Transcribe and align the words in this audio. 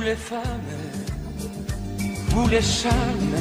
Vous 0.00 0.06
les 0.06 0.16
femmes, 0.16 0.42
vous 2.30 2.48
les 2.48 2.62
charmes, 2.62 3.36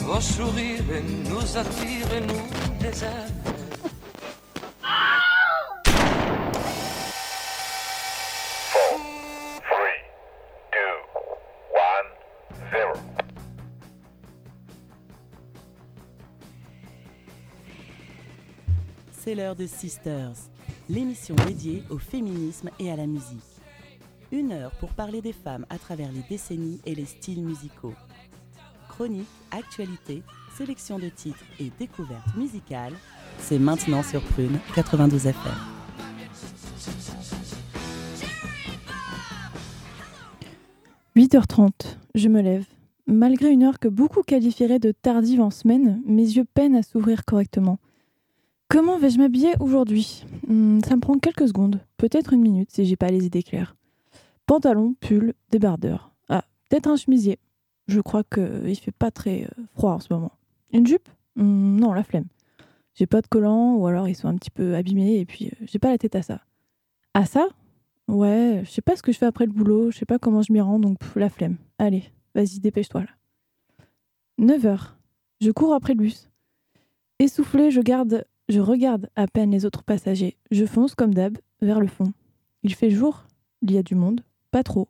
vos 0.00 0.20
sourires 0.20 0.82
nous 1.30 1.56
attirent, 1.56 2.26
nous 2.26 2.82
les 2.82 3.04
aiment. 3.04 3.38
C'est 19.12 19.36
l'heure 19.36 19.54
de 19.54 19.68
Sisters, 19.68 20.32
l'émission 20.88 21.36
dédiée 21.46 21.84
au 21.90 21.98
féminisme 21.98 22.70
et 22.80 22.90
à 22.90 22.96
la 22.96 23.06
musique. 23.06 23.47
Une 24.30 24.52
heure 24.52 24.72
pour 24.72 24.90
parler 24.90 25.22
des 25.22 25.32
femmes 25.32 25.64
à 25.70 25.78
travers 25.78 26.12
les 26.12 26.22
décennies 26.28 26.80
et 26.84 26.94
les 26.94 27.06
styles 27.06 27.42
musicaux. 27.42 27.94
Chronique, 28.88 29.26
actualité, 29.50 30.22
sélection 30.56 30.98
de 30.98 31.08
titres 31.08 31.44
et 31.60 31.70
découvertes 31.78 32.36
musicales, 32.36 32.92
c'est 33.38 33.58
maintenant 33.58 34.02
sur 34.02 34.20
Prune 34.22 34.58
92 34.74 35.26
FM. 35.28 35.52
«8h30, 41.16 41.70
je 42.14 42.28
me 42.28 42.40
lève. 42.42 42.66
Malgré 43.06 43.50
une 43.50 43.62
heure 43.62 43.78
que 43.78 43.88
beaucoup 43.88 44.22
qualifieraient 44.22 44.78
de 44.78 44.92
tardive 44.92 45.40
en 45.40 45.50
semaine, 45.50 46.02
mes 46.04 46.22
yeux 46.22 46.44
peinent 46.44 46.76
à 46.76 46.82
s'ouvrir 46.82 47.24
correctement. 47.24 47.78
Comment 48.68 48.98
vais-je 48.98 49.18
m'habiller 49.18 49.52
aujourd'hui? 49.60 50.24
Hmm, 50.46 50.80
Ça 50.84 50.94
me 50.94 51.00
prend 51.00 51.14
quelques 51.18 51.48
secondes, 51.48 51.80
peut-être 51.96 52.34
une 52.34 52.42
minute 52.42 52.70
si 52.70 52.84
j'ai 52.84 52.96
pas 52.96 53.08
les 53.08 53.24
idées 53.24 53.42
claires. 53.42 53.74
Pantalon, 54.48 54.94
pull, 54.98 55.34
débardeur. 55.50 56.10
Ah, 56.30 56.42
peut-être 56.70 56.88
un 56.88 56.96
chemisier. 56.96 57.38
Je 57.86 58.00
crois 58.00 58.24
qu'il 58.24 58.42
euh, 58.42 58.74
fait 58.74 58.92
pas 58.92 59.10
très 59.10 59.44
euh, 59.44 59.62
froid 59.74 59.92
en 59.92 60.00
ce 60.00 60.10
moment. 60.10 60.32
Une 60.72 60.86
jupe? 60.86 61.06
Hmm, 61.36 61.78
Non, 61.78 61.92
la 61.92 62.02
flemme. 62.02 62.24
J'ai 62.94 63.06
pas 63.06 63.20
de 63.20 63.26
collants 63.26 63.74
ou 63.74 63.86
alors 63.86 64.08
ils 64.08 64.14
sont 64.14 64.26
un 64.26 64.36
petit 64.36 64.50
peu 64.50 64.74
abîmés 64.74 65.18
et 65.18 65.26
puis 65.26 65.48
euh, 65.48 65.66
j'ai 65.66 65.78
pas 65.78 65.90
la 65.90 65.98
tête 65.98 66.14
à 66.14 66.22
ça. 66.22 66.40
À 67.12 67.26
ça? 67.26 67.46
Ouais, 68.08 68.62
je 68.64 68.70
sais 68.70 68.80
pas 68.80 68.96
ce 68.96 69.02
que 69.02 69.12
je 69.12 69.18
fais 69.18 69.26
après 69.26 69.44
le 69.44 69.52
boulot, 69.52 69.90
je 69.90 69.98
sais 69.98 70.06
pas 70.06 70.18
comment 70.18 70.40
je 70.40 70.50
m'y 70.50 70.62
rends 70.62 70.78
donc 70.78 70.96
la 71.14 71.28
flemme. 71.28 71.58
Allez, 71.76 72.04
vas-y, 72.34 72.58
dépêche-toi 72.58 73.02
là. 73.02 73.10
9 74.38 74.62
h 74.62 74.80
Je 75.42 75.50
cours 75.50 75.74
après 75.74 75.92
le 75.92 76.04
bus. 76.04 76.30
Essoufflé, 77.18 77.70
je 77.70 77.82
je 78.48 78.60
regarde 78.60 79.10
à 79.14 79.26
peine 79.26 79.50
les 79.50 79.66
autres 79.66 79.82
passagers. 79.82 80.38
Je 80.50 80.64
fonce 80.64 80.94
comme 80.94 81.12
d'hab 81.12 81.36
vers 81.60 81.80
le 81.80 81.86
fond. 81.86 82.14
Il 82.62 82.74
fait 82.74 82.88
jour, 82.88 83.26
il 83.60 83.72
y 83.72 83.76
a 83.76 83.82
du 83.82 83.94
monde, 83.94 84.22
pas 84.50 84.62
trop, 84.62 84.88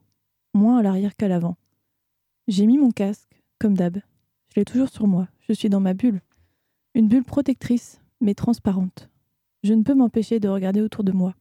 moins 0.55 0.79
à 0.79 0.83
l'arrière 0.83 1.17
qu'à 1.17 1.29
l'avant. 1.29 1.57
J'ai 2.47 2.67
mis 2.67 2.79
mon 2.79 2.91
casque, 2.91 3.43
comme 3.59 3.77
d'hab. 3.77 3.99
Je 4.51 4.61
l'ai 4.61 4.65
toujours 4.65 4.89
sur 4.89 5.07
moi, 5.07 5.29
je 5.41 5.53
suis 5.53 5.69
dans 5.69 5.81
ma 5.81 5.95
bulle. 5.95 6.23
Une 6.95 7.09
bulle 7.09 7.25
protectrice, 7.25 8.01
mais 8.21 8.35
transparente. 8.35 9.09
Je 9.63 9.75
ne 9.75 9.83
peux 9.83 9.95
m'empêcher 9.95 10.41
de 10.41 10.49
regarder 10.49 10.81
autour 10.81 11.05
de 11.05 11.13
moi. 11.13 11.35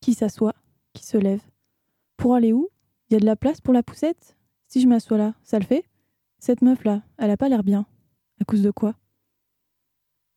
Qui 0.00 0.14
s'assoit 0.14 0.54
Qui 0.92 1.04
se 1.04 1.16
lève 1.16 1.42
Pour 2.16 2.34
aller 2.34 2.52
où? 2.52 2.68
Y 3.10 3.16
a 3.16 3.20
de 3.20 3.26
la 3.26 3.36
place 3.36 3.60
pour 3.60 3.74
la 3.74 3.82
poussette? 3.82 4.36
Si 4.68 4.80
je 4.80 4.88
m'assois 4.88 5.18
là, 5.18 5.34
ça 5.42 5.58
le 5.58 5.64
fait? 5.64 5.84
Cette 6.38 6.62
meuf-là, 6.62 7.02
elle 7.18 7.30
a 7.30 7.36
pas 7.36 7.48
l'air 7.48 7.62
bien. 7.62 7.86
À 8.40 8.44
cause 8.44 8.62
de 8.62 8.70
quoi? 8.70 8.94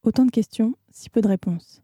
Autant 0.04 0.26
de 0.26 0.32
questions, 0.32 0.74
si 0.90 1.10
peu 1.10 1.22
de 1.22 1.28
réponses. 1.28 1.82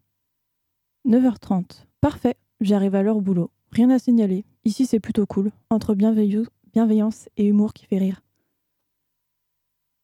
9h30. 1.06 1.86
Parfait, 2.00 2.36
j'arrive 2.60 2.94
à 2.94 3.02
l'heure 3.02 3.18
au 3.18 3.20
boulot. 3.20 3.50
Rien 3.72 3.90
à 3.90 3.98
signaler. 3.98 4.44
Ici, 4.66 4.84
c'est 4.84 4.98
plutôt 4.98 5.26
cool, 5.26 5.52
entre 5.70 5.94
bienveillance 5.94 7.28
et 7.36 7.46
humour 7.46 7.72
qui 7.72 7.86
fait 7.86 7.98
rire. 7.98 8.24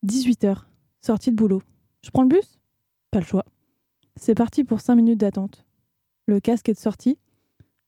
18h. 0.06 0.66
Sortie 1.00 1.32
de 1.32 1.36
boulot. 1.36 1.64
Je 2.04 2.10
prends 2.10 2.22
le 2.22 2.28
bus? 2.28 2.60
Pas 3.10 3.18
le 3.18 3.24
choix. 3.24 3.44
C'est 4.14 4.36
parti 4.36 4.62
pour 4.62 4.80
5 4.80 4.94
minutes 4.94 5.18
d'attente. 5.18 5.66
Le 6.26 6.38
casque 6.38 6.68
est 6.68 6.74
de 6.74 6.78
sortie, 6.78 7.18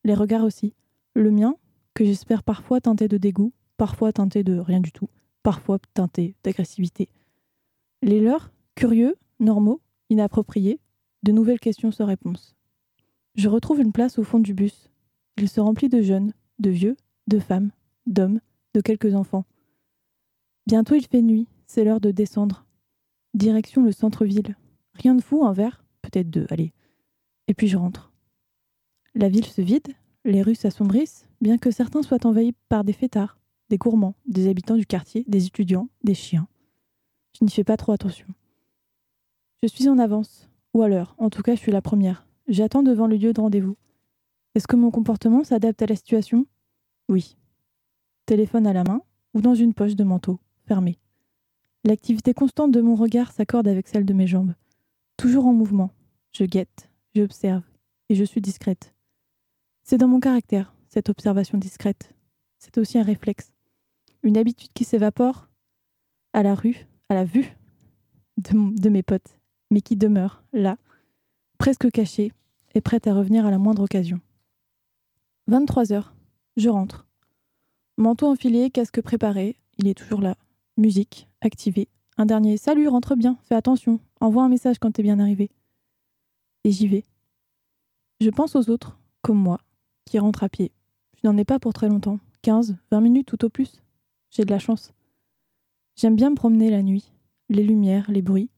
les 0.03 0.15
regards 0.15 0.43
aussi. 0.43 0.75
Le 1.15 1.31
mien, 1.31 1.55
que 1.95 2.05
j'espère 2.05 2.43
parfois 2.43 2.81
teinté 2.81 3.07
de 3.07 3.19
dégoût, 3.19 3.53
parfois 3.77 4.13
teinté 4.13 4.43
de 4.43 4.59
rien 4.59 4.81
du 4.81 4.91
tout, 4.91 5.09
parfois 5.45 5.79
teinté 5.95 6.35
d'agressivité. 6.43 7.09
Les 8.03 8.19
leurs, 8.19 8.51
curieux, 8.75 9.15
normaux, 9.39 9.81
inapproprié, 10.11 10.81
de 11.23 11.31
nouvelles 11.31 11.61
questions 11.61 11.93
sans 11.93 12.07
réponse. 12.07 12.57
Je 13.37 13.49
retrouve 13.49 13.79
une 13.79 13.93
place 13.93 14.19
au 14.19 14.25
fond 14.25 14.41
du 14.41 14.55
bus. 14.55 14.91
Il 15.37 15.49
se 15.49 15.61
remplit 15.61 15.89
de 15.89 16.03
jeunes, 16.03 16.33
de 16.59 16.71
vieux, 16.71 16.97
de 17.27 17.39
femmes, 17.39 17.71
d'hommes, 18.07 18.41
de 18.75 18.81
quelques 18.81 19.15
enfants. 19.15 19.45
Bientôt 20.67 20.95
il 20.95 21.07
fait 21.07 21.23
nuit, 21.23 21.47
c'est 21.67 21.85
l'heure 21.85 22.01
de 22.01 22.11
descendre. 22.11 22.65
Direction 23.35 23.83
le 23.83 23.93
centre-ville. 23.93 24.57
Rien 24.95 25.15
de 25.15 25.23
fou, 25.23 25.45
un 25.45 25.53
verre, 25.53 25.85
peut-être 26.03 26.31
deux, 26.31 26.47
allez. 26.51 26.73
Et 27.49 27.55
puis 27.55 27.69
je 27.69 27.77
rentre. 27.77 28.13
La 29.15 29.29
ville 29.29 29.47
se 29.47 29.61
vide, 29.61 29.89
les 30.25 30.43
rues 30.43 30.55
s'assombrissent, 30.55 31.29
bien 31.41 31.59
que 31.59 31.71
certains 31.71 32.03
soient 32.03 32.27
envahis 32.27 32.55
par 32.69 32.85
des 32.85 32.93
fêtards, 32.93 33.39
des 33.69 33.79
gourmands, 33.79 34.15
des 34.27 34.49
habitants 34.49 34.77
du 34.77 34.87
quartier, 34.87 35.25
des 35.29 35.47
étudiants, 35.47 35.89
des 36.03 36.15
chiens. 36.15 36.49
Je 37.39 37.45
n'y 37.45 37.51
fais 37.51 37.65
pas 37.65 37.77
trop 37.77 37.93
attention. 37.93 38.27
Je 39.63 39.69
suis 39.69 39.89
en 39.89 39.99
avance, 39.99 40.49
ou 40.73 40.83
à 40.83 40.89
l'heure, 40.89 41.15
en 41.19 41.31
tout 41.31 41.43
cas 41.43 41.55
je 41.55 41.61
suis 41.61 41.73
la 41.73 41.83
première. 41.83 42.27
J'attends 42.49 42.83
devant 42.83 43.07
le 43.07 43.17
lieu 43.17 43.33
de 43.33 43.41
rendez-vous. 43.41 43.77
Est-ce 44.55 44.67
que 44.67 44.77
mon 44.77 44.91
comportement 44.91 45.45
s'adapte 45.45 45.83
à 45.83 45.87
la 45.87 45.97
situation? 45.97 46.47
Oui. 47.09 47.37
Téléphone 48.27 48.67
à 48.67 48.73
la 48.73 48.85
main 48.85 49.03
ou 49.35 49.41
dans 49.41 49.55
une 49.55 49.75
poche 49.75 49.97
de 49.97 50.05
manteau, 50.05 50.39
fermée. 50.67 50.99
L'activité 51.85 52.35
constante 52.35 52.73
de 52.73 52.81
mon 52.81 52.95
regard 52.95 53.33
s'accorde 53.33 53.69
avec 53.69 53.89
celle 53.89 54.05
de 54.05 54.15
mes 54.15 54.27
jambes. 54.27 54.55
Toujours 55.17 55.47
en 55.47 55.53
mouvement. 55.53 55.91
Je 56.33 56.45
guette, 56.45 56.89
j'observe, 57.15 57.63
et 58.09 58.15
je 58.15 58.25
suis 58.25 58.41
discrète. 58.41 58.95
C'est 59.83 59.99
dans 59.99 60.09
mon 60.09 60.21
caractère, 60.21 60.75
cette 60.89 61.11
observation 61.11 61.59
discrète. 61.59 62.15
C'est 62.59 62.79
aussi 62.79 62.99
un 62.99 63.03
réflexe. 63.03 63.53
Une 64.23 64.37
habitude 64.37 64.73
qui 64.73 64.85
s'évapore 64.85 65.49
à 66.33 66.43
la 66.43 66.55
rue, 66.55 66.87
à 67.09 67.15
la 67.15 67.25
vue 67.25 67.57
de, 68.39 68.81
de 68.81 68.89
mes 68.89 69.03
potes 69.03 69.39
mais 69.75 69.81
qui 69.81 69.97
demeure 69.97 70.45
là, 70.53 70.77
presque 71.59 71.91
cachée 71.91 72.33
et 72.75 72.81
prête 72.81 73.07
à 73.07 73.15
revenir 73.15 73.45
à 73.45 73.51
la 73.51 73.59
moindre 73.59 73.83
occasion. 73.83 74.21
23 75.47 75.93
heures, 75.93 76.15
je 76.57 76.71
rentre. 76.71 77.07
Manteau 77.99 78.29
enfilé, 78.29 78.71
casque 78.71 79.03
préparé, 79.03 79.59
il 79.77 79.89
est 79.89 79.95
toujours 79.99 80.23
là. 80.23 80.37
Musique, 80.79 81.29
activée. 81.43 81.89
Un 82.17 82.25
dernier 82.25 82.57
Salut, 82.57 82.89
rentre 82.89 83.15
bien, 83.15 83.37
fais 83.43 83.55
attention, 83.55 84.01
envoie 84.21 84.45
un 84.45 84.49
message 84.49 84.79
quand 84.79 84.93
t'es 84.93 85.03
bien 85.03 85.21
arrivé. 85.21 85.51
Et 86.65 86.71
j'y 86.71 86.89
vais. 86.89 87.05
Je 88.21 88.31
pense 88.31 88.57
aux 88.57 88.71
autres, 88.71 88.99
comme 89.21 89.37
moi, 89.37 89.61
qui 90.07 90.19
rentrent 90.19 90.45
à 90.45 90.49
pied. 90.49 90.73
Je 91.23 91.29
n'en 91.29 91.37
ai 91.37 91.45
pas 91.45 91.59
pour 91.59 91.75
très 91.75 91.91
longtemps, 91.91 92.21
15, 92.41 92.77
20 92.91 93.01
minutes 93.03 93.27
tout 93.27 93.45
au 93.45 93.51
plus. 93.51 93.83
J'ai 94.31 94.47
de 94.47 94.51
la 94.51 94.59
chance. 94.59 94.95
J'aime 95.95 96.17
bien 96.17 96.31
me 96.31 96.37
promener 96.37 96.71
la 96.71 96.83
nuit, 96.83 97.13
les 97.51 97.65
lumières, 97.65 98.11
les 98.11 98.23
bruits, 98.23 98.49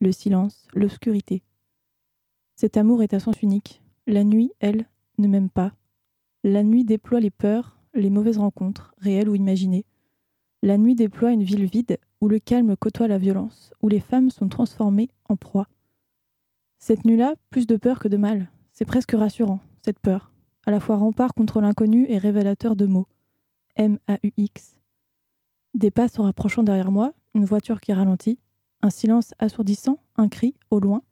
le 0.00 0.10
silence, 0.10 0.66
l'obscurité. 0.74 1.44
Cet 2.56 2.76
amour 2.76 3.04
est 3.04 3.14
à 3.14 3.20
sens 3.20 3.40
unique. 3.42 3.80
La 4.08 4.24
nuit, 4.24 4.50
elle, 4.58 4.86
ne 5.18 5.28
m'aime 5.28 5.48
pas. 5.50 5.72
La 6.44 6.64
nuit 6.64 6.84
déploie 6.84 7.20
les 7.20 7.30
peurs, 7.30 7.78
les 7.94 8.10
mauvaises 8.10 8.38
rencontres, 8.38 8.94
réelles 8.98 9.28
ou 9.28 9.36
imaginées. 9.36 9.84
La 10.62 10.76
nuit 10.76 10.96
déploie 10.96 11.30
une 11.30 11.44
ville 11.44 11.66
vide 11.66 11.98
où 12.20 12.28
le 12.28 12.40
calme 12.40 12.76
côtoie 12.76 13.06
la 13.06 13.18
violence, 13.18 13.72
où 13.80 13.88
les 13.88 14.00
femmes 14.00 14.30
sont 14.30 14.48
transformées 14.48 15.08
en 15.28 15.36
proie. 15.36 15.68
Cette 16.78 17.04
nuit-là, 17.04 17.36
plus 17.50 17.68
de 17.68 17.76
peur 17.76 18.00
que 18.00 18.08
de 18.08 18.16
mal. 18.16 18.50
C'est 18.72 18.84
presque 18.84 19.12
rassurant, 19.12 19.60
cette 19.84 20.00
peur, 20.00 20.32
à 20.66 20.72
la 20.72 20.80
fois 20.80 20.96
rempart 20.96 21.32
contre 21.32 21.60
l'inconnu 21.60 22.06
et 22.08 22.18
révélateur 22.18 22.74
de 22.74 22.86
mots. 22.86 23.06
M-A-U-X. 23.76 24.80
Des 25.74 25.92
pas 25.92 26.08
se 26.08 26.20
rapprochant 26.20 26.64
derrière 26.64 26.90
moi, 26.90 27.12
une 27.34 27.44
voiture 27.44 27.80
qui 27.80 27.92
ralentit, 27.92 28.40
un 28.82 28.90
silence 28.90 29.32
assourdissant, 29.38 30.00
un 30.16 30.28
cri, 30.28 30.56
au 30.70 30.80
loin, 30.80 31.02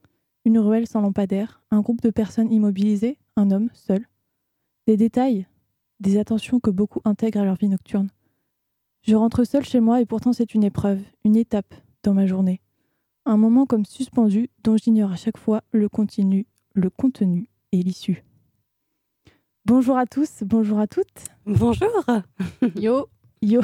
une 0.44 0.58
ruelle 0.58 0.88
sans 0.88 1.00
lampadaire, 1.00 1.62
un 1.70 1.82
groupe 1.82 2.02
de 2.02 2.10
personnes 2.10 2.50
immobilisées, 2.50 3.18
un 3.36 3.52
homme, 3.52 3.70
seul. 3.74 4.09
Des 4.90 4.96
détails, 4.96 5.46
des 6.00 6.18
attentions 6.18 6.58
que 6.58 6.68
beaucoup 6.68 7.00
intègrent 7.04 7.38
à 7.38 7.44
leur 7.44 7.54
vie 7.54 7.68
nocturne. 7.68 8.08
Je 9.02 9.14
rentre 9.14 9.44
seul 9.44 9.64
chez 9.64 9.78
moi 9.78 10.00
et 10.00 10.04
pourtant 10.04 10.32
c'est 10.32 10.52
une 10.52 10.64
épreuve, 10.64 11.00
une 11.24 11.36
étape 11.36 11.76
dans 12.02 12.12
ma 12.12 12.26
journée. 12.26 12.60
Un 13.24 13.36
moment 13.36 13.66
comme 13.66 13.84
suspendu 13.84 14.50
dont 14.64 14.76
j'ignore 14.76 15.12
à 15.12 15.14
chaque 15.14 15.38
fois 15.38 15.62
le 15.70 15.88
continu, 15.88 16.44
le 16.74 16.90
contenu 16.90 17.46
et 17.70 17.84
l'issue. 17.84 18.24
Bonjour 19.64 19.96
à 19.96 20.06
tous, 20.06 20.42
bonjour 20.42 20.80
à 20.80 20.88
toutes. 20.88 21.28
Bonjour. 21.46 22.04
Yo. 22.74 23.06
Yo, 23.42 23.60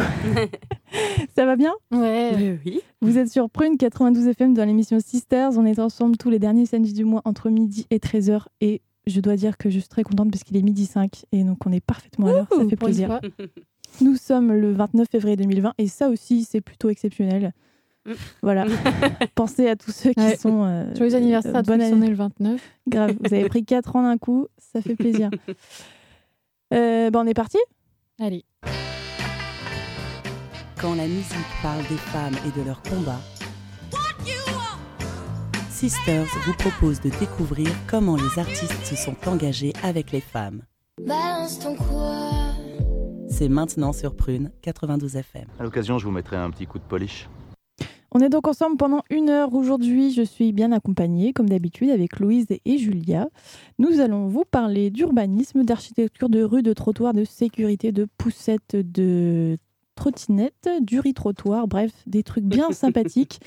ça 1.34 1.44
va 1.44 1.56
bien? 1.56 1.74
Ouais. 1.90 2.60
Oui. 2.64 2.82
Vous 3.00 3.18
êtes 3.18 3.30
sur 3.30 3.50
Prune 3.50 3.76
92 3.76 4.28
FM 4.28 4.54
dans 4.54 4.64
l'émission 4.64 5.00
Sisters. 5.00 5.58
On 5.58 5.66
est 5.66 5.80
ensemble 5.80 6.18
tous 6.18 6.30
les 6.30 6.38
derniers 6.38 6.66
samedis 6.66 6.92
du 6.92 7.04
mois 7.04 7.22
entre 7.24 7.50
midi 7.50 7.84
et 7.90 7.98
13h. 7.98 8.44
Et 8.60 8.80
je 9.06 9.20
dois 9.20 9.36
dire 9.36 9.56
que 9.56 9.70
je 9.70 9.78
suis 9.78 9.88
très 9.88 10.02
contente 10.02 10.30
parce 10.30 10.42
qu'il 10.44 10.56
est 10.56 10.62
midi 10.62 10.86
5 10.86 11.24
et 11.32 11.44
donc 11.44 11.64
on 11.66 11.72
est 11.72 11.80
parfaitement 11.80 12.28
à 12.28 12.32
l'heure. 12.32 12.48
Ça 12.50 12.68
fait 12.68 12.76
plaisir. 12.76 13.20
Nous 14.00 14.16
sommes 14.16 14.52
le 14.52 14.72
29 14.72 15.06
février 15.10 15.36
2020 15.36 15.74
et 15.78 15.86
ça 15.88 16.08
aussi, 16.08 16.44
c'est 16.44 16.60
plutôt 16.60 16.90
exceptionnel. 16.90 17.52
Mm. 18.04 18.12
Voilà. 18.42 18.66
Pensez 19.34 19.68
à 19.68 19.76
tous 19.76 19.90
ceux 19.92 20.12
qui 20.12 20.20
Ouais. 20.20 20.36
sont. 20.36 20.64
euh, 20.64 20.94
Joyeux 20.96 21.14
anniversaire 21.14 21.54
euh, 21.54 21.58
à 21.58 21.62
tous 21.62 21.68
bonne 21.68 21.80
ceux 21.80 21.86
qui 21.86 21.90
sont 21.92 21.96
année. 21.98 22.08
le 22.10 22.14
29. 22.16 22.60
Grave. 22.88 23.14
Vous 23.24 23.34
avez 23.34 23.48
pris 23.48 23.64
4 23.64 23.96
ans 23.96 24.02
d'un 24.02 24.18
coup, 24.18 24.46
ça 24.58 24.80
fait 24.82 24.96
plaisir. 24.96 25.30
Euh, 26.74 27.10
ben, 27.10 27.20
on 27.20 27.26
est 27.28 27.32
parti 27.34 27.58
Allez. 28.20 28.44
Quand 30.80 30.96
la 30.96 31.06
musique 31.06 31.36
parle 31.62 31.80
des 31.88 31.96
femmes 31.96 32.34
et 32.44 32.58
de 32.58 32.64
leurs 32.66 32.82
combats, 32.82 33.20
Sisters 35.76 36.24
vous 36.46 36.54
propose 36.54 37.02
de 37.02 37.10
découvrir 37.20 37.68
comment 37.86 38.16
les 38.16 38.38
artistes 38.38 38.82
se 38.82 38.96
sont 38.96 39.14
engagés 39.26 39.74
avec 39.82 40.10
les 40.10 40.22
femmes. 40.22 40.62
Balance 41.06 41.58
ton 41.58 41.76
quoi? 41.76 42.54
C'est 43.28 43.50
maintenant 43.50 43.92
sur 43.92 44.16
Prune 44.16 44.52
92 44.62 45.16
FM. 45.16 45.44
À 45.58 45.64
l'occasion, 45.64 45.98
je 45.98 46.06
vous 46.06 46.12
mettrai 46.12 46.36
un 46.36 46.48
petit 46.48 46.64
coup 46.64 46.78
de 46.78 46.84
polish. 46.84 47.28
On 48.10 48.20
est 48.20 48.30
donc 48.30 48.48
ensemble 48.48 48.78
pendant 48.78 49.02
une 49.10 49.28
heure 49.28 49.52
aujourd'hui. 49.52 50.14
Je 50.14 50.22
suis 50.22 50.54
bien 50.54 50.72
accompagnée, 50.72 51.34
comme 51.34 51.50
d'habitude, 51.50 51.90
avec 51.90 52.20
Louise 52.20 52.46
et 52.64 52.78
Julia. 52.78 53.28
Nous 53.78 54.00
allons 54.00 54.28
vous 54.28 54.44
parler 54.50 54.88
d'urbanisme, 54.88 55.62
d'architecture 55.62 56.30
de 56.30 56.42
rue, 56.42 56.62
de 56.62 56.72
trottoir, 56.72 57.12
de 57.12 57.24
sécurité, 57.24 57.92
de 57.92 58.06
poussettes, 58.16 58.76
de 58.76 59.58
trottinettes, 59.96 60.68
du 60.80 61.00
riz-trottoir, 61.00 61.66
bref, 61.66 61.90
des 62.06 62.22
trucs 62.22 62.44
bien 62.44 62.70
sympathiques. 62.72 63.40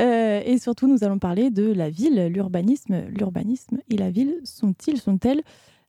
Euh, 0.00 0.40
et 0.44 0.58
surtout, 0.58 0.88
nous 0.88 1.04
allons 1.04 1.18
parler 1.18 1.50
de 1.50 1.70
la 1.70 1.90
ville, 1.90 2.28
l'urbanisme. 2.28 3.02
L'urbanisme 3.08 3.78
et 3.90 3.98
la 3.98 4.10
ville 4.10 4.36
sont-ils, 4.44 4.98
sont-elles 4.98 5.42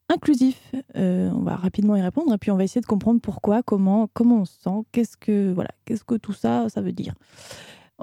inclusifs? 0.09 0.75
Euh, 0.97 1.29
On 1.33 1.43
va 1.43 1.55
rapidement 1.55 1.95
y 1.95 2.01
répondre 2.01 2.33
et 2.33 2.37
puis 2.37 2.51
on 2.51 2.57
va 2.57 2.65
essayer 2.65 2.81
de 2.81 2.85
comprendre 2.85 3.21
pourquoi, 3.21 3.63
comment, 3.63 4.09
comment 4.13 4.41
on 4.41 4.45
se 4.45 4.59
sent, 4.59 4.83
qu'est-ce 4.91 5.15
que, 5.15 5.53
voilà, 5.53 5.71
qu'est-ce 5.85 6.03
que 6.03 6.15
tout 6.15 6.33
ça, 6.33 6.67
ça 6.67 6.81
veut 6.81 6.91
dire. 6.91 7.13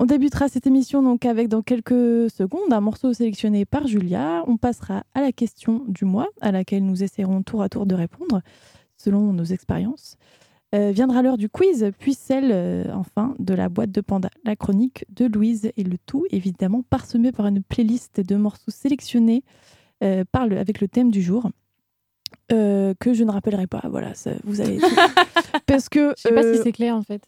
On 0.01 0.07
débutera 0.07 0.49
cette 0.49 0.69
émission 0.69 1.03
donc 1.03 1.27
avec 1.27 1.49
dans 1.49 1.61
quelques 1.61 2.31
secondes 2.31 2.73
un 2.73 2.81
morceau 2.81 3.13
sélectionné 3.13 3.65
par 3.65 3.89
Julia. 3.89 4.45
On 4.47 4.57
passera 4.57 5.03
à 5.13 5.21
la 5.21 5.33
question 5.33 5.83
du 5.89 6.05
mois 6.05 6.29
à 6.41 6.53
laquelle 6.53 6.85
nous 6.85 7.03
essaierons 7.03 7.43
tour 7.43 7.63
à 7.63 7.69
tour 7.69 7.85
de 7.85 7.97
répondre 7.97 8.41
selon 8.97 9.33
nos 9.33 9.43
expériences. 9.43 10.17
Euh, 10.75 10.91
viendra 10.91 11.23
l'heure 11.23 11.39
du 11.39 11.49
quiz, 11.49 11.91
puis 11.99 12.13
celle 12.13 12.51
euh, 12.53 12.85
enfin 12.93 13.35
de 13.39 13.55
la 13.55 13.71
boîte 13.71 13.91
de 13.91 14.03
panda, 14.03 14.29
la 14.45 14.55
chronique 14.55 15.07
de 15.09 15.25
Louise 15.25 15.71
et 15.79 15.83
le 15.83 15.97
tout 16.05 16.27
évidemment 16.31 16.83
parsemé 16.91 17.33
par 17.33 17.47
une 17.47 17.63
playlist 17.63 18.21
de 18.21 18.37
morceaux 18.37 18.71
sélectionnés 18.71 19.45
euh, 20.05 20.25
par 20.31 20.47
le- 20.47 20.59
avec 20.59 20.83
le 20.83 20.89
thème 20.89 21.11
du 21.11 21.23
jour. 21.23 21.51
que 22.51 23.13
je 23.15 23.25
ne 23.25 23.31
rappellerai 23.31 23.67
pas, 23.67 23.83
voilà, 23.91 24.15
ça, 24.15 24.33
vous 24.45 24.61
allez. 24.61 24.79
Parce 25.67 25.89
que. 25.89 26.13
Je 26.17 26.23
sais 26.23 26.35
pas 26.35 26.43
si 26.43 26.61
c'est 26.63 26.73
clair 26.73 26.95
en 26.95 27.03
fait. 27.03 27.23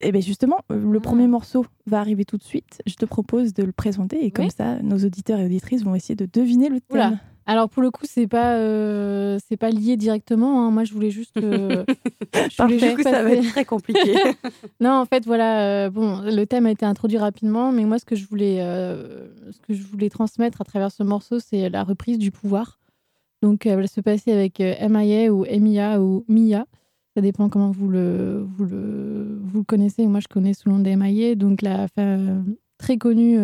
eh 0.00 0.12
bien 0.12 0.20
justement, 0.20 0.58
le 0.70 0.96
Ah. 0.98 1.00
premier 1.00 1.26
morceau 1.26 1.66
va 1.86 2.00
arriver 2.00 2.24
tout 2.24 2.38
de 2.38 2.42
suite. 2.44 2.80
Je 2.86 2.94
te 2.94 3.04
propose 3.04 3.52
de 3.52 3.64
le 3.64 3.72
présenter 3.72 4.24
et 4.24 4.30
comme 4.30 4.48
ça, 4.50 4.80
nos 4.82 4.96
auditeurs 5.04 5.40
et 5.40 5.44
auditrices 5.46 5.82
vont 5.84 5.94
essayer 5.94 6.14
de 6.16 6.26
deviner 6.32 6.68
le 6.70 6.80
Oula. 6.90 7.18
Alors 7.50 7.70
pour 7.70 7.82
le 7.82 7.90
coup, 7.90 8.04
c'est 8.04 8.26
pas 8.26 8.56
euh, 8.56 9.38
c'est 9.48 9.56
pas 9.56 9.70
lié 9.70 9.96
directement. 9.96 10.66
hein. 10.66 10.70
Moi, 10.70 10.84
je 10.84 10.92
voulais 10.92 11.10
juste. 11.10 11.36
euh, 11.38 11.84
je 12.34 12.62
voulais 12.62 12.78
juste 12.78 13.02
ça 13.04 13.22
va 13.22 13.32
être 13.32 13.48
très 13.48 13.64
compliqué. 13.64 14.14
Non, 14.80 14.92
en 14.92 15.06
fait, 15.06 15.24
voilà. 15.24 15.86
euh, 15.86 15.90
bon, 15.90 16.20
le 16.22 16.44
thème 16.44 16.66
a 16.66 16.70
été 16.70 16.84
introduit 16.84 17.16
rapidement, 17.18 17.72
mais 17.72 17.84
moi, 17.84 17.98
ce 17.98 18.04
que 18.04 18.14
je 18.16 18.26
voulais, 18.26 18.58
euh, 18.60 19.28
ce 19.50 19.58
que 19.60 19.72
je 19.72 19.82
voulais 19.82 20.10
transmettre 20.10 20.60
à 20.60 20.64
travers 20.64 20.92
ce 20.92 21.02
morceau, 21.02 21.38
c'est 21.40 21.68
la 21.70 21.84
reprise 21.84 22.18
du 22.18 22.30
pouvoir. 22.30 22.78
Donc, 23.42 23.64
elle 23.66 23.80
va 23.80 23.86
se 23.86 24.00
passer 24.02 24.30
avec 24.30 24.60
MIA 24.60 25.32
ou 25.32 25.44
MIA 25.46 26.00
ou 26.02 26.24
MIA. 26.28 26.66
Ça 27.16 27.22
dépend 27.22 27.48
comment 27.48 27.70
vous 27.70 27.88
le, 27.88 28.46
vous 28.56 28.66
le, 28.66 29.38
vous 29.42 29.58
le 29.60 29.64
connaissez. 29.64 30.06
Moi, 30.06 30.20
je 30.20 30.28
connais 30.28 30.52
sous 30.54 30.68
le 30.68 30.74
nom 30.76 30.80
de 30.82 30.90
MIA. 30.90 31.34
Donc, 31.34 31.62
la 31.62 31.86
très 32.78 32.98
connue 32.98 33.38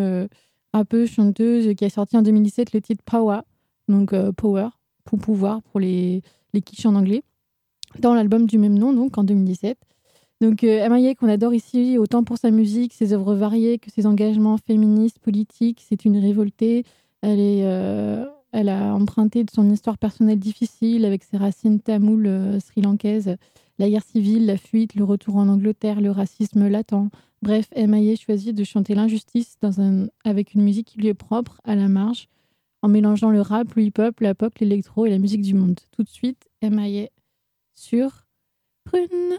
rappeuse, 0.75 1.09
chanteuse, 1.11 1.75
qui 1.75 1.85
a 1.87 1.91
sorti 1.91 2.17
en 2.19 2.23
2017 2.23 2.73
le 2.75 2.81
titre 2.83 3.03
Power. 3.05 3.41
Donc, 3.89 4.13
euh, 4.13 4.33
Power, 4.33 4.69
pour 5.05 5.19
pouvoir, 5.19 5.63
pour 5.63 5.81
les, 5.81 6.23
les 6.53 6.63
quiches 6.63 6.87
en 6.87 6.95
anglais. 6.95 7.23
Dans 8.01 8.15
l'album 8.15 8.47
du 8.47 8.59
même 8.59 8.79
nom, 8.79 8.93
donc 8.93 9.19
en 9.19 9.25
2017. 9.25 9.79
Donc, 10.41 10.65
euh, 10.65 10.85
Amaye, 10.85 11.15
qu'on 11.15 11.29
adore 11.29 11.55
ici, 11.55 11.97
autant 11.99 12.25
pour 12.25 12.39
sa 12.39 12.51
musique, 12.51 12.93
ses 12.93 13.13
œuvres 13.13 13.35
variées 13.35 13.79
que 13.79 13.91
ses 13.91 14.07
engagements 14.07 14.59
féministes, 14.59 15.19
politiques. 15.19 15.83
C'est 15.87 16.05
une 16.05 16.19
révoltée. 16.19 16.85
Elle, 17.23 17.39
euh, 17.41 18.27
elle 18.53 18.69
a 18.69 18.95
emprunté 18.95 19.45
de 19.45 19.51
son 19.51 19.71
histoire 19.71 19.97
personnelle 19.97 20.39
difficile 20.39 21.05
avec 21.05 21.25
ses 21.25 21.37
racines 21.37 21.81
tamoules 21.81 22.27
euh, 22.27 22.61
sri-lankaises, 22.61 23.37
la 23.79 23.89
guerre 23.89 24.05
civile, 24.05 24.47
la 24.47 24.57
fuite, 24.57 24.95
le 24.95 25.05
retour 25.05 25.37
en 25.37 25.49
Angleterre, 25.49 26.01
le 26.01 26.11
racisme 26.11 26.69
latent. 26.69 27.11
Bref, 27.43 27.69
Amaye 27.77 28.17
choisit 28.17 28.55
de 28.55 28.65
chanter 28.65 28.95
l'injustice 28.95 29.57
un, 29.63 30.07
avec 30.25 30.55
une 30.55 30.63
musique 30.63 30.89
qui 30.89 30.99
lui 30.99 31.09
est 31.09 31.15
propre, 31.15 31.61
à 31.65 31.75
la 31.75 31.89
marge, 31.89 32.29
en 32.85 32.89
mélangeant 32.89 33.31
le 33.31 33.41
rap, 33.41 33.75
le 33.77 33.85
hip-hop, 33.85 34.21
la 34.21 34.35
pop, 34.35 34.59
l'électro 34.59 35.07
et 35.07 35.11
la 35.11 35.19
musique 35.19 35.41
du 35.41 35.55
monde. 35.55 35.81
Tout 35.93 36.03
de 36.03 36.09
suite, 36.09 36.51
Amaye 36.61 37.09
sur 37.75 38.27
Prune. 38.85 39.39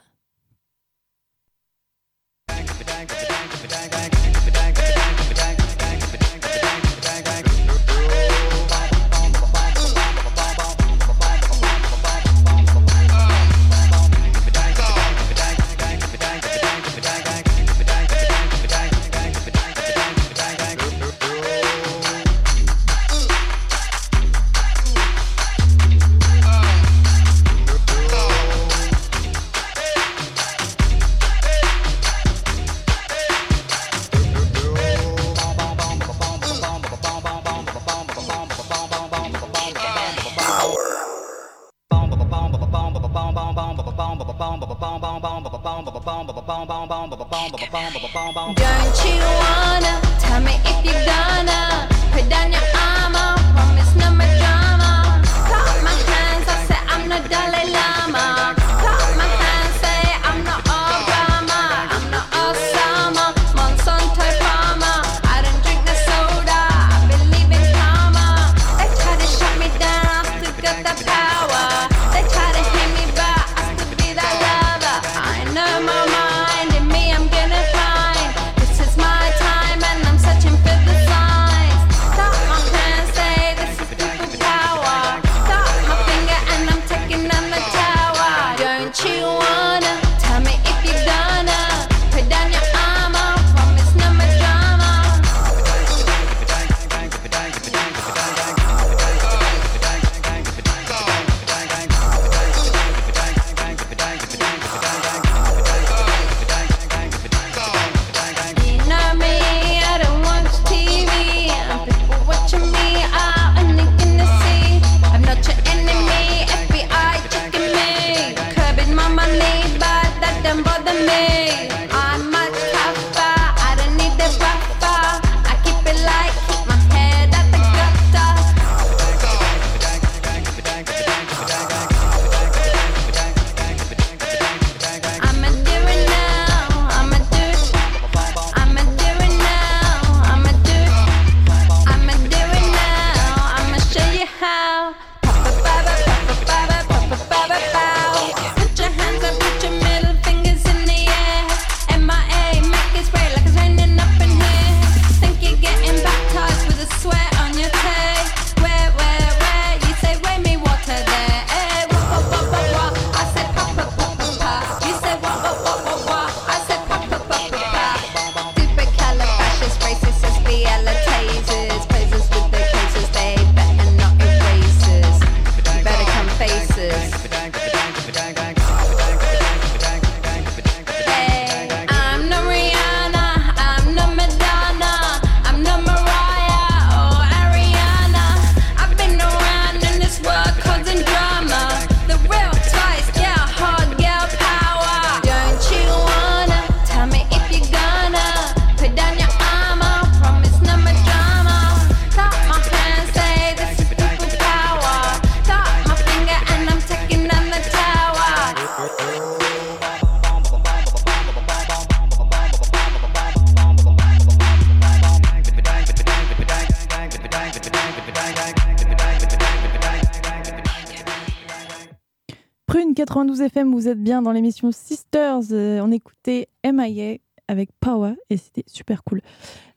Dans 224.21 224.31
l'émission 224.31 224.71
Sisters. 224.71 225.51
Euh, 225.51 225.79
on 225.81 225.91
écoutait 225.91 226.47
MIA 226.63 227.17
avec 227.47 227.69
Power 227.79 228.13
et 228.29 228.37
c'était 228.37 228.63
super 228.67 229.03
cool. 229.03 229.21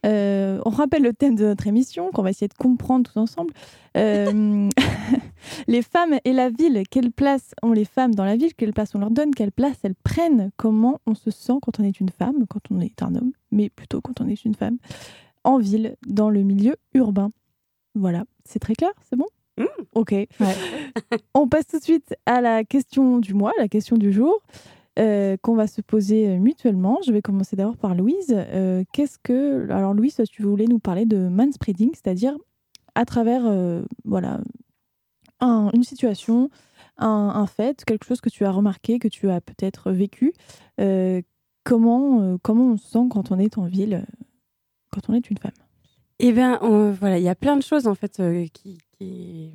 Euh, 0.07 0.61
on 0.65 0.71
rappelle 0.71 1.03
le 1.03 1.13
thème 1.13 1.35
de 1.35 1.45
notre 1.45 1.67
émission 1.67 2.11
qu'on 2.13 2.23
va 2.23 2.31
essayer 2.31 2.49
de 2.49 2.55
comprendre 2.55 3.11
tous 3.11 3.19
ensemble. 3.19 3.53
Euh, 3.97 4.69
les 5.67 5.83
femmes 5.83 6.19
et 6.25 6.33
la 6.33 6.51
ville, 6.51 6.83
quelle 6.91 7.11
place 7.11 7.55
ont 7.63 7.73
les 7.73 7.85
femmes 7.85 8.15
dans 8.15 8.25
la 8.25 8.37
ville? 8.37 8.55
Quelle 8.55 8.73
place 8.73 8.95
on 8.95 9.01
leur 9.01 9.11
donne? 9.11 9.35
Quelle 9.35 9.53
place 9.53 9.77
elles 9.83 9.97
prennent? 9.97 10.51
Comment 10.57 11.01
on 11.07 11.15
se 11.15 11.31
sent 11.31 11.55
quand 11.63 11.81
on 11.81 11.85
est 11.85 12.01
une 12.01 12.11
femme, 12.11 12.47
quand 12.49 12.71
on 12.71 12.81
est 12.81 13.03
un 13.03 13.15
homme, 13.15 13.33
mais 13.51 13.69
plutôt 13.69 14.01
quand 14.01 14.21
on 14.21 14.29
est 14.29 14.45
une 14.45 14.55
femme, 14.55 14.79
en 15.45 15.59
ville, 15.59 15.97
dans 16.07 16.31
le 16.31 16.43
milieu 16.43 16.77
urbain? 16.95 17.31
Voilà, 17.95 18.25
c'est 18.45 18.61
très 18.61 18.75
clair, 18.75 18.93
c'est 19.09 19.17
bon? 19.17 19.27
Ok. 19.99 20.15
On 21.35 21.49
passe 21.49 21.67
tout 21.67 21.79
de 21.79 21.83
suite 21.83 22.15
à 22.27 22.41
la 22.41 22.63
question 22.65 23.19
du 23.19 23.35
mois, 23.35 23.53
la 23.59 23.67
question 23.69 23.97
du 23.97 24.13
jour, 24.13 24.41
euh, 24.99 25.37
qu'on 25.43 25.55
va 25.55 25.67
se 25.67 25.81
poser 25.81 26.29
euh, 26.29 26.39
mutuellement. 26.39 26.99
Je 27.07 27.13
vais 27.13 27.21
commencer 27.23 27.57
d'abord 27.57 27.77
par 27.77 27.95
Louise. 27.95 28.33
Euh, 28.37 28.85
Qu'est-ce 28.93 29.19
que. 29.23 29.69
Alors, 29.71 29.95
Louise, 29.95 30.21
tu 30.31 30.43
voulais 30.43 30.67
nous 30.67 30.79
parler 30.79 31.05
de 31.05 31.17
manspreading, 31.29 31.91
c'est-à-dire 31.95 32.37
à 32.95 33.05
travers 33.05 33.43
euh, 33.47 33.83
voilà, 34.05 34.41
un- 35.41 35.71
une 35.75 35.85
situation, 35.85 36.49
un, 36.97 37.07
un 37.35 37.47
fait, 37.47 37.85
quelque 37.85 38.05
chose 38.05 38.21
que 38.21 38.29
tu 38.31 38.45
as 38.45 38.51
remarqué, 38.53 38.99
que 38.99 39.09
tu 39.09 39.31
as 39.31 39.41
peut-être 39.41 39.91
vécu. 39.91 40.33
comment, 41.65 42.39
comment 42.43 42.73
on 42.73 42.77
se 42.77 42.89
sent 42.89 43.07
quand 43.11 43.31
on 43.31 43.39
est 43.39 43.59
en 43.59 43.67
ville, 43.67 44.07
quand 44.93 45.09
on 45.09 45.15
est 45.15 45.29
une 45.31 45.39
femme? 45.39 45.53
Eh 46.21 46.33
bien, 46.33 46.59
on- 46.63 46.91
voilà, 46.93 47.19
il 47.19 47.25
y 47.25 47.29
a 47.29 47.35
plein 47.37 47.57
de 47.57 47.63
choses 47.63 47.87
en 47.87 47.95
fait 47.95 48.21
qui, 48.53 48.79
qui- 48.99 49.53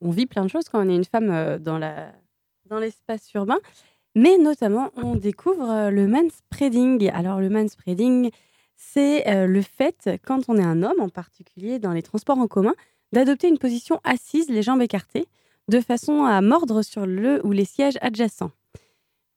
On 0.00 0.10
vit 0.10 0.26
plein 0.26 0.44
de 0.44 0.50
choses 0.50 0.68
quand 0.68 0.84
on 0.84 0.88
est 0.88 0.96
une 0.96 1.04
femme 1.04 1.30
euh, 1.30 1.58
dans 1.58 1.78
la 1.78 2.12
dans 2.66 2.78
l'espace 2.78 3.32
urbain, 3.34 3.58
mais 4.14 4.38
notamment 4.38 4.90
on 4.96 5.14
découvre 5.14 5.70
euh, 5.70 5.90
le 5.90 6.06
manspreading. 6.08 7.10
Alors 7.10 7.40
le 7.40 7.48
manspreading, 7.48 8.30
c'est 8.76 9.28
euh, 9.28 9.46
le 9.46 9.62
fait, 9.62 10.10
quand 10.26 10.48
on 10.48 10.58
est 10.58 10.64
un 10.64 10.82
homme, 10.82 11.00
en 11.00 11.08
particulier 11.08 11.78
dans 11.78 11.92
les 11.92 12.02
transports 12.02 12.38
en 12.38 12.48
commun, 12.48 12.74
d'adopter 13.12 13.48
une 13.48 13.58
position 13.58 14.00
assise, 14.04 14.48
les 14.48 14.62
jambes 14.62 14.82
écartées, 14.82 15.26
de 15.68 15.80
façon 15.80 16.24
à 16.24 16.40
mordre 16.40 16.82
sur 16.82 17.06
le 17.06 17.44
ou 17.46 17.52
les 17.52 17.64
sièges 17.64 17.98
adjacents. 18.00 18.50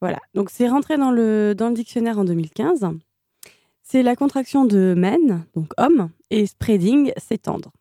Voilà, 0.01 0.19
donc 0.33 0.49
c'est 0.49 0.67
rentré 0.67 0.97
dans 0.97 1.11
le, 1.11 1.53
dans 1.55 1.69
le 1.69 1.73
dictionnaire 1.73 2.19
en 2.19 2.23
2015. 2.23 2.87
C'est 3.83 4.03
la 4.03 4.15
contraction 4.15 4.65
de 4.65 4.93
men, 4.95 5.45
donc 5.55 5.71
homme, 5.77 6.09
et 6.29 6.45
spreading, 6.45 7.11
s'étendre. 7.17 7.71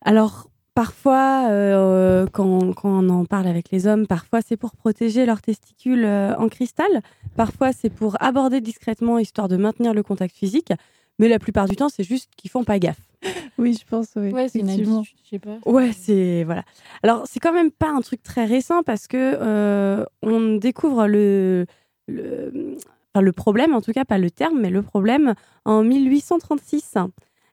Alors, 0.00 0.48
parfois, 0.74 1.48
euh, 1.50 2.26
quand, 2.32 2.72
quand 2.74 3.04
on 3.04 3.08
en 3.08 3.24
parle 3.24 3.46
avec 3.46 3.70
les 3.70 3.86
hommes, 3.86 4.06
parfois 4.06 4.40
c'est 4.40 4.56
pour 4.56 4.72
protéger 4.72 5.26
leurs 5.26 5.42
testicules 5.42 6.04
euh, 6.04 6.34
en 6.36 6.48
cristal, 6.48 7.02
parfois 7.36 7.72
c'est 7.72 7.90
pour 7.90 8.16
aborder 8.22 8.60
discrètement, 8.60 9.18
histoire 9.18 9.48
de 9.48 9.56
maintenir 9.56 9.94
le 9.94 10.02
contact 10.02 10.34
physique, 10.34 10.72
mais 11.18 11.28
la 11.28 11.38
plupart 11.38 11.68
du 11.68 11.76
temps, 11.76 11.88
c'est 11.88 12.04
juste 12.04 12.30
qu'ils 12.36 12.50
font 12.50 12.64
pas 12.64 12.78
gaffe. 12.78 13.00
Oui, 13.58 13.78
je 13.78 13.86
pense, 13.86 14.08
oui. 14.16 14.30
Ouais, 14.32 14.48
c'est 14.48 14.60
une 14.60 14.70
habitude, 14.70 15.04
je 15.24 15.28
sais 15.28 15.38
pas. 15.38 15.58
Ouais, 15.66 15.92
c'est 15.92 16.42
voilà. 16.42 16.64
Alors 17.02 17.24
c'est 17.26 17.38
quand 17.38 17.52
même 17.52 17.70
pas 17.70 17.90
un 17.90 18.00
truc 18.00 18.22
très 18.22 18.46
récent 18.46 18.82
parce 18.82 19.06
que 19.06 19.16
euh, 19.40 20.04
on 20.22 20.56
découvre 20.56 21.06
le, 21.06 21.66
le 22.08 22.76
enfin, 23.14 23.22
le 23.22 23.32
problème, 23.32 23.74
en 23.74 23.82
tout 23.82 23.92
cas 23.92 24.04
pas 24.06 24.18
le 24.18 24.30
terme, 24.30 24.58
mais 24.60 24.70
le 24.70 24.82
problème 24.82 25.34
en 25.64 25.84
1836 25.84 26.96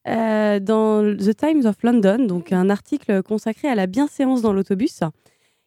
euh, 0.07 0.59
dans 0.59 1.03
The 1.15 1.35
Times 1.35 1.65
of 1.65 1.75
London, 1.83 2.25
donc 2.25 2.51
un 2.51 2.69
article 2.69 3.21
consacré 3.23 3.67
à 3.67 3.75
la 3.75 3.87
bienséance 3.87 4.41
dans 4.41 4.53
l'autobus, 4.53 5.01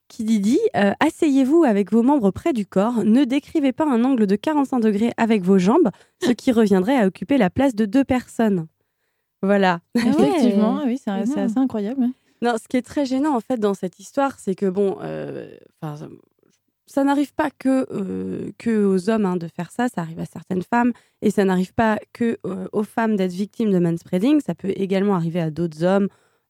qui 0.08 0.24
dit 0.24 0.60
euh, 0.76 0.92
asseyez-vous 1.00 1.64
avec 1.64 1.92
vos 1.92 2.02
membres 2.02 2.30
près 2.30 2.52
du 2.52 2.66
corps, 2.66 3.04
ne 3.04 3.24
décrivez 3.24 3.72
pas 3.72 3.86
un 3.86 4.04
angle 4.04 4.26
de 4.26 4.36
45 4.36 4.80
degrés 4.80 5.12
avec 5.16 5.42
vos 5.42 5.58
jambes, 5.58 5.90
ce 6.22 6.32
qui 6.32 6.52
reviendrait 6.52 6.96
à 6.96 7.06
occuper 7.06 7.38
la 7.38 7.50
place 7.50 7.74
de 7.74 7.86
deux 7.86 8.04
personnes. 8.04 8.66
Voilà. 9.42 9.80
Ah 9.96 10.00
Effectivement, 10.06 10.82
oui, 10.84 10.98
c'est 11.02 11.10
assez 11.10 11.58
incroyable. 11.58 12.00
ouais. 12.00 12.10
Non, 12.42 12.56
ce 12.60 12.66
qui 12.68 12.76
est 12.76 12.82
très 12.82 13.06
gênant 13.06 13.36
en 13.36 13.40
fait 13.40 13.58
dans 13.58 13.74
cette 13.74 14.00
histoire, 14.00 14.38
c'est 14.38 14.56
que 14.56 14.66
bon, 14.66 14.98
euh, 15.00 15.56
ça, 16.86 17.04
n'arrive 17.04 17.32
pas 17.34 17.50
que, 17.50 17.86
euh, 17.90 18.50
que 18.58 18.84
aux 18.84 19.08
hommes 19.10 19.24
hein, 19.26 19.36
de 19.36 19.48
faire 19.48 19.70
ça, 19.70 19.88
ça 19.88 20.02
arrive 20.02 20.20
à 20.20 20.26
certaines 20.26 20.62
femmes, 20.62 20.92
et 21.22 21.30
ça 21.30 21.44
n'arrive 21.44 21.72
pas 21.74 21.98
que 22.12 22.38
euh, 22.46 22.66
aux 22.72 22.82
femmes 22.82 23.16
d'être 23.16 23.32
victimes 23.32 23.70
de 23.70 23.78
manspreading, 23.78 24.40
ça 24.40 24.54
peut 24.54 24.72
également 24.76 25.14
arriver 25.14 25.40
à 25.40 25.50
d'autres 25.50 25.84
hommes. 25.84 26.08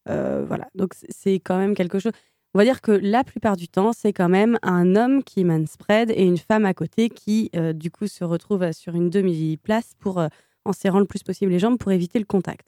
euh, 0.08 0.44
voilà, 0.46 0.68
donc 0.74 0.94
c'est 1.08 1.34
quand 1.34 1.58
même 1.58 1.74
quelque 1.74 1.98
chose. 1.98 2.12
On 2.54 2.58
va 2.58 2.64
dire 2.64 2.80
que 2.82 2.92
la 2.92 3.24
plupart 3.24 3.56
du 3.56 3.68
temps, 3.68 3.92
c'est 3.92 4.12
quand 4.12 4.28
même 4.28 4.58
un 4.62 4.94
homme 4.96 5.22
qui 5.22 5.44
manspread 5.44 6.10
et 6.10 6.24
une 6.24 6.36
femme 6.38 6.66
à 6.66 6.74
côté 6.74 7.08
qui, 7.08 7.50
du 7.74 7.90
coup, 7.90 8.06
se 8.06 8.24
retrouve 8.24 8.70
sur 8.72 8.94
une 8.94 9.08
demi-place 9.08 9.92
pour, 9.98 10.22
en 10.66 10.72
serrant 10.74 10.98
le 11.00 11.06
plus 11.06 11.22
possible 11.22 11.50
les 11.50 11.58
jambes 11.58 11.78
pour 11.78 11.92
éviter 11.92 12.18
le 12.18 12.26
contact. 12.26 12.66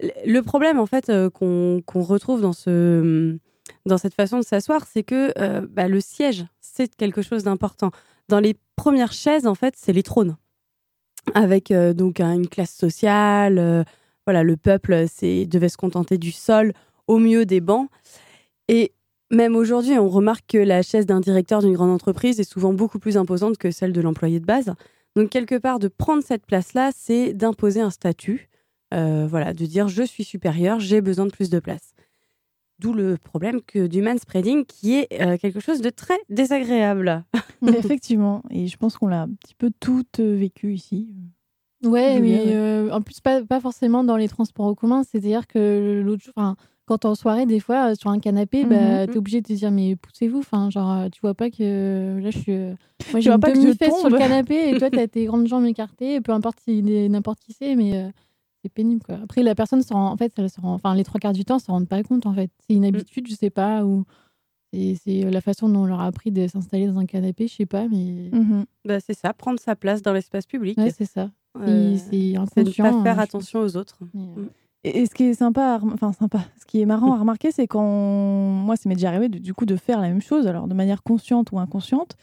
Le- 0.00 0.40
problème, 0.42 0.78
en 0.78 0.86
fait, 0.86 1.10
qu'on 1.30 1.82
retrouve 1.96 2.42
dans, 2.42 2.52
ce, 2.52 3.36
dans 3.86 3.98
cette 3.98 4.14
façon 4.14 4.38
de 4.38 4.44
s'asseoir, 4.44 4.86
c'est 4.90 5.02
que 5.02 5.32
euh, 5.38 5.66
bah, 5.70 5.88
le 5.88 6.00
siège, 6.00 6.44
c'est 6.60 6.94
quelque 6.94 7.22
chose 7.22 7.42
d'important. 7.44 7.90
Dans 8.28 8.40
les 8.40 8.56
premières 8.76 9.12
chaises, 9.12 9.46
en 9.46 9.54
fait, 9.54 9.74
c'est 9.76 9.92
les 9.92 10.02
trônes. 10.02 10.36
Avec 11.34 11.70
euh, 11.70 11.92
donc 11.92 12.20
un- 12.20 12.32
une 12.34 12.48
classe 12.48 12.74
sociale, 12.74 13.58
euh, 13.58 13.84
voilà, 14.26 14.42
le 14.42 14.56
peuple 14.56 15.06
devait 15.22 15.68
se 15.68 15.76
contenter 15.76 16.18
du 16.18 16.32
sol 16.32 16.72
au 17.06 17.18
mieux 17.18 17.44
des 17.46 17.60
bancs. 17.60 17.88
Et 18.68 18.92
même 19.30 19.56
aujourd'hui, 19.56 19.98
on 19.98 20.08
remarque 20.08 20.44
que 20.48 20.58
la 20.58 20.82
chaise 20.82 21.06
d'un 21.06 21.20
directeur 21.20 21.60
d'une 21.60 21.72
grande 21.74 21.90
entreprise 21.90 22.38
est 22.40 22.50
souvent 22.50 22.72
beaucoup 22.72 22.98
plus 22.98 23.16
imposante 23.16 23.56
que 23.58 23.70
celle 23.70 23.92
de 23.92 24.00
l'employé 24.00 24.40
de 24.40 24.44
base. 24.44 24.72
Donc, 25.16 25.30
quelque 25.30 25.56
part, 25.58 25.78
de 25.78 25.88
prendre 25.88 26.22
cette 26.22 26.46
place-là, 26.46 26.90
c'est 26.94 27.32
d'imposer 27.34 27.80
un 27.80 27.90
statut. 27.90 28.48
Voilà, 28.90 29.54
de 29.54 29.64
dire 29.64 29.88
je 29.88 30.02
suis 30.02 30.22
supérieur, 30.22 30.78
j'ai 30.78 31.00
besoin 31.00 31.24
de 31.24 31.30
plus 31.30 31.48
de 31.48 31.60
place. 31.60 31.91
D'où 32.78 32.92
le 32.92 33.16
problème 33.16 33.60
que 33.66 33.86
du 33.86 34.02
manspreading 34.02 34.64
qui 34.64 34.94
est 34.94 35.08
euh, 35.22 35.36
quelque 35.36 35.60
chose 35.60 35.80
de 35.80 35.90
très 35.90 36.18
désagréable. 36.28 37.24
Effectivement, 37.66 38.42
et 38.50 38.66
je 38.66 38.76
pense 38.76 38.96
qu'on 38.96 39.06
l'a 39.06 39.22
un 39.22 39.28
petit 39.28 39.54
peu 39.54 39.70
toutes 39.80 40.18
euh, 40.20 40.34
vécu 40.36 40.74
ici. 40.74 41.08
Ouais, 41.84 42.16
veux 42.16 42.22
mais 42.22 42.54
euh, 42.54 42.90
en 42.92 43.00
plus, 43.02 43.20
pas, 43.20 43.42
pas 43.44 43.60
forcément 43.60 44.04
dans 44.04 44.16
les 44.16 44.28
transports 44.28 44.66
en 44.66 44.74
commun. 44.74 45.02
C'est-à-dire 45.02 45.46
que 45.46 46.00
l'autre 46.04 46.22
jour, 46.22 46.32
enfin, 46.36 46.56
quand 46.86 46.98
t'es 46.98 47.06
en 47.06 47.14
soirée, 47.14 47.46
des 47.46 47.60
fois, 47.60 47.94
sur 47.94 48.10
un 48.10 48.18
canapé, 48.20 48.64
bah, 48.64 49.02
Mhm. 49.06 49.12
t'es 49.12 49.18
obligé 49.18 49.40
de 49.40 49.46
te 49.48 49.52
dire, 49.52 49.70
mais 49.70 49.96
poussez-vous. 49.96 50.40
Enfin, 50.40 50.70
genre, 50.70 51.10
tu 51.10 51.20
vois 51.20 51.34
pas 51.34 51.50
que 51.50 52.18
là, 52.20 52.30
je 52.30 52.38
suis. 52.38 52.52
Moi, 53.12 53.20
j'ai 53.20 53.30
une 53.30 53.38
demi-fesse 53.38 53.98
sur 54.00 54.10
le 54.10 54.18
canapé 54.18 54.70
et 54.70 54.78
toi, 54.78 54.90
t'as 55.04 55.06
tes 55.08 55.24
grandes 55.24 55.46
jambes 55.48 55.66
écartées, 55.66 56.20
peu 56.20 56.32
importe 56.32 56.58
si 56.60 56.82
n'importe 56.82 57.40
qui 57.40 57.52
c'est, 57.52 57.74
mais 57.76 57.96
euh, 57.96 58.08
c'est 58.62 58.68
pénible. 58.72 59.02
Quoi. 59.04 59.16
Après, 59.22 59.42
la 59.42 59.54
personne, 59.54 59.82
s'en 59.82 59.94
rend- 59.94 60.12
en 60.12 60.16
fait, 60.16 60.32
elle 60.38 60.48
se 60.50 60.60
rend- 60.60 60.74
enfin, 60.74 60.94
les 60.94 61.04
trois 61.04 61.18
quarts 61.20 61.32
du 61.32 61.44
temps, 61.44 61.56
ne 61.56 61.60
s'en 61.60 61.72
rendent 61.74 61.88
pas 61.88 62.02
compte. 62.02 62.26
En 62.26 62.34
fait. 62.34 62.50
C'est 62.66 62.74
une 62.74 62.84
habitude, 62.84 63.26
je 63.28 63.34
sais 63.34 63.50
pas, 63.50 63.84
ou 63.84 64.04
c'est 64.72 64.96
c'est 65.04 65.30
la 65.30 65.40
façon 65.40 65.68
dont 65.68 65.80
on 65.80 65.86
leur 65.86 66.00
a 66.00 66.06
appris 66.06 66.30
de 66.32 66.46
s'installer 66.46 66.86
dans 66.86 66.98
un 66.98 67.06
canapé, 67.06 67.46
je 67.48 67.54
sais 67.54 67.66
pas, 67.66 67.88
mais 67.88 68.30
Mhm. 68.32 68.64
Bah, 68.86 69.00
c'est 69.00 69.14
ça, 69.14 69.32
prendre 69.34 69.58
sa 69.60 69.76
place 69.76 70.00
dans 70.02 70.12
l'espace 70.12 70.46
public. 70.46 70.78
ouais, 70.78 70.90
c'est 70.90 71.04
ça. 71.04 71.30
Euh, 71.58 71.94
Et 71.94 71.98
c'est 71.98 72.08
c'est 72.10 72.16
ne 72.32 72.38
inconscient. 72.38 72.84
pas 72.84 73.02
faire 73.02 73.12
hein, 73.12 73.16
je 73.18 73.24
attention 73.24 73.60
aux 73.60 73.76
autres. 73.76 73.98
mais, 74.14 74.22
euh, 74.38 74.46
Et, 74.84 75.00
et 75.02 75.06
ce 75.06 75.14
qui 75.14 75.24
est 75.24 75.34
sympa, 75.34 75.78
enfin 75.84 76.12
sympa, 76.12 76.40
ce 76.58 76.64
qui 76.64 76.80
est 76.80 76.86
marrant 76.86 77.12
à 77.12 77.18
remarquer, 77.20 77.52
c'est 77.52 77.66
quand 77.68 77.84
moi, 77.86 78.76
ça 78.76 78.88
m'est 78.88 78.94
déjà 78.94 79.08
arrivé 79.08 79.28
de- 79.28 79.38
du 79.38 79.52
coup 79.54 79.66
de 79.66 79.76
faire 79.76 80.00
la 80.00 80.08
même 80.08 80.22
chose, 80.22 80.46
alors 80.46 80.66
de 80.66 80.74
manière 80.74 81.02
consciente 81.02 81.52
ou 81.52 81.58
inconsciente. 81.58 82.16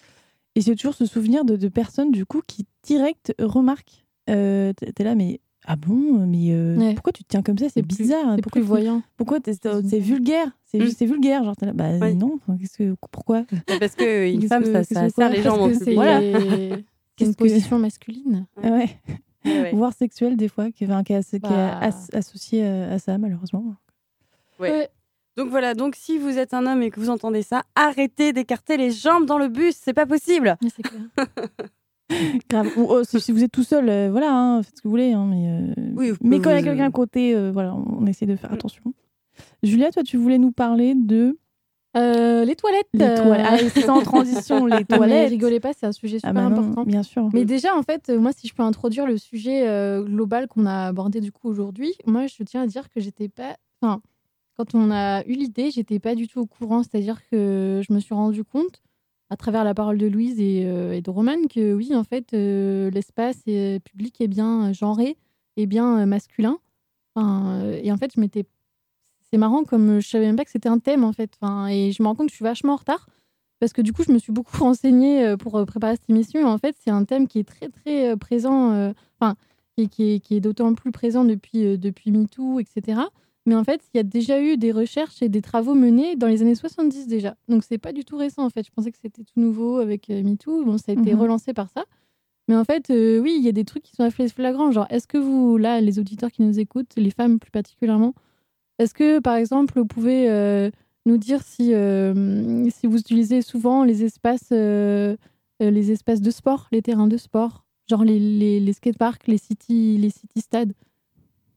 Et 0.56 0.62
j'ai 0.62 0.76
toujours 0.76 0.96
ce 0.96 1.06
souvenir 1.06 1.46
de, 1.46 1.56
de 1.56 1.68
personnes 1.70 2.12
du 2.12 2.26
coup 2.26 2.42
qui 2.46 2.66
direct 2.84 3.34
remarquent. 3.40 4.04
Euh, 4.32 4.74
t'es 4.74 5.04
là, 5.04 5.14
mais 5.16 5.40
ah 5.72 5.76
bon, 5.76 6.26
mais 6.26 6.48
euh, 6.52 6.76
Ouais. 6.78 6.94
pourquoi 6.96 7.14
tu 7.14 7.24
te 7.24 7.28
tiens 7.30 7.44
comme 7.44 7.58
ça? 7.60 7.68
C'est 7.70 7.84
plus- 7.84 7.98
bizarre. 7.98 8.26
hein, 8.28 8.34
c'est 8.38 8.42
pourquoi 8.42 8.60
plus 8.62 8.68
voyant. 8.68 9.04
Pourquoi 9.18 9.38
c'est 9.46 10.00
vulgaire 10.00 10.48
C'est 10.66 10.80
Mm. 10.80 10.84
vulgaire. 11.06 11.44
Genre 11.44 11.54
là, 11.62 11.74
bah 11.74 11.98
Ouais. 12.00 12.14
non. 12.16 12.40
que 12.76 12.96
pourquoi? 13.12 13.44
Parce 13.80 13.94
qu'une 13.96 14.40
Qu'est-ce 14.42 14.48
femme, 14.48 14.64
que- 14.64 14.84
ça, 14.84 14.84
que 15.08 15.12
quoi 15.12 15.30
les 15.30 15.42
gens 15.44 15.58
que 15.70 15.94
Voilà. 15.94 16.20
c'est 16.20 16.86
Qu'est-ce 17.16 17.30
une 17.30 17.36
que- 17.36 17.40
position 17.44 17.78
masculine. 17.80 18.46
Ouais. 18.64 18.90
Ouais, 19.46 19.62
ouais. 19.62 19.72
Voire 19.74 19.94
sexuelle 19.94 20.36
des 20.38 20.48
fois, 20.50 20.72
qui, 20.72 20.86
enfin, 20.86 21.04
qui 21.04 21.14
est, 21.14 21.40
Bah. 21.40 21.78
as- 21.80 22.10
associée 22.14 22.64
euh, 22.66 22.96
à 22.96 23.00
ça 23.00 23.18
malheureusement. 23.18 23.76
Ouais. 24.60 24.70
Ouais. 24.72 24.90
Donc 25.38 25.50
voilà, 25.50 25.74
donc 25.76 25.96
si 25.96 26.18
vous 26.18 26.38
êtes 26.38 26.54
un 26.54 26.66
homme 26.66 26.82
et 26.82 26.90
que 26.90 27.00
vous 27.00 27.10
entendez 27.10 27.44
ça, 27.44 27.64
arrêtez 27.76 28.34
d'écarter 28.34 28.76
les 28.76 28.92
jambes 28.92 29.26
dans 29.26 29.38
le 29.38 29.48
bus, 29.48 29.76
c'est 29.82 29.94
pas 29.94 30.06
possible. 30.06 30.58
C'est 30.76 30.82
clair. 30.84 31.02
Grave. 32.50 32.68
Ou, 32.78 32.86
oh, 32.90 33.04
si, 33.04 33.20
si 33.22 33.32
vous 33.32 33.44
êtes 33.44 33.52
tout 33.52 33.64
seul, 33.64 33.88
euh, 33.90 34.10
voilà, 34.12 34.32
hein, 34.34 34.64
faites 34.64 34.78
ce 34.78 34.82
que 34.82 34.88
vous 34.88 34.92
voulez. 34.92 35.14
hein, 35.14 35.26
mais 35.30 35.48
euh, 35.50 35.92
Oui, 35.96 36.10
vous 36.12 36.18
mais 36.22 36.38
pouvez 36.38 36.42
quand 36.42 36.50
il 36.52 36.56
y 36.56 36.60
a 36.60 36.64
quelqu'un 36.64 36.86
à 36.88 36.92
côté, 36.92 37.36
euh, 37.36 37.52
voilà, 37.52 37.76
on 37.76 38.06
essaie 38.06 38.26
de 38.26 38.36
faire 38.36 38.52
attention. 38.54 38.82
Julia, 39.64 39.92
toi, 39.92 40.04
tu 40.04 40.18
voulais 40.18 40.38
nous 40.38 40.52
parler 40.52 40.96
de 40.96 41.38
Euh, 41.98 42.44
les 42.46 42.56
toilettes. 42.56 42.88
les 42.94 43.04
euh, 43.06 43.24
toilettes. 43.24 43.80
Sans 43.86 44.02
transition, 44.02 44.66
les 44.68 44.78
Mais 44.78 44.84
toilettes. 44.86 45.30
rigolez 45.30 45.60
pas, 45.60 45.72
c'est 45.74 45.86
un 45.86 45.92
sujet 45.92 46.18
Ah 46.24 46.30
super 46.30 46.34
bah 46.34 46.50
non, 46.50 46.62
important. 46.64 46.84
bien 46.84 47.04
sûr. 47.04 47.30
Mais 47.34 47.46
déjà, 47.46 47.76
en 47.78 47.84
fait, 47.84 48.10
euh, 48.10 48.20
moi, 48.20 48.32
si 48.36 48.48
je 48.48 48.54
peux 48.54 48.64
introduire 48.64 49.06
le 49.06 49.18
sujet 49.18 49.68
euh, 49.68 50.04
global 50.04 50.48
qu'on 50.48 50.66
a 50.66 50.88
abordé 50.88 51.22
du 51.22 51.32
coup 51.32 51.48
aujourd'hui, 51.48 51.94
moi, 52.06 52.26
je 52.28 52.44
tiens 52.44 52.64
à 52.64 52.68
dire 52.68 52.90
que 52.90 53.00
j'étais 53.00 53.30
pas. 53.30 53.56
Enfin, 53.82 54.02
quand 54.58 54.76
on 54.76 54.92
a 54.92 55.24
eu 55.26 55.34
l'idée, 55.34 55.72
j'étais 55.72 56.00
pas 56.00 56.16
du 56.16 56.28
tout 56.28 56.40
au 56.42 56.46
courant. 56.46 56.84
C'est-à-dire 56.84 57.22
que 57.32 57.82
je 57.88 57.94
me 57.94 58.00
suis 58.00 58.14
rendu 58.14 58.44
compte, 58.44 58.82
à 59.30 59.38
travers 59.38 59.64
la 59.64 59.74
parole 59.74 59.98
de 59.98 60.08
Louise 60.08 60.40
et, 60.40 60.64
euh, 60.66 60.94
et 60.94 61.02
de 61.02 61.10
Romane, 61.10 61.48
que 61.48 61.74
oui, 61.74 61.96
en 61.96 62.04
fait, 62.04 62.34
euh, 62.34 62.90
l'espace 62.90 63.38
euh, 63.48 63.80
public 63.80 64.20
est 64.22 64.28
bien 64.28 64.74
genré 64.74 65.18
et 65.56 65.68
bien 65.68 66.06
masculin. 66.06 66.58
Enfin, 67.16 67.72
et 67.84 67.92
en 67.92 67.98
fait, 67.98 68.12
je 68.16 68.20
m'étais. 68.20 68.46
C'est 69.32 69.38
marrant, 69.38 69.64
comme 69.64 70.00
je 70.00 70.08
savais 70.08 70.26
même 70.26 70.36
pas 70.36 70.46
que 70.46 70.52
c'était 70.52 70.70
un 70.70 70.80
thème, 70.80 71.04
en 71.04 71.14
fait. 71.14 71.32
Enfin, 71.40 71.68
et 71.68 71.92
je 71.92 72.02
me 72.02 72.08
rends 72.08 72.16
compte 72.16 72.28
que 72.28 72.32
je 72.32 72.38
suis 72.38 72.44
vachement 72.44 72.74
en 72.74 72.78
retard. 72.78 73.08
Parce 73.60 73.74
que 73.74 73.82
du 73.82 73.94
coup, 73.94 74.04
je 74.04 74.12
me 74.12 74.18
suis 74.18 74.32
beaucoup 74.32 74.58
renseignée 74.64 75.36
pour 75.38 75.64
préparer 75.66 75.96
cette 75.96 76.10
émission. 76.10 76.40
Et 76.40 76.46
en 76.46 76.58
fait, 76.58 76.76
c'est 76.84 76.90
un 76.90 77.04
thème 77.04 77.28
qui 77.28 77.40
est 77.40 77.44
très, 77.44 77.70
très 77.70 78.18
présent, 78.18 78.92
enfin, 79.20 79.36
qui, 79.76 79.90
qui 79.90 80.14
est, 80.14 80.20
qui 80.20 80.36
est 80.36 80.40
d'autant 80.40 80.74
plus 80.74 80.92
présent 80.92 81.26
depuis, 81.26 81.78
depuis 81.78 82.12
MeToo, 82.12 82.60
etc. 82.60 83.02
Mais 83.46 83.56
en 83.56 83.64
fait, 83.64 83.82
il 83.94 83.98
y 83.98 84.00
a 84.00 84.04
déjà 84.04 84.42
eu 84.42 84.58
des 84.58 84.72
recherches 84.72 85.22
et 85.22 85.30
des 85.30 85.42
travaux 85.42 85.74
menés 85.74 86.16
dans 86.16 86.28
les 86.28 86.42
années 86.42 86.56
70 86.56 87.08
déjà. 87.08 87.36
Donc, 87.48 87.64
c'est 87.64 87.78
pas 87.78 87.94
du 87.94 88.04
tout 88.06 88.18
récent, 88.18 88.44
en 88.46 88.50
fait. 88.50 88.66
Je 88.66 88.72
pensais 88.72 88.92
que 88.92 88.98
c'était 89.02 89.24
tout 89.24 89.40
nouveau 89.40 89.78
avec 89.78 90.10
euh, 90.10 90.22
MeToo. 90.24 90.66
Bon, 90.66 90.78
ça 90.78 90.92
a 90.92 90.94
été 90.94 91.14
Mhm. 91.14 91.20
relancé 91.22 91.54
par 91.54 91.70
ça. 91.70 91.86
Mais 92.48 92.56
en 92.56 92.64
fait, 92.66 92.90
euh, 92.90 93.20
oui, 93.20 93.36
il 93.38 93.44
y 93.44 93.48
a 93.48 93.52
des 93.52 93.64
trucs 93.66 93.84
qui 93.84 93.96
sont 93.96 94.04
assez 94.04 94.28
flagrants. 94.28 94.72
Genre, 94.72 94.88
est-ce 94.90 95.08
que 95.08 95.18
vous, 95.18 95.58
là, 95.58 95.82
les 95.82 96.00
auditeurs 96.00 96.32
qui 96.32 96.42
nous 96.42 96.60
écoutent, 96.60 96.94
les 96.98 97.12
femmes 97.12 97.40
plus 97.40 97.52
particulièrement, 97.52 98.14
est-ce 98.78 98.94
que, 98.94 99.20
par 99.20 99.36
exemple, 99.36 99.74
vous 99.80 99.86
pouvez 99.86 100.30
euh, 100.30 100.70
nous 101.06 101.18
dire 101.18 101.42
si, 101.44 101.74
euh, 101.74 102.70
si 102.70 102.88
vous 102.88 102.98
utilisez 102.98 103.42
souvent 103.42 103.84
les 103.84 104.04
espaces, 104.04 104.52
les 104.52 105.92
espaces 105.92 106.22
de 106.22 106.32
sport, 106.32 106.68
les 106.72 106.82
terrains 106.82 107.08
de 107.08 107.18
sport, 107.18 107.66
genre 107.90 108.04
les, 108.04 108.20
les, 108.20 108.60
les 108.60 108.74
skateparks, 108.74 109.28
les 109.28 109.38
city, 109.38 109.98
les 109.98 110.10
city 110.10 110.42
stades? 110.42 110.74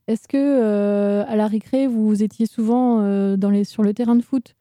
Est-ce 0.09 0.27
que 0.27 0.37
euh, 0.37 1.25
à 1.27 1.37
la 1.37 1.47
récré, 1.47 1.87
vous 1.87 2.23
étiez 2.23 2.47
souvent 2.47 3.01
euh, 3.01 3.65
sur 3.65 3.83
le 3.83 3.95
terrain 3.95 4.17
de 4.17 4.23
foot, 4.23 4.57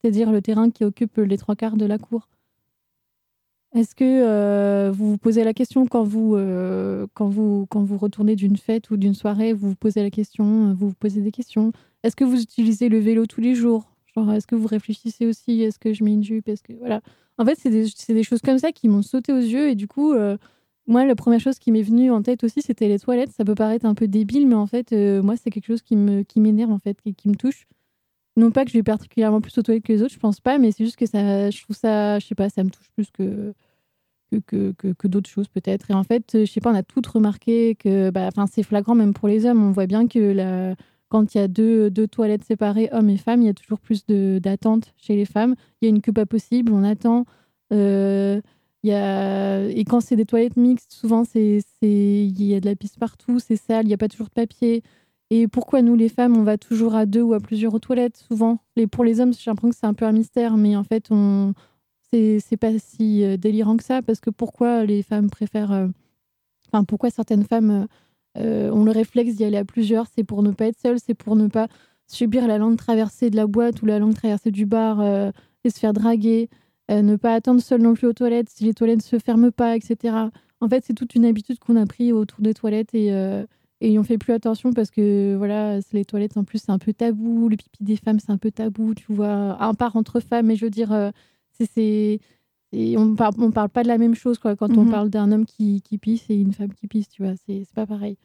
c'est-à-dire 0.00 0.30
le 0.30 0.40
terrain 0.40 0.70
qui 0.70 0.84
occupe 0.84 1.16
les 1.16 1.36
trois 1.36 1.56
quarts 1.56 1.76
de 1.76 1.86
la 1.86 1.98
cour? 1.98 2.28
Est-ce 3.74 3.94
que 3.94 4.04
euh, 4.04 4.90
vous 4.92 5.10
vous 5.10 5.18
posez 5.18 5.44
la 5.44 5.52
question 5.52 5.86
quand 5.86 6.04
vous, 6.04 6.36
quand 7.14 7.28
vous, 7.28 7.66
retournez 7.98 8.36
d'une 8.36 8.56
fête 8.56 8.90
ou 8.90 8.96
d'une 8.96 9.14
soirée, 9.14 9.52
vous 9.52 9.70
vous 9.70 9.76
posez 9.76 10.02
la 10.02 10.10
question, 10.10 10.72
vous 10.74 10.88
vous 10.88 10.94
posez 10.94 11.20
des 11.20 11.32
questions? 11.32 11.72
Est-ce 12.02 12.16
que 12.16 12.24
vous 12.24 12.40
utilisez 12.40 12.88
le 12.88 12.98
vélo 12.98 13.26
tous 13.26 13.40
les 13.40 13.54
jours? 13.54 13.92
Genre, 14.14 14.32
est-ce 14.32 14.46
que 14.46 14.54
vous 14.54 14.68
réfléchissez 14.68 15.26
aussi? 15.26 15.62
Est-ce 15.62 15.78
que 15.78 15.92
je 15.92 16.04
mets 16.04 16.12
une 16.12 16.24
jupe? 16.24 16.46
Que 16.46 16.72
voilà. 16.78 17.02
En 17.38 17.44
fait, 17.44 17.58
c'est 17.58 17.70
des, 17.70 18.14
des 18.14 18.22
choses 18.22 18.40
comme 18.40 18.58
ça 18.58 18.72
qui 18.72 18.88
m'ont 18.88 19.02
sauté 19.02 19.32
aux 19.32 19.36
yeux 19.36 19.68
et 19.68 19.74
du 19.74 19.88
coup, 19.88 20.14
moi, 20.86 21.04
la 21.04 21.16
première 21.16 21.40
chose 21.40 21.58
qui 21.58 21.72
m'est 21.72 21.82
venue 21.82 22.10
en 22.10 22.22
tête 22.22 22.44
aussi, 22.44 22.62
c'était 22.62 22.88
les 22.88 22.98
toilettes. 22.98 23.32
Ça 23.32 23.44
peut 23.44 23.54
paraître 23.54 23.86
un 23.86 23.94
peu 23.94 24.08
débile, 24.08 24.46
mais 24.46 24.54
en 24.54 24.66
fait, 24.66 24.92
euh, 24.92 25.22
moi, 25.22 25.36
c'est 25.36 25.50
quelque 25.50 25.66
chose 25.66 25.82
qui 25.82 25.96
me 25.96 26.22
qui 26.22 26.40
m'énerve 26.40 26.70
en 26.70 26.78
fait 26.78 26.98
et 27.04 27.12
qui 27.12 27.28
me 27.28 27.36
touche. 27.36 27.66
Non 28.36 28.50
pas 28.50 28.64
que 28.64 28.70
je 28.70 28.76
vais 28.76 28.82
particulièrement 28.82 29.40
plus 29.40 29.56
aux 29.58 29.62
toilettes 29.62 29.84
que 29.84 29.92
les 29.92 30.02
autres, 30.02 30.12
je 30.12 30.18
pense 30.18 30.40
pas, 30.40 30.58
mais 30.58 30.70
c'est 30.70 30.84
juste 30.84 30.96
que 30.96 31.06
ça, 31.06 31.50
je 31.50 31.62
trouve 31.62 31.76
ça, 31.76 32.18
je 32.18 32.26
sais 32.26 32.34
pas, 32.34 32.50
ça 32.50 32.62
me 32.64 32.70
touche 32.70 32.90
plus 32.94 33.10
que 33.10 33.54
que, 34.46 34.72
que, 34.72 35.08
d'autres 35.08 35.30
choses 35.30 35.48
peut-être. 35.48 35.90
Et 35.90 35.94
en 35.94 36.02
fait, 36.04 36.34
euh, 36.34 36.44
je 36.44 36.52
sais 36.52 36.60
pas, 36.60 36.70
on 36.70 36.74
a 36.74 36.82
toutes 36.82 37.06
remarqué 37.06 37.74
que, 37.76 38.10
bah, 38.10 38.26
enfin, 38.28 38.46
c'est 38.46 38.62
flagrant 38.62 38.94
même 38.94 39.14
pour 39.14 39.28
les 39.28 39.46
hommes. 39.46 39.62
On 39.62 39.70
voit 39.72 39.86
bien 39.86 40.08
que 40.08 40.18
la, 40.18 40.74
quand 41.08 41.34
il 41.34 41.38
y 41.38 41.40
a 41.40 41.48
deux, 41.48 41.90
deux 41.90 42.06
toilettes 42.08 42.44
séparées, 42.44 42.88
hommes 42.92 43.10
et 43.10 43.16
femmes, 43.16 43.42
il 43.42 43.46
y 43.46 43.50
a 43.50 43.54
toujours 43.54 43.80
plus 43.80 44.04
d'attente 44.06 44.94
chez 44.96 45.16
les 45.16 45.24
femmes. 45.24 45.54
Il 45.80 45.86
y 45.86 45.88
a 45.88 45.90
une 45.90 46.02
queue 46.02 46.12
pas 46.12 46.26
possible, 46.26 46.72
on 46.72 46.84
attend. 46.84 47.24
Euh, 47.72 48.40
Et 48.90 49.84
quand 49.84 50.00
c'est 50.00 50.16
des 50.16 50.26
toilettes 50.26 50.56
mixtes, 50.56 50.92
souvent, 50.92 51.22
il 51.34 52.42
y 52.42 52.54
a 52.54 52.60
de 52.60 52.66
la 52.66 52.76
pisse 52.76 52.96
partout, 52.96 53.38
c'est 53.38 53.56
sale, 53.56 53.84
il 53.84 53.88
n'y 53.88 53.94
a 53.94 53.98
pas 53.98 54.08
toujours 54.08 54.28
de 54.28 54.32
papier. 54.32 54.82
Et 55.30 55.48
pourquoi 55.48 55.82
nous, 55.82 55.96
les 55.96 56.08
femmes, 56.08 56.36
on 56.36 56.44
va 56.44 56.56
toujours 56.56 56.94
à 56.94 57.04
deux 57.04 57.22
ou 57.22 57.34
à 57.34 57.40
plusieurs 57.40 57.74
aux 57.74 57.80
toilettes, 57.80 58.16
souvent? 58.16 58.58
Pour 58.92 59.02
les 59.04 59.20
hommes, 59.20 59.32
j'ai 59.32 59.50
l'impression 59.50 59.70
que 59.70 59.76
c'est 59.76 59.86
un 59.86 59.94
peu 59.94 60.04
un 60.04 60.12
mystère, 60.12 60.56
mais 60.56 60.76
en 60.76 60.84
fait, 60.84 61.06
on 61.10 61.52
c'est 62.12 62.56
pas 62.58 62.78
si 62.78 63.24
euh, 63.24 63.36
délirant 63.36 63.76
que 63.76 63.84
ça, 63.84 64.00
parce 64.00 64.20
que 64.20 64.30
pourquoi 64.30 64.84
les 64.84 65.02
femmes 65.02 65.28
préfèrent... 65.28 65.72
euh, 65.72 65.88
Enfin, 66.72 66.84
pourquoi 66.84 67.10
certaines 67.10 67.44
femmes 67.44 67.86
euh, 68.38 68.70
ont 68.70 68.84
le 68.84 68.90
réflexe 68.90 69.34
d'y 69.34 69.44
aller 69.44 69.56
à 69.56 69.64
plusieurs? 69.64 70.06
C'est 70.14 70.24
pour 70.24 70.42
ne 70.42 70.50
pas 70.50 70.66
être 70.66 70.78
seule, 70.80 70.98
c'est 70.98 71.14
pour 71.14 71.36
ne 71.36 71.46
pas 71.46 71.68
subir 72.06 72.46
la 72.46 72.58
longue 72.58 72.76
traversée 72.76 73.30
de 73.30 73.36
la 73.36 73.46
boîte 73.46 73.82
ou 73.82 73.86
la 73.86 73.98
longue 73.98 74.14
traversée 74.14 74.50
du 74.50 74.66
bar 74.66 75.00
et 75.64 75.70
se 75.70 75.78
faire 75.78 75.92
draguer, 75.92 76.48
euh, 76.90 77.02
ne 77.02 77.16
pas 77.16 77.34
attendre 77.34 77.60
seul 77.60 77.82
non 77.82 77.94
plus 77.94 78.06
aux 78.06 78.12
toilettes 78.12 78.48
si 78.50 78.64
les 78.64 78.74
toilettes 78.74 78.98
ne 78.98 79.02
se 79.02 79.18
ferment 79.18 79.50
pas, 79.50 79.76
etc. 79.76 80.14
En 80.60 80.68
fait, 80.68 80.84
c'est 80.86 80.94
toute 80.94 81.14
une 81.14 81.24
habitude 81.24 81.58
qu'on 81.58 81.76
a 81.76 81.86
pris 81.86 82.12
autour 82.12 82.40
des 82.40 82.54
toilettes 82.54 82.94
et, 82.94 83.12
euh, 83.12 83.44
et 83.80 83.98
on 83.98 84.02
fait 84.04 84.18
plus 84.18 84.32
attention 84.32 84.72
parce 84.72 84.90
que 84.90 85.34
voilà, 85.36 85.78
les 85.92 86.04
toilettes 86.04 86.36
en 86.36 86.44
plus 86.44 86.58
c'est 86.58 86.70
un 86.72 86.78
peu 86.78 86.92
tabou, 86.94 87.48
le 87.48 87.56
pipi 87.56 87.84
des 87.84 87.96
femmes 87.96 88.18
c'est 88.20 88.30
un 88.32 88.38
peu 88.38 88.50
tabou, 88.50 88.94
tu 88.94 89.12
vois, 89.12 89.60
à 89.62 89.74
part 89.74 89.96
entre 89.96 90.20
femmes, 90.20 90.46
mais 90.46 90.56
je 90.56 90.64
veux 90.64 90.70
dire, 90.70 90.92
euh, 90.92 91.10
c'est- 91.52 92.20
on 92.72 93.14
parle, 93.14 93.34
on 93.38 93.50
parle 93.50 93.68
pas 93.70 93.82
de 93.82 93.88
la 93.88 93.98
même 93.98 94.14
chose 94.14 94.38
quoi 94.38 94.54
quand 94.56 94.76
on 94.78 94.84
Mhm. 94.84 94.90
parle 94.90 95.10
d'un 95.10 95.30
homme 95.32 95.46
qui, 95.46 95.82
qui 95.82 95.98
pisse 95.98 96.28
et 96.30 96.34
une 96.36 96.52
femme 96.52 96.72
qui 96.74 96.86
pisse, 96.86 97.08
tu 97.08 97.22
vois, 97.22 97.34
c'est 97.46 97.64
pas 97.74 97.86
pareil. 97.86 98.16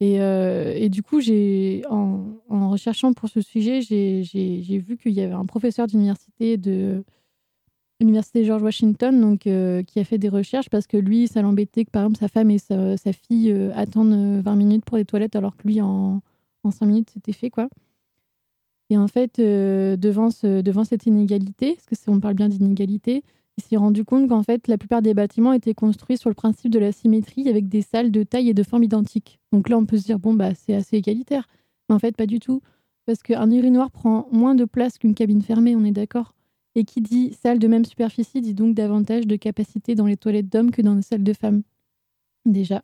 Et, 0.00 0.20
euh, 0.20 0.74
et 0.74 0.88
du 0.90 1.02
coup, 1.02 1.20
j'ai 1.20 1.82
en, 1.88 2.24
en 2.50 2.70
recherchant 2.70 3.12
pour 3.14 3.28
ce 3.30 3.40
sujet, 3.40 3.80
j'ai 3.80 4.78
vu 4.78 4.96
qu'il 4.98 5.12
y 5.12 5.22
avait 5.22 5.32
un 5.32 5.46
professeur 5.46 5.86
d'université 5.86 6.56
de 6.58 7.02
l'université 8.00 8.44
George 8.44 8.62
Washington, 8.62 9.20
donc 9.20 9.46
euh, 9.46 9.82
qui 9.82 9.98
a 10.00 10.04
fait 10.04 10.18
des 10.18 10.28
recherches 10.28 10.68
parce 10.68 10.86
que 10.86 10.96
lui, 10.96 11.28
ça 11.28 11.42
l'embêtait 11.42 11.84
que 11.84 11.90
par 11.90 12.02
exemple 12.02 12.18
sa 12.18 12.28
femme 12.28 12.50
et 12.50 12.58
sa, 12.58 12.96
fille 13.12 13.50
euh, 13.50 13.72
attendent 13.74 14.12
euh, 14.12 14.40
20 14.42 14.56
minutes 14.56 14.84
pour 14.84 14.96
les 14.96 15.04
toilettes 15.04 15.36
alors 15.36 15.56
que 15.56 15.66
lui 15.66 15.80
en, 15.80 16.20
en 16.64 16.70
5 16.70 16.86
minutes 16.86 17.10
c'était 17.12 17.32
fait 17.32 17.50
quoi. 17.50 17.68
Et 18.90 18.96
en 18.96 19.08
fait, 19.08 19.38
euh, 19.38 19.96
devant, 19.96 20.30
ce, 20.30 20.60
devant 20.60 20.84
cette 20.84 21.06
inégalité, 21.06 21.76
parce 21.76 22.04
que 22.04 22.10
on 22.10 22.20
parle 22.20 22.34
bien 22.34 22.48
d'inégalité, 22.48 23.24
il 23.58 23.64
s'est 23.64 23.76
rendu 23.76 24.04
compte 24.04 24.28
qu'en 24.28 24.42
fait, 24.42 24.68
la 24.68 24.78
plupart 24.78 25.02
des 25.02 25.14
bâtiments 25.14 25.52
étaient 25.52 25.74
construits 25.74 26.18
sur 26.18 26.28
le 26.28 26.34
principe 26.34 26.70
de 26.70 26.78
la 26.78 26.92
symétrie 26.92 27.48
avec 27.48 27.68
des 27.68 27.82
salles 27.82 28.10
de 28.10 28.22
taille 28.22 28.50
et 28.50 28.54
de 28.54 28.62
forme 28.62 28.84
identiques. 28.84 29.40
Donc 29.52 29.68
là, 29.68 29.78
on 29.78 29.86
peut 29.86 29.96
se 29.96 30.04
dire, 30.04 30.18
bon, 30.18 30.34
bah, 30.34 30.54
c'est 30.54 30.74
assez 30.74 30.96
égalitaire. 30.96 31.48
Mais 31.88 31.94
en 31.94 31.98
fait, 31.98 32.16
pas 32.16 32.26
du 32.26 32.38
tout. 32.38 32.60
Parce 33.06 33.22
qu'un 33.22 33.50
urinoir 33.50 33.90
prend 33.90 34.28
moins 34.30 34.54
de 34.54 34.64
place 34.64 34.98
qu'une 34.98 35.14
cabine 35.14 35.42
fermée, 35.42 35.74
on 35.74 35.84
est 35.84 35.92
d'accord. 35.92 36.34
Et 36.78 36.84
qui 36.84 37.00
dit 37.00 37.32
salle 37.32 37.58
de 37.58 37.66
même 37.68 37.84
superficie 37.86 38.40
dit 38.42 38.52
donc 38.54 38.74
davantage 38.74 39.26
de 39.26 39.34
capacité 39.36 39.94
dans 39.94 40.04
les 40.06 40.16
toilettes 40.18 40.52
d'hommes 40.52 40.70
que 40.70 40.82
dans 40.82 40.94
les 40.94 41.00
salles 41.02 41.24
de 41.24 41.32
femmes. 41.32 41.62
Déjà. 42.44 42.82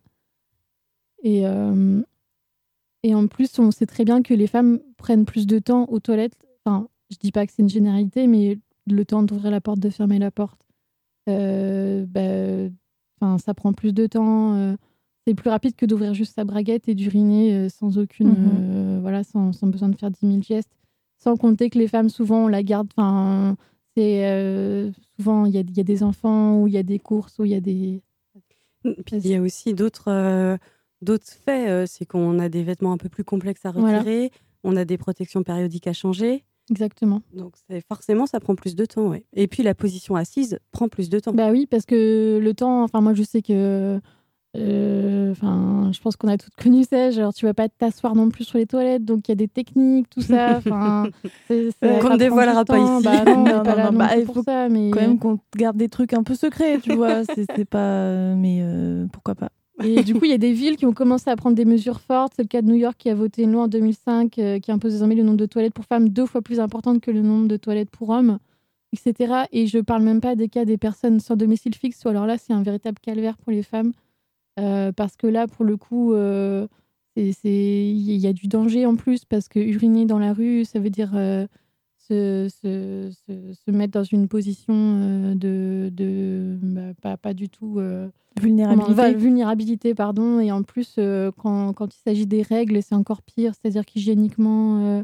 Et, 1.22 1.46
euh, 1.46 2.00
et 3.02 3.14
en 3.14 3.26
plus, 3.28 3.58
on 3.58 3.70
sait 3.70 3.86
très 3.86 4.04
bien 4.04 4.22
que 4.22 4.34
les 4.34 4.46
femmes 4.46 4.80
prennent 4.96 5.24
plus 5.26 5.46
de 5.46 5.58
temps 5.58 5.84
aux 5.90 6.00
toilettes. 6.00 6.36
Enfin, 6.64 6.88
je 7.10 7.16
dis 7.18 7.32
pas 7.32 7.46
que 7.46 7.52
c'est 7.52 7.62
une 7.62 7.68
généralité, 7.68 8.26
mais 8.26 8.58
le 8.86 9.04
temps 9.04 9.22
d'ouvrir 9.22 9.50
la 9.50 9.60
porte, 9.60 9.78
de 9.78 9.90
fermer 9.90 10.18
la 10.18 10.30
porte. 10.30 10.58
Euh, 11.28 12.04
bah, 12.08 13.38
ça 13.38 13.54
prend 13.54 13.72
plus 13.72 13.92
de 13.92 14.06
temps. 14.06 14.54
euh, 14.54 14.74
c'est 15.26 15.34
plus 15.34 15.50
rapide 15.50 15.76
que 15.76 15.86
d'ouvrir 15.86 16.14
juste 16.14 16.34
sa 16.34 16.44
braguette 16.44 16.88
et 16.88 16.94
d'uriner 16.96 17.54
euh, 17.54 17.68
sans 17.68 17.96
aucune, 17.98 18.30
Mhm. 18.30 18.36
euh, 18.38 18.98
voilà, 19.00 19.22
sans, 19.22 19.52
sans 19.52 19.68
besoin 19.68 19.88
de 19.88 19.96
faire 19.96 20.10
10 20.10 20.26
000 20.26 20.42
gestes. 20.42 20.72
Sans 21.22 21.36
compter 21.36 21.70
que 21.70 21.78
les 21.78 21.86
femmes, 21.86 22.08
souvent, 22.08 22.44
on 22.44 22.48
la 22.48 22.64
garde. 22.64 22.88
Enfin, 22.96 23.56
c'est 23.96 24.26
euh, 24.26 24.90
souvent 25.16 25.44
il 25.46 25.52
y 25.54 25.58
a, 25.58 25.60
il 25.60 25.76
y 25.76 25.80
a 25.80 25.84
des 25.84 26.02
enfants 26.02 26.60
ou 26.60 26.66
il 26.68 26.74
y 26.74 26.78
a 26.78 26.82
des 26.82 26.98
courses 26.98 27.38
ou 27.38 27.44
il 27.44 27.50
y 27.52 27.54
a 27.54 27.60
des. 27.60 28.02
Puis 28.82 29.16
il 29.18 29.26
y 29.28 29.34
a 29.36 29.40
aussi 29.40 29.74
d'autres 29.74 30.08
euh, 30.10 30.56
d'autres 31.02 31.28
faits. 31.30 31.68
euh, 31.68 31.84
c'est 31.86 32.04
qu'on 32.06 32.38
a 32.38 32.48
des 32.48 32.62
vêtements 32.62 32.92
un 32.92 32.96
peu 32.98 33.08
plus 33.08 33.24
complexes 33.24 33.64
à 33.64 33.70
Voilà. 33.72 33.98
retirer, 33.98 34.30
on 34.64 34.76
a 34.76 34.84
des 34.84 34.98
protections 34.98 35.42
périodiques 35.42 35.86
à 35.86 35.92
changer. 35.92 36.44
Exactement. 36.70 37.22
Donc 37.34 37.54
c'est 37.68 37.80
forcément, 37.86 38.26
ça 38.26 38.40
prend 38.40 38.54
plus 38.54 38.74
de 38.76 38.84
temps. 38.86 39.08
Ouais. 39.08 39.24
Et 39.34 39.46
puis 39.46 39.62
la 39.62 39.74
position 39.74 40.16
assise 40.16 40.58
prend 40.70 40.88
plus 40.88 41.08
de 41.10 41.18
temps. 41.18 41.32
Bah 41.32 41.50
oui, 41.50 41.66
parce 41.66 41.86
que 41.86 42.38
le 42.42 42.54
temps, 42.54 42.82
enfin 42.84 43.00
moi 43.00 43.14
je 43.14 43.22
sais 43.22 43.42
que, 43.42 44.00
euh, 44.54 45.32
enfin 45.32 45.90
je 45.92 46.00
pense 46.00 46.16
qu'on 46.16 46.28
a 46.28 46.36
toutes 46.36 46.54
connu 46.56 46.84
ça, 46.84 47.10
genre 47.10 47.32
tu 47.32 47.46
vas 47.46 47.54
pas 47.54 47.68
t'asseoir 47.68 48.14
non 48.14 48.28
plus 48.28 48.44
sur 48.44 48.58
les 48.58 48.66
toilettes, 48.66 49.04
donc 49.04 49.28
il 49.28 49.30
y 49.30 49.32
a 49.32 49.36
des 49.36 49.48
techniques, 49.48 50.10
tout 50.10 50.20
ça, 50.20 50.56
enfin 50.58 51.08
Qu'on 51.48 52.10
ne 52.10 52.16
dévoilera 52.16 52.64
pas 52.64 52.78
ici. 52.78 53.04
Bah 53.04 53.24
non, 53.24 53.32
on 53.38 53.44
Non, 53.44 53.62
pas 53.62 53.90
non, 53.90 53.98
bah, 53.98 54.16
il 54.16 54.26
faut 54.26 54.42
ça, 54.42 54.68
mais 54.68 54.90
Quand 54.90 55.00
même 55.00 55.18
qu'on 55.18 55.38
garde 55.56 55.76
des 55.76 55.88
trucs 55.88 56.12
un 56.12 56.22
peu 56.22 56.34
secrets, 56.34 56.78
tu 56.80 56.94
vois. 56.94 57.24
C'est 57.34 57.46
c'est 57.56 57.64
pas. 57.64 58.34
Mais 58.34 58.58
euh, 58.60 59.06
pourquoi 59.12 59.34
pas 59.34 59.48
Et 59.82 60.02
du 60.02 60.14
coup, 60.14 60.24
il 60.24 60.30
y 60.30 60.34
a 60.34 60.38
des 60.38 60.52
villes 60.52 60.76
qui 60.76 60.86
ont 60.86 60.92
commencé 60.92 61.30
à 61.30 61.36
prendre 61.36 61.56
des 61.56 61.64
mesures 61.64 62.00
fortes. 62.00 62.34
C'est 62.36 62.42
le 62.42 62.48
cas 62.48 62.62
de 62.62 62.66
New 62.66 62.76
York 62.76 62.96
qui 62.98 63.10
a 63.10 63.14
voté 63.14 63.42
une 63.42 63.52
loi 63.52 63.64
en 63.64 63.68
2005 63.68 64.38
euh, 64.38 64.58
qui 64.58 64.70
impose 64.70 64.92
désormais 64.92 65.14
le 65.14 65.22
nombre 65.22 65.38
de 65.38 65.46
toilettes 65.46 65.74
pour 65.74 65.84
femmes 65.84 66.08
deux 66.08 66.26
fois 66.26 66.42
plus 66.42 66.60
importante 66.60 67.00
que 67.00 67.10
le 67.10 67.22
nombre 67.22 67.48
de 67.48 67.56
toilettes 67.56 67.90
pour 67.90 68.10
hommes, 68.10 68.38
etc. 68.92 69.44
Et 69.52 69.66
je 69.66 69.78
parle 69.78 70.02
même 70.02 70.20
pas 70.20 70.36
des 70.36 70.48
cas 70.48 70.64
des 70.64 70.78
personnes 70.78 71.20
sans 71.20 71.36
domicile 71.36 71.74
fixe, 71.74 72.04
ou 72.04 72.08
alors 72.08 72.26
là, 72.26 72.38
c'est 72.38 72.52
un 72.52 72.62
véritable 72.62 72.98
calvaire 73.00 73.36
pour 73.38 73.52
les 73.52 73.62
femmes. 73.62 73.92
Euh, 74.58 74.92
parce 74.92 75.16
que 75.16 75.26
là, 75.26 75.46
pour 75.46 75.64
le 75.64 75.76
coup, 75.76 76.12
euh, 76.12 76.66
c'est- 77.16 77.90
il 77.90 78.16
y 78.16 78.26
a 78.26 78.32
du 78.32 78.48
danger 78.48 78.86
en 78.86 78.96
plus, 78.96 79.24
parce 79.24 79.48
que 79.48 79.58
uriner 79.58 80.04
dans 80.06 80.18
la 80.18 80.32
rue, 80.32 80.64
ça 80.64 80.78
veut 80.78 80.90
dire 80.90 81.12
euh, 81.14 81.46
se, 81.96 82.48
se, 82.62 83.10
se, 83.26 83.52
se 83.54 83.70
mettre 83.70 83.92
dans 83.92 84.04
une 84.04 84.28
position 84.28 85.34
de, 85.34 85.88
de 85.92 86.58
bah, 86.62 86.92
pas, 87.00 87.16
pas 87.16 87.32
du 87.34 87.48
tout. 87.48 87.80
Vulnérabilité. 88.40 88.94
Comment- 88.94 89.18
vulnérabilité, 89.18 89.94
pardon. 89.94 90.40
Et 90.40 90.50
en 90.52 90.62
plus, 90.62 90.94
quand, 91.38 91.72
quand 91.74 91.94
il 91.94 92.00
s'agit 92.02 92.26
des 92.26 92.42
règles, 92.42 92.82
c'est 92.82 92.94
encore 92.94 93.22
pire. 93.22 93.52
C'est-à-dire 93.54 93.84
qu'hygiéniquement, 93.86 95.02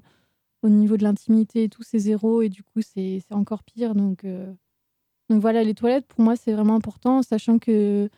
au 0.62 0.68
niveau 0.68 0.96
de 0.96 1.04
l'intimité 1.04 1.64
et 1.64 1.68
tout, 1.68 1.82
c'est 1.82 1.98
zéro. 2.00 2.42
Et 2.42 2.48
du 2.48 2.62
coup, 2.62 2.80
c'est 2.82 3.20
encore 3.30 3.62
pire. 3.62 3.94
Donc, 3.94 4.26
donc 5.30 5.40
voilà, 5.40 5.62
les 5.62 5.74
toilettes, 5.74 6.06
pour 6.06 6.20
moi, 6.24 6.36
c'est 6.36 6.52
vraiment 6.52 6.74
important, 6.74 7.22
sachant 7.22 7.58
que 7.58 8.08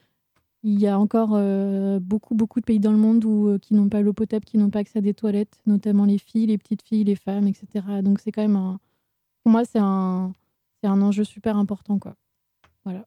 il 0.62 0.78
y 0.78 0.86
a 0.86 0.98
encore 0.98 1.30
euh, 1.32 1.98
beaucoup, 2.00 2.34
beaucoup 2.34 2.60
de 2.60 2.64
pays 2.64 2.80
dans 2.80 2.92
le 2.92 2.98
monde 2.98 3.24
où, 3.24 3.48
euh, 3.48 3.58
qui 3.58 3.74
n'ont 3.74 3.88
pas 3.88 4.02
l'eau 4.02 4.12
potable, 4.12 4.44
qui 4.44 4.58
n'ont 4.58 4.70
pas 4.70 4.80
accès 4.80 4.98
à 4.98 5.02
des 5.02 5.14
toilettes, 5.14 5.58
notamment 5.66 6.04
les 6.04 6.18
filles, 6.18 6.46
les 6.46 6.58
petites 6.58 6.82
filles, 6.82 7.04
les 7.04 7.16
femmes, 7.16 7.46
etc. 7.46 7.84
Donc 8.02 8.20
c'est 8.20 8.32
quand 8.32 8.42
même 8.42 8.56
un... 8.56 8.78
Pour 9.42 9.52
moi, 9.52 9.64
c'est 9.64 9.78
un, 9.80 10.32
c'est 10.80 10.88
un 10.88 11.00
enjeu 11.00 11.24
super 11.24 11.56
important, 11.56 11.98
quoi. 11.98 12.14
Voilà. 12.84 13.06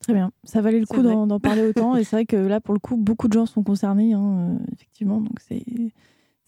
Très 0.00 0.12
bien. 0.12 0.32
Ça 0.44 0.60
valait 0.60 0.80
le 0.80 0.86
coup 0.86 1.02
d'en 1.02 1.26
d'en 1.26 1.40
parler 1.40 1.62
autant. 1.62 1.96
et 1.96 2.04
c'est 2.04 2.16
vrai 2.16 2.26
que 2.26 2.36
là, 2.36 2.60
pour 2.60 2.74
le 2.74 2.80
coup, 2.80 2.96
beaucoup 2.96 3.28
de 3.28 3.32
gens 3.32 3.46
sont 3.46 3.62
concernés, 3.62 4.12
hein, 4.12 4.56
euh, 4.60 4.72
effectivement. 4.72 5.20
Donc 5.20 5.38
c'est 5.40 5.64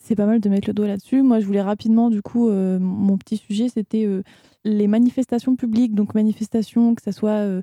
c'est 0.00 0.16
pas 0.16 0.26
mal 0.26 0.40
de 0.40 0.48
mettre 0.48 0.68
le 0.68 0.74
doigt 0.74 0.86
là-dessus. 0.88 1.22
Moi, 1.22 1.40
je 1.40 1.46
voulais 1.46 1.60
rapidement, 1.60 2.10
du 2.10 2.22
coup, 2.22 2.48
euh, 2.48 2.78
mon 2.78 3.18
petit 3.18 3.36
sujet, 3.36 3.68
c'était 3.68 4.06
euh, 4.06 4.22
les 4.64 4.86
manifestations 4.88 5.56
publiques. 5.56 5.94
Donc 5.94 6.14
manifestations, 6.14 6.94
que 6.94 7.02
ce 7.02 7.12
soit 7.12 7.60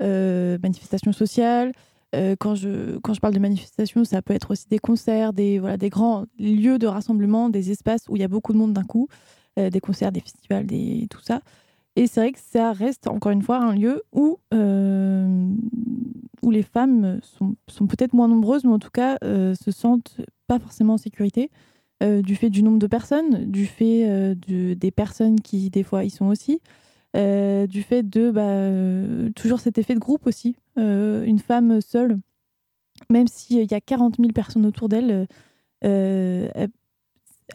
euh, 0.00 0.58
manifestations 0.62 1.12
sociales. 1.12 1.72
Euh, 2.14 2.34
quand, 2.38 2.54
je, 2.56 2.98
quand 2.98 3.14
je 3.14 3.20
parle 3.20 3.34
de 3.34 3.38
manifestations, 3.38 4.04
ça 4.04 4.20
peut 4.20 4.34
être 4.34 4.50
aussi 4.50 4.66
des 4.68 4.78
concerts, 4.80 5.32
des, 5.32 5.58
voilà, 5.60 5.76
des 5.76 5.90
grands 5.90 6.26
lieux 6.38 6.78
de 6.78 6.86
rassemblement, 6.86 7.48
des 7.50 7.70
espaces 7.70 8.02
où 8.08 8.16
il 8.16 8.20
y 8.20 8.24
a 8.24 8.28
beaucoup 8.28 8.52
de 8.52 8.58
monde 8.58 8.72
d'un 8.72 8.82
coup, 8.84 9.08
euh, 9.58 9.70
des 9.70 9.80
concerts, 9.80 10.10
des 10.10 10.20
festivals, 10.20 10.66
des, 10.66 11.06
tout 11.08 11.20
ça. 11.22 11.40
Et 11.96 12.06
c'est 12.06 12.20
vrai 12.20 12.32
que 12.32 12.38
ça 12.40 12.72
reste, 12.72 13.06
encore 13.06 13.30
une 13.32 13.42
fois, 13.42 13.58
un 13.58 13.74
lieu 13.74 14.02
où, 14.12 14.38
euh, 14.54 15.48
où 16.42 16.50
les 16.50 16.62
femmes 16.62 17.20
sont, 17.22 17.54
sont 17.68 17.86
peut-être 17.86 18.12
moins 18.12 18.28
nombreuses, 18.28 18.64
mais 18.64 18.72
en 18.72 18.78
tout 18.78 18.90
cas 18.90 19.18
se 19.22 19.70
sentent 19.70 20.20
pas 20.46 20.58
forcément 20.58 20.94
en 20.94 20.98
sécurité, 20.98 21.50
du 22.02 22.34
fait 22.36 22.48
du 22.48 22.62
nombre 22.62 22.78
de 22.78 22.86
personnes, 22.86 23.44
du 23.50 23.66
fait 23.66 24.34
de- 24.48 24.74
des 24.74 24.90
personnes 24.90 25.40
qui, 25.40 25.68
des 25.68 25.82
fois, 25.82 26.04
y 26.04 26.10
sont 26.10 26.26
aussi, 26.26 26.60
euh, 27.16 27.66
du 27.66 27.82
fait 27.82 28.08
de 28.08 28.30
bah, 28.30 28.42
euh, 28.42 29.30
toujours 29.30 29.58
cet 29.58 29.78
effet 29.78 29.94
de 29.94 29.98
groupe 29.98 30.26
aussi. 30.26 30.56
Euh, 30.78 31.24
une 31.24 31.40
femme 31.40 31.80
seule, 31.80 32.18
même 33.08 33.26
s'il 33.26 33.70
y 33.70 33.74
a 33.74 33.80
40 33.80 34.16
000 34.18 34.30
personnes 34.32 34.64
autour 34.66 34.88
d'elle, 34.88 35.26
elle, 35.82 36.70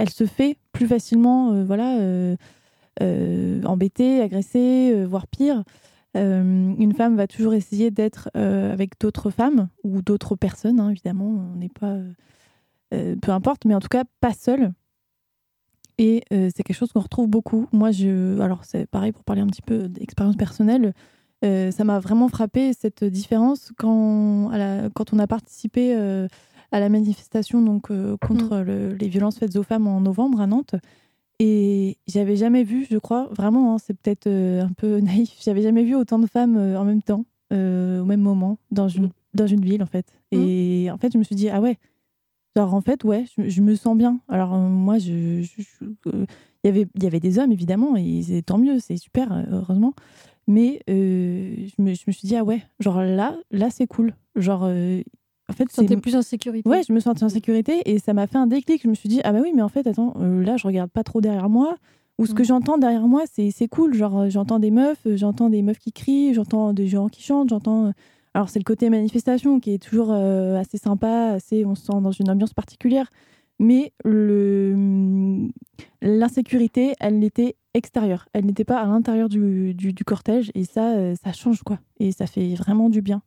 se 0.10 0.26
fait 0.26 0.58
plus 0.74 0.88
facilement 0.88 1.64
voilà, 1.64 2.36
embêtée, 3.00 4.22
agressée, 4.22 5.06
voire 5.06 5.28
pire. 5.28 5.64
Une 6.16 6.94
femme 6.98 7.16
va 7.16 7.28
toujours 7.28 7.54
essayer 7.54 7.92
d'être 7.92 8.30
avec 8.34 9.00
d'autres 9.00 9.30
femmes 9.30 9.70
ou 9.84 10.02
d'autres 10.02 10.36
personnes, 10.36 10.80
hein, 10.80 10.90
évidemment, 10.90 11.28
on 11.54 11.56
n'est 11.58 11.70
pas. 11.70 11.98
peu 12.90 13.32
importe, 13.32 13.66
mais 13.66 13.76
en 13.76 13.80
tout 13.80 13.90
cas, 13.90 14.04
pas 14.20 14.34
seule. 14.34 14.74
Et 15.98 16.24
euh, 16.34 16.50
c'est 16.56 16.64
quelque 16.64 16.76
chose 16.76 16.92
qu'on 16.92 17.00
retrouve 17.00 17.28
beaucoup. 17.28 17.68
Moi, 17.72 17.92
je, 17.92 18.40
alors 18.42 18.66
c'est 18.66 18.86
pareil 18.86 19.12
pour 19.14 19.24
parler 19.24 19.42
un 19.42 19.48
petit 19.48 19.62
peu 19.62 19.88
d'expérience 19.88 20.36
personnelle. 20.36 20.94
euh, 21.44 21.70
ça 21.72 21.84
m'a 21.84 22.00
vraiment 22.00 22.28
frappé 22.30 22.72
cette 22.74 23.04
différence 23.04 23.72
quand, 23.78 24.50
à 24.52 24.58
la- 24.58 24.90
quand 24.94 25.14
on 25.14 25.20
a 25.20 25.28
participé 25.28 25.94
euh, 25.96 26.28
à 26.72 26.80
la 26.80 26.90
manifestation 26.90 27.62
donc 27.62 27.90
contre 28.22 28.58
le- 28.60 28.94
les 28.94 29.08
violences 29.08 29.38
faites 29.38 29.56
aux 29.56 29.64
femmes 29.64 29.88
en 29.88 30.02
novembre 30.02 30.42
à 30.42 30.48
Nantes. 30.48 30.76
Et 31.40 31.98
j'avais 32.08 32.38
jamais 32.38 32.64
vu, 32.64 32.88
je 32.90 32.98
crois, 32.98 33.28
vraiment, 33.36 33.74
hein, 33.74 33.78
c'est 33.78 33.94
peut-être 33.94 34.28
un 34.28 34.72
peu 34.78 35.00
naïf, 35.02 35.36
j'avais 35.44 35.62
jamais 35.62 35.84
vu 35.84 35.96
autant 35.96 36.20
de 36.20 36.28
femmes 36.28 36.56
en 36.58 36.86
même 36.86 37.02
temps, 37.02 37.26
au 37.52 38.06
même 38.06 38.22
moment, 38.22 38.58
dans 38.72 38.88
une, 38.88 39.10
dans 39.34 39.48
une 39.48 39.62
ville, 39.64 39.84
en 39.84 39.88
fait. 39.88 40.06
Et 40.32 40.90
en 40.92 40.98
fait, 40.98 41.12
je 41.14 41.18
me 41.18 41.24
suis 41.24 41.36
dit, 41.36 41.50
ah 41.50 41.60
ouais, 41.62 41.78
genre, 42.56 42.74
en 42.74 42.82
fait, 42.82 43.04
ouais, 43.04 43.26
je, 43.38 43.50
je 43.50 43.62
me 43.62 43.76
sens 43.76 43.98
bien. 43.98 44.20
Alors, 44.30 44.54
euh, 44.54 44.68
moi, 44.70 44.98
je. 44.98 45.44
euh, 46.08 46.26
il 46.64 46.68
y 46.68 46.70
avait- 46.70 46.88
Il 46.96 47.04
y 47.04 47.08
avait 47.08 47.20
des 47.20 47.38
hommes, 47.40 47.52
évidemment, 47.52 47.96
et 47.96 48.22
c'est 48.24 48.42
tant 48.42 48.58
mieux, 48.58 48.80
c'est 48.80 48.98
super, 48.98 49.32
euh, 49.32 49.44
heureusement. 49.52 49.94
Mais 50.48 50.82
euh, 50.90 51.56
je, 51.58 51.82
me, 51.82 51.94
je 51.94 52.04
me 52.08 52.12
suis 52.12 52.28
dit, 52.28 52.36
ah 52.36 52.44
ouais, 52.44 52.62
genre 52.80 53.02
là, 53.02 53.36
là, 53.52 53.70
c'est 53.70 53.88
cool. 53.88 54.14
Genre, 54.36 54.64
en 54.64 55.54
fait, 55.54 55.66
Tu 55.66 55.98
plus 56.00 56.16
en 56.16 56.22
sécurité. 56.22 56.68
Ouais, 56.70 56.82
je 56.88 56.92
me 56.94 57.00
sentais 57.00 57.24
en 57.24 57.30
sécurité 57.30 57.82
et 57.86 58.00
ça 58.00 58.14
m'a 58.14 58.28
fait 58.28 58.38
un 58.38 58.48
déclic. 58.48 58.82
Je 58.84 58.88
me 58.88 58.94
suis 58.96 59.10
dit, 59.10 59.22
ah 59.24 59.32
bah 59.32 59.40
oui, 59.44 59.52
mais 59.56 59.62
en 59.62 59.70
fait, 59.70 59.86
attends, 59.88 60.14
là, 60.20 60.58
je 60.58 60.66
regarde 60.68 60.90
pas 60.90 61.04
trop 61.04 61.22
derrière 61.22 61.50
moi. 61.50 61.78
Ou 62.18 62.26
ce 62.26 62.34
que 62.34 62.44
Mm. 62.44 62.46
j'entends 62.46 62.78
derrière 62.78 63.08
moi, 63.08 63.24
c'est 63.28 63.68
cool. 63.68 63.94
Genre, 63.94 64.30
j'entends 64.30 64.58
des 64.60 64.72
meufs, 64.72 65.06
j'entends 65.16 65.50
des 65.50 65.62
meufs 65.62 65.80
qui 65.80 65.92
crient, 65.92 66.34
j'entends 66.34 66.74
des 66.74 66.88
gens 66.88 67.10
qui 67.10 67.22
chantent, 67.22 67.50
j'entends. 67.50 67.92
Alors, 68.36 68.50
c'est 68.50 68.60
le 68.60 68.66
côté 68.66 68.90
manifestation 68.90 69.62
qui 69.62 69.74
est 69.74 69.82
toujours 69.82 70.12
euh, 70.12 70.58
assez 70.58 70.78
sympa, 70.78 71.30
assez, 71.36 71.64
on 71.64 71.74
se 71.74 71.86
sent 71.86 72.02
dans 72.02 72.12
une 72.12 72.30
ambiance 72.30 72.54
particulière. 72.54 73.10
Mais 73.60 73.94
le- 74.04 75.48
l'insécurité, 76.02 76.96
elle 77.00 77.18
n'était 77.18 77.56
extérieure. 77.74 78.28
Elle 78.34 78.46
n'était 78.46 78.66
pas 78.66 78.82
à 78.82 78.88
l'intérieur 78.88 79.30
du, 79.30 80.04
cortège. 80.06 80.52
Et 80.54 80.66
ça, 80.66 80.98
euh, 80.98 81.16
ça 81.24 81.32
change, 81.32 81.64
quoi. 81.64 81.80
Et 82.02 82.12
ça 82.12 82.28
fait 82.28 82.56
vraiment 82.56 82.90
du 82.90 83.02
bien. 83.02 83.22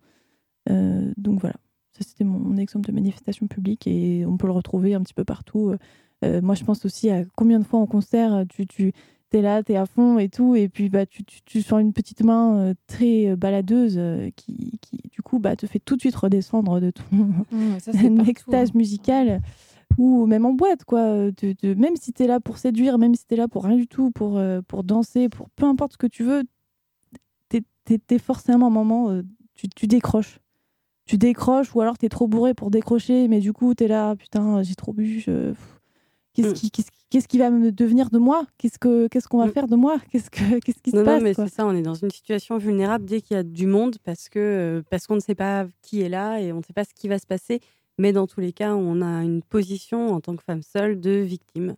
Euh, 0.68 1.11
donc 1.16 1.40
voilà. 1.40 1.57
Ça, 1.92 2.05
c'était 2.07 2.25
mon, 2.25 2.59
exemple 2.59 2.87
de 2.87 2.92
manifestation 2.92 3.47
publique 3.47 3.87
et 3.87 4.27
on 4.27 4.37
peut 4.37 4.47
le 4.47 4.53
retrouver 4.53 4.92
un 4.92 5.01
petit 5.01 5.14
peu 5.14 5.25
partout. 5.25 5.75
Moi, 6.23 6.55
je 6.55 6.64
pense 6.64 6.85
aussi 6.85 7.09
à 7.09 7.25
combien 7.35 7.61
de 7.61 7.64
fois 7.64 7.81
en 7.81 7.87
concert, 7.87 8.44
tu 8.68 8.92
es 9.36 9.42
là, 9.42 9.62
tu 9.62 9.72
es 9.72 9.76
à 9.76 9.84
fond 9.86 10.18
et 10.18 10.28
tout, 10.28 10.56
et 10.56 10.68
puis 10.68 10.88
bah, 10.88 11.04
tu, 11.06 11.22
tu, 11.24 11.40
tu 11.44 11.60
sens 11.62 11.80
une 11.80 11.92
petite 11.92 12.22
main 12.22 12.56
euh, 12.56 12.74
très 12.86 13.36
baladeuse 13.36 13.96
euh, 13.98 14.30
qui, 14.36 14.78
qui, 14.80 14.96
du 15.10 15.20
coup, 15.22 15.38
bah, 15.38 15.54
te 15.56 15.66
fait 15.66 15.78
tout 15.80 15.96
de 15.96 16.00
suite 16.00 16.16
redescendre 16.16 16.80
de 16.80 16.90
ton 16.90 17.02
Mmh, 17.52 17.78
ça, 17.80 17.92
extase 18.26 18.68
hein. 18.74 18.78
musicale. 18.78 19.40
Ou 19.98 20.26
même 20.26 20.46
en 20.46 20.52
boîte, 20.52 20.84
quoi. 20.84 21.30
De, 21.30 21.54
de- 21.62 21.74
même 21.74 21.96
si 21.96 22.12
tu 22.12 22.22
es 22.22 22.26
là 22.26 22.40
pour 22.40 22.58
séduire, 22.58 22.98
même 22.98 23.14
si 23.14 23.26
tu 23.26 23.34
es 23.34 23.36
là 23.36 23.48
pour 23.48 23.64
rien 23.64 23.76
du 23.76 23.86
tout, 23.86 24.10
pour, 24.10 24.38
euh, 24.38 24.60
pour 24.66 24.84
danser, 24.84 25.28
pour 25.28 25.50
peu 25.50 25.66
importe 25.66 25.92
ce 25.94 25.98
que 25.98 26.06
tu 26.06 26.22
veux, 26.24 26.44
tu 27.50 27.62
es, 28.10 28.18
forcément 28.18 28.66
un 28.66 28.70
moment, 28.70 29.10
euh, 29.10 29.22
tu, 29.54 29.68
tu 29.68 29.86
décroches 29.86 30.38
tu 31.06 31.16
décroches 31.16 31.74
ou 31.74 31.80
alors 31.80 31.96
t'es 31.96 32.10
trop 32.10 32.28
bourré 32.28 32.52
pour 32.52 32.70
décrocher, 32.70 33.28
mais 33.28 33.40
du 33.40 33.54
coup 33.54 33.72
t'es 33.74 33.88
là, 33.88 34.14
putain, 34.14 34.62
j'ai 34.62 34.74
trop 34.74 34.92
bu. 34.92 35.20
je- 35.20 35.54
Qu'est-ce 36.34 36.52
qui, 36.52 36.70
qu'est-ce 36.70 36.90
qui- 36.90 36.97
qu'est-ce 37.11 37.29
qui 37.29 37.38
va 37.38 37.51
me 37.51 37.71
devenir 37.73 38.11
de 38.11 38.18
moi? 38.18 38.47
Qu'est-ce 38.59 38.79
que 38.79 39.09
qu'est-ce 39.09 39.29
qu'on 39.29 39.38
va 39.38 39.47
Mm. 39.47 39.53
faire 39.53 39.66
de 39.68 39.77
moi? 39.77 39.99
Qu'est-ce 40.11 40.31
que 40.31 40.38
qu'est-ce 40.61 40.81
qui 40.83 40.90
se 40.90 40.97
Non, 40.97 41.05
passe 41.05 41.18
non, 41.18 41.25
mais 41.25 41.35
c'est 41.35 41.49
ça, 41.49 41.66
on 41.66 41.75
est 41.75 41.83
dans 41.83 41.94
une 41.94 42.11
situation 42.11 42.59
vulnérable 42.59 43.05
dès 43.05 43.21
qu'il 43.21 43.37
y 43.37 43.40
a 43.40 43.42
du 43.42 43.66
monde 43.66 43.97
parce 44.05 44.29
que 44.29 44.38
euh, 44.38 44.83
parce 44.90 45.07
qu'on 45.07 45.14
ne 45.16 45.21
sait 45.21 45.35
pas 45.35 45.66
qui 45.83 46.01
est 46.03 46.09
là 46.09 46.40
et 46.40 46.53
on 46.53 46.59
ne 46.59 46.62
sait 46.62 46.73
pas 46.73 46.85
ce 46.85 46.94
qui 46.94 47.09
va 47.09 47.18
se 47.18 47.27
passer. 47.27 47.61
Mais 47.99 48.12
dans 48.12 48.27
tous 48.27 48.40
les 48.40 48.53
cas, 48.53 48.75
on 48.75 49.03
a 49.03 49.25
une 49.25 49.42
position 49.42 50.09
en 50.14 50.21
tant 50.21 50.37
que 50.37 50.42
femme 50.44 50.62
seule 50.62 51.01
de 51.01 51.11
victime. 51.11 51.75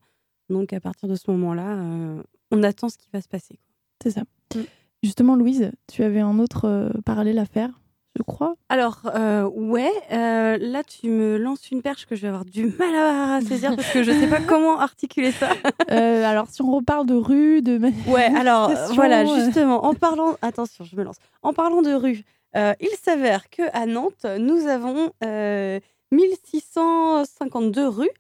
Donc 0.50 0.72
à 0.72 0.80
partir 0.80 1.08
de 1.08 1.14
ce 1.14 1.30
moment-là, 1.30 1.76
euh, 1.78 2.22
on 2.50 2.62
attend 2.62 2.88
ce 2.88 2.98
qui 2.98 3.08
va 3.12 3.20
se 3.22 3.28
passer. 3.28 3.58
C'est 4.02 4.10
ça. 4.10 4.22
Mm. 4.54 4.60
Justement, 5.02 5.34
Louise, 5.36 5.70
tu 5.90 6.02
avais 6.02 6.20
un 6.20 6.38
autre 6.38 6.66
euh, 6.66 6.90
parallèle 7.06 7.38
à 7.38 7.46
faire? 7.46 7.70
Je 8.16 8.22
crois? 8.22 8.56
Alors, 8.68 9.02
euh, 9.14 9.44
ouais, 9.44 9.92
euh, 10.12 10.58
là, 10.60 10.82
tu 10.82 11.08
me 11.08 11.36
lances 11.36 11.70
une 11.70 11.80
perche 11.82 12.06
que 12.06 12.16
je 12.16 12.22
vais 12.22 12.28
avoir 12.28 12.44
du 12.44 12.66
mal 12.66 12.94
à 12.94 13.40
saisir 13.46 13.76
parce 13.76 13.90
que 13.92 14.02
je 14.02 14.10
sais 14.10 14.28
pas 14.28 14.40
comment 14.40 14.78
articuler 14.78 15.32
ça. 15.32 15.50
Euh, 15.90 16.24
alors, 16.24 16.46
si 16.48 16.62
on 16.62 16.70
reparle 16.70 17.04
de 17.04 17.14
rue, 17.14 17.62
de. 17.62 17.80
Ouais, 18.06 18.30
alors, 18.36 18.70
voilà, 18.94 19.24
justement, 19.24 19.84
en 19.84 19.94
parlant. 19.94 20.36
Attention, 20.40 20.84
je 20.84 20.94
me 20.94 21.02
lance. 21.02 21.16
En 21.42 21.52
parlant 21.52 21.82
de 21.82 21.92
rue, 21.92 22.22
il 22.54 22.96
s'avère 23.02 23.48
qu'à 23.50 23.86
Nantes, 23.86 24.24
nous 24.38 24.68
avons 24.68 25.10
euh, 25.24 25.80
1652 26.12 27.88
rues, 27.88 28.10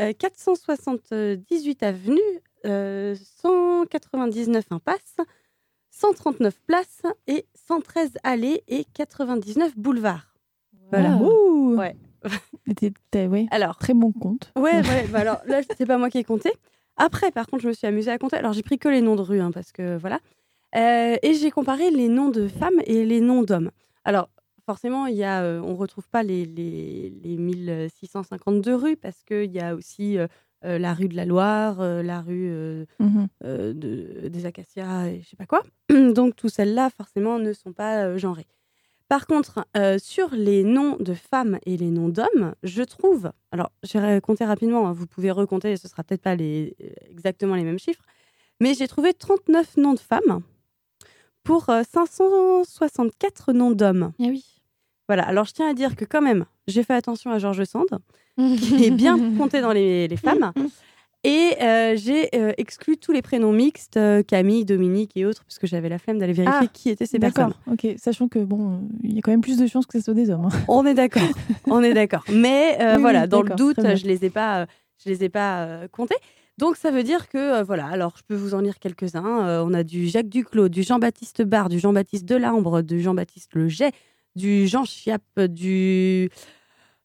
euh, 0.00 0.12
478 0.12 1.82
avenues, 1.82 2.18
euh, 2.66 3.14
199 3.40 4.64
impasses, 4.70 5.16
139 5.94 6.60
places 6.66 7.02
et 7.26 7.46
113 7.68 8.14
allées 8.24 8.62
et 8.68 8.84
99 8.94 9.76
boulevards. 9.78 10.34
Voilà. 10.90 11.16
Ouh. 11.16 11.76
Ouais. 11.76 11.96
Ouais, 13.14 13.46
Alors, 13.50 13.76
très 13.76 13.92
bon 13.92 14.10
compte. 14.12 14.50
ouais, 14.56 14.76
ouais, 14.80 15.06
bah 15.08 15.20
alors 15.20 15.42
là, 15.46 15.60
c'est 15.76 15.84
pas 15.84 15.98
moi 15.98 16.08
qui 16.08 16.16
ai 16.18 16.24
compté. 16.24 16.50
Après, 16.96 17.30
par 17.30 17.46
contre, 17.46 17.62
je 17.62 17.68
me 17.68 17.72
suis 17.74 17.86
amusée 17.86 18.10
à 18.10 18.16
compter. 18.18 18.36
Alors, 18.36 18.54
j'ai 18.54 18.62
pris 18.62 18.78
que 18.78 18.88
les 18.88 19.02
noms 19.02 19.14
de 19.14 19.20
rues, 19.20 19.40
hein, 19.40 19.50
parce 19.52 19.72
que 19.72 19.96
voilà. 19.98 20.20
Euh, 20.74 21.16
et 21.22 21.34
j'ai 21.34 21.50
comparé 21.50 21.90
les 21.90 22.08
noms 22.08 22.30
de 22.30 22.48
femmes 22.48 22.80
et 22.86 23.04
les 23.04 23.20
noms 23.20 23.42
d'hommes. 23.42 23.70
Alors, 24.04 24.30
forcément, 24.64 25.06
il 25.06 25.16
y 25.16 25.24
a, 25.24 25.42
euh, 25.42 25.60
on 25.62 25.74
retrouve 25.76 26.08
pas 26.08 26.22
les, 26.22 26.46
les, 26.46 27.10
les 27.22 27.36
1652 27.36 28.74
rues, 28.74 28.96
parce 28.96 29.22
qu'il 29.22 29.52
y 29.52 29.60
a 29.60 29.74
aussi 29.74 30.16
euh, 30.18 30.26
la 30.64 30.94
rue 30.94 31.08
de 31.08 31.16
la 31.16 31.24
Loire, 31.24 31.80
euh, 31.80 32.02
la 32.02 32.20
rue 32.20 32.48
euh, 32.50 32.84
Mhm. 32.98 33.28
euh, 33.44 33.72
de- 33.74 34.28
des 34.28 34.46
Acacias 34.46 35.06
et 35.08 35.20
je 35.22 35.28
sais 35.28 35.36
pas 35.36 35.46
quoi. 35.46 35.62
Donc, 36.14 36.36
toutes 36.36 36.50
celles-là, 36.52 36.90
forcément, 36.90 37.38
ne 37.38 37.52
sont 37.52 37.72
pas 37.72 38.04
euh, 38.04 38.18
genrées. 38.18 38.46
Par 39.08 39.26
contre, 39.26 39.66
euh, 39.76 39.98
sur 39.98 40.30
les 40.34 40.64
noms 40.64 40.96
de 40.96 41.12
femmes 41.12 41.58
et 41.66 41.76
les 41.76 41.90
noms 41.90 42.08
d'hommes, 42.08 42.54
je 42.62 42.82
trouve. 42.82 43.30
Alors, 43.52 43.70
j'ai 43.82 44.20
compté 44.22 44.44
rapidement, 44.46 44.88
hein, 44.88 44.92
vous 44.92 45.06
pouvez 45.06 45.30
recompter, 45.30 45.76
ce 45.76 45.88
sera 45.88 46.02
peut-être 46.02 46.22
pas 46.22 46.34
les, 46.34 46.74
euh, 46.82 46.86
exactement 47.10 47.54
les 47.54 47.64
mêmes 47.64 47.78
chiffres, 47.78 48.02
mais 48.60 48.72
j'ai 48.74 48.88
trouvé 48.88 49.12
39 49.12 49.76
noms 49.76 49.92
de 49.92 49.98
femmes 50.00 50.40
pour 51.42 51.68
euh, 51.68 51.82
564 51.88 53.52
noms 53.52 53.72
d'hommes. 53.72 54.12
Ah 54.18 54.24
oui. 54.28 54.44
Voilà, 55.08 55.24
alors 55.24 55.44
je 55.44 55.52
tiens 55.52 55.68
à 55.68 55.74
dire 55.74 55.96
que 55.96 56.04
quand 56.04 56.22
même, 56.22 56.44
j'ai 56.66 56.82
fait 56.82 56.94
attention 56.94 57.30
à 57.30 57.38
Georges 57.38 57.64
Sand, 57.64 57.86
qui 58.36 58.84
est 58.84 58.90
bien 58.90 59.18
compté 59.36 59.60
dans 59.60 59.72
les, 59.72 60.08
les 60.08 60.16
femmes. 60.16 60.52
Et 61.26 61.52
euh, 61.62 61.94
j'ai 61.96 62.28
euh, 62.34 62.52
exclu 62.58 62.98
tous 62.98 63.10
les 63.12 63.22
prénoms 63.22 63.52
mixtes, 63.52 63.96
euh, 63.96 64.22
Camille, 64.22 64.66
Dominique 64.66 65.12
et 65.16 65.24
autres, 65.24 65.42
parce 65.44 65.58
que 65.58 65.66
j'avais 65.66 65.88
la 65.88 65.98
flemme 65.98 66.18
d'aller 66.18 66.34
vérifier 66.34 66.58
Ah, 66.64 66.70
qui 66.70 66.90
étaient 66.90 67.06
ces 67.06 67.18
D'accord, 67.18 67.52
personnes. 67.66 67.92
ok. 67.92 67.98
Sachant 67.98 68.28
que, 68.28 68.38
bon, 68.40 68.82
il 69.02 69.14
y 69.14 69.18
a 69.18 69.22
quand 69.22 69.30
même 69.30 69.40
plus 69.40 69.56
de 69.56 69.66
chances 69.66 69.86
que 69.86 69.98
ce 69.98 70.04
soit 70.04 70.12
des 70.14 70.28
hommes. 70.30 70.44
hein. 70.52 70.58
On 70.68 70.84
est 70.84 70.92
d'accord, 70.92 71.22
on 71.66 71.82
est 71.82 71.94
d'accord. 71.94 72.24
Mais 72.30 72.76
Oui, 72.96 73.00
voilà, 73.00 73.22
oui, 73.22 73.28
dans 73.28 73.40
le 73.42 73.48
d'accord, 73.48 73.56
doute, 73.74 73.96
je 73.96 74.04
les 74.06 74.22
ai 74.26 74.30
pas, 74.30 74.66
je 75.02 75.08
les 75.08 75.24
ai 75.24 75.28
pas 75.30 75.88
comptés. 75.92 76.16
Donc 76.58 76.76
ça 76.76 76.90
veut 76.90 77.02
dire 77.02 77.28
que 77.30 77.62
voilà. 77.62 77.86
Alors 77.86 78.12
je 78.18 78.22
peux 78.22 78.34
vous 78.36 78.54
en 78.54 78.60
lire 78.60 78.78
quelques-uns. 78.78 79.62
On 79.64 79.72
a 79.72 79.82
du 79.82 80.06
Jacques 80.06 80.28
Duclos, 80.28 80.68
du 80.68 80.82
Jean-Baptiste 80.82 81.42
Barre, 81.42 81.68
du 81.70 81.78
Jean-Baptiste 81.78 82.26
Delambre, 82.26 82.82
du 82.82 83.00
Jean-Baptiste 83.00 83.54
Leget, 83.54 83.92
du 84.36 84.66
Jean 84.66 84.84
Chiappe, 84.84 85.40
du 85.40 86.30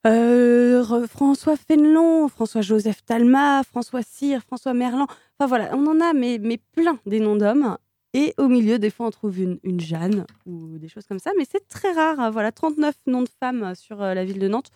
euh, 0.07 1.07
François 1.07 1.55
Fénelon, 1.57 2.27
François-Joseph 2.29 3.03
Talma, 3.05 3.63
François 3.63 4.01
Cyr, 4.01 4.41
François 4.41 4.73
Merlan. 4.73 5.07
Enfin 5.37 5.47
voilà, 5.47 5.75
on 5.75 5.85
en 5.87 5.99
a 6.01 6.13
mais, 6.13 6.37
mais 6.41 6.57
plein 6.57 6.99
des 7.05 7.19
noms 7.19 7.35
d'hommes. 7.35 7.77
Et 8.13 8.33
au 8.39 8.47
milieu, 8.47 8.79
des 8.79 8.89
fois, 8.89 9.05
on 9.07 9.11
trouve 9.11 9.39
une, 9.39 9.59
une 9.63 9.79
Jeanne 9.79 10.25
ou 10.47 10.79
des 10.79 10.87
choses 10.87 11.05
comme 11.05 11.19
ça. 11.19 11.31
Mais 11.37 11.45
c'est 11.49 11.67
très 11.67 11.91
rare. 11.91 12.19
hein. 12.19 12.31
Voilà, 12.31 12.51
39 12.51 12.95
noms 13.05 13.21
de 13.21 13.29
femmes 13.39 13.75
sur 13.75 14.01
euh, 14.01 14.13
la 14.15 14.25
ville 14.25 14.39
de 14.39 14.47
Nantes. 14.47 14.71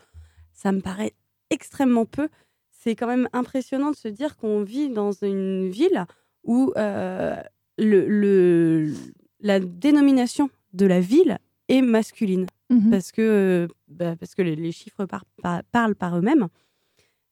Ça 0.53 0.71
me 0.71 0.81
paraît 0.81 1.13
extrêmement 1.49 2.05
peu. 2.05 2.29
C'est 2.69 2.95
quand 2.95 3.07
même 3.07 3.27
impressionnant 3.33 3.89
de 3.91 3.95
se 3.95 4.07
dire 4.07 4.35
qu'on 4.37 4.61
vit 4.61 4.89
dans 4.89 5.11
une 5.13 5.69
ville 5.69 6.05
où 6.43 6.73
euh, 6.77 7.35
le- 7.79 8.93
la 9.39 9.59
dénomination 9.59 10.49
de 10.73 10.85
la 10.85 10.99
ville 10.99 11.39
est 11.69 11.81
masculine 11.81 12.45
Mhm. 12.69 12.89
parce 12.91 13.11
que, 13.11 13.21
euh, 13.21 13.67
bah, 13.87 14.15
parce 14.19 14.35
que 14.35 14.41
les, 14.41 14.55
les 14.55 14.71
chiffres 14.71 15.05
par- 15.05 15.25
par- 15.41 15.63
parlent 15.71 15.95
par 15.95 16.17
eux-mêmes. 16.17 16.47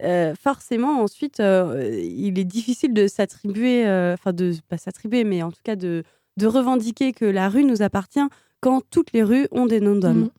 Euh, 0.03 0.33
forcément, 0.35 1.01
ensuite, 1.03 1.39
euh, 1.39 1.99
il 2.03 2.39
est 2.39 2.43
difficile 2.43 2.93
de 2.93 3.07
s'attribuer, 3.07 3.85
euh, 3.87 4.13
enfin, 4.15 4.33
de 4.33 4.53
pas 4.67 4.77
s'attribuer, 4.77 5.23
mais 5.23 5.43
en 5.43 5.51
tout 5.51 5.61
cas 5.63 5.75
de, 5.75 6.03
de 6.37 6.47
revendiquer 6.47 7.13
que 7.13 7.25
la 7.25 7.49
rue 7.49 7.63
nous 7.63 7.81
appartient 7.83 8.19
quand 8.61 8.81
toutes 8.89 9.11
les 9.13 9.21
rues 9.23 9.47
ont 9.51 9.67
des 9.67 9.79
noms 9.79 9.95
d'hommes. 9.97 10.29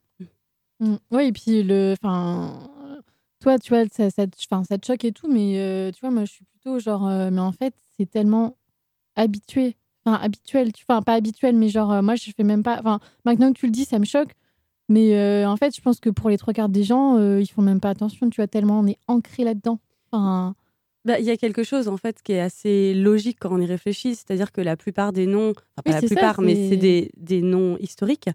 Mm. 0.80 0.96
Oui, 1.12 1.24
et 1.26 1.32
puis 1.32 1.62
le, 1.62 1.94
enfin, 2.02 2.68
toi, 3.40 3.56
tu 3.60 3.68
vois, 3.68 3.84
ça, 3.92 4.10
ça, 4.10 4.24
ça 4.64 4.78
te 4.78 4.86
choque 4.86 5.04
et 5.04 5.12
tout, 5.12 5.28
mais 5.32 5.60
euh, 5.60 5.92
tu 5.92 6.00
vois, 6.00 6.10
moi, 6.10 6.24
je 6.24 6.32
suis 6.32 6.44
plutôt 6.44 6.80
genre, 6.80 7.06
euh, 7.06 7.30
mais 7.30 7.40
en 7.40 7.52
fait, 7.52 7.72
c'est 7.96 8.10
tellement 8.10 8.56
habitué, 9.14 9.76
enfin, 10.04 10.18
habituel, 10.22 10.72
tu, 10.72 10.84
enfin, 10.88 11.02
pas 11.02 11.14
habituel, 11.14 11.56
mais 11.56 11.68
genre, 11.68 11.92
euh, 11.92 12.02
moi, 12.02 12.14
je 12.16 12.30
fais 12.36 12.44
même 12.44 12.62
pas, 12.62 12.78
enfin, 12.80 13.00
maintenant 13.24 13.52
que 13.52 13.58
tu 13.58 13.66
le 13.66 13.72
dis, 13.72 13.84
ça 13.84 13.98
me 13.98 14.04
choque, 14.04 14.30
mais 14.88 15.14
euh, 15.16 15.48
en 15.48 15.56
fait, 15.56 15.74
je 15.74 15.80
pense 15.80 16.00
que 16.00 16.10
pour 16.10 16.28
les 16.30 16.38
trois 16.38 16.52
quarts 16.52 16.68
des 16.68 16.84
gens, 16.84 17.16
euh, 17.18 17.40
ils 17.40 17.46
font 17.46 17.62
même 17.62 17.80
pas 17.80 17.90
attention, 17.90 18.28
tu 18.30 18.36
vois, 18.40 18.48
tellement 18.48 18.80
on 18.80 18.86
est 18.86 18.98
ancré 19.08 19.44
là-dedans. 19.44 19.78
Enfin, 20.10 20.54
Bah, 21.04 21.18
Il 21.18 21.24
y 21.24 21.30
a 21.30 21.36
quelque 21.36 21.64
chose 21.64 21.88
en 21.88 21.96
fait 21.96 22.22
qui 22.22 22.32
est 22.32 22.40
assez 22.40 22.94
logique 22.94 23.38
quand 23.40 23.50
on 23.52 23.58
y 23.58 23.66
réfléchit, 23.66 24.14
c'est-à-dire 24.14 24.52
que 24.52 24.60
la 24.60 24.76
plupart 24.76 25.12
des 25.12 25.26
noms, 25.26 25.50
enfin 25.50 25.82
pas 25.84 25.90
la 25.92 26.00
ça, 26.00 26.06
plupart, 26.06 26.40
mais 26.42 26.54
c'est- 26.54 26.68
c'est 26.70 26.76
des, 26.76 27.10
des 27.16 27.42
noms 27.42 27.76
historiques. 27.78 28.28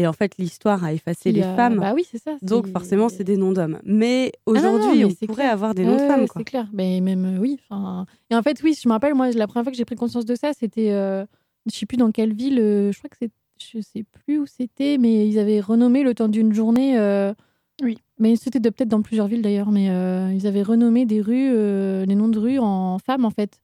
Et 0.00 0.06
en 0.06 0.12
fait, 0.14 0.38
l'histoire 0.38 0.82
a 0.82 0.92
effacé 0.94 1.30
les 1.30 1.42
a- 1.42 1.56
femmes, 1.56 1.78
Bah 1.80 1.92
oui, 1.94 2.04
c'est 2.10 2.16
ça. 2.22 2.36
donc 2.42 2.68
forcément, 2.68 3.08
c'est 3.10 3.24
des 3.24 3.36
noms 3.36 3.52
d'hommes. 3.52 3.78
Mais 3.84 4.32
non, 4.46 4.52
aujourd'hui, 4.54 4.98
mais 4.98 5.04
on 5.04 5.26
pourrait 5.26 5.42
clair. 5.42 5.52
avoir 5.52 5.74
des 5.74 5.84
noms 5.84 5.96
de 5.96 6.00
Ouais, 6.00 6.06
femmes. 6.08 6.26
C'est 6.34 6.44
clair. 6.44 6.68
Mais 6.72 7.00
même, 7.00 7.36
euh, 7.36 7.38
oui. 7.38 7.58
enfin, 7.68 8.06
Et 8.30 8.34
en 8.34 8.42
fait, 8.42 8.60
oui, 8.62 8.74
je 8.80 8.88
me 8.88 8.92
rappelle, 8.94 9.14
moi, 9.14 9.30
la 9.30 9.46
première 9.46 9.64
fois 9.64 9.72
que 9.72 9.76
j'ai 9.76 9.84
pris 9.84 9.96
conscience 9.96 10.24
de 10.24 10.34
ça, 10.34 10.52
c'était. 10.58 10.90
euh, 10.92 11.26
je 11.70 11.76
sais 11.76 11.84
plus 11.86 11.98
dans 11.98 12.10
quelle 12.12 12.32
ville, 12.32 12.58
euh, 12.58 12.92
je 12.92 12.98
crois 12.98 13.10
que 13.10 13.16
c'est. 13.20 13.30
Je 13.62 13.80
sais 13.82 14.04
plus 14.24 14.38
où 14.38 14.46
c'était, 14.46 14.96
mais 14.96 15.28
ils 15.28 15.38
avaient 15.38 15.60
renommé 15.60 16.02
le 16.02 16.14
temps 16.14 16.28
d'une 16.28 16.54
journée. 16.54 16.98
euh, 16.98 17.34
Oui. 17.82 17.98
Mais 18.18 18.36
c'était 18.36 18.58
de- 18.60 18.70
peut-être 18.70 18.88
dans 18.88 19.02
plusieurs 19.02 19.26
villes 19.26 19.42
d'ailleurs, 19.42 19.70
mais 19.70 19.90
euh, 19.90 20.32
ils 20.32 20.46
avaient 20.46 20.62
renommé 20.62 21.04
des 21.04 21.20
rues, 21.20 21.50
euh, 21.54 22.06
les 22.06 22.14
noms 22.14 22.28
de 22.28 22.38
rues 22.38 22.58
en 22.58 22.98
femmes 22.98 23.26
en 23.26 23.30
fait. 23.30 23.60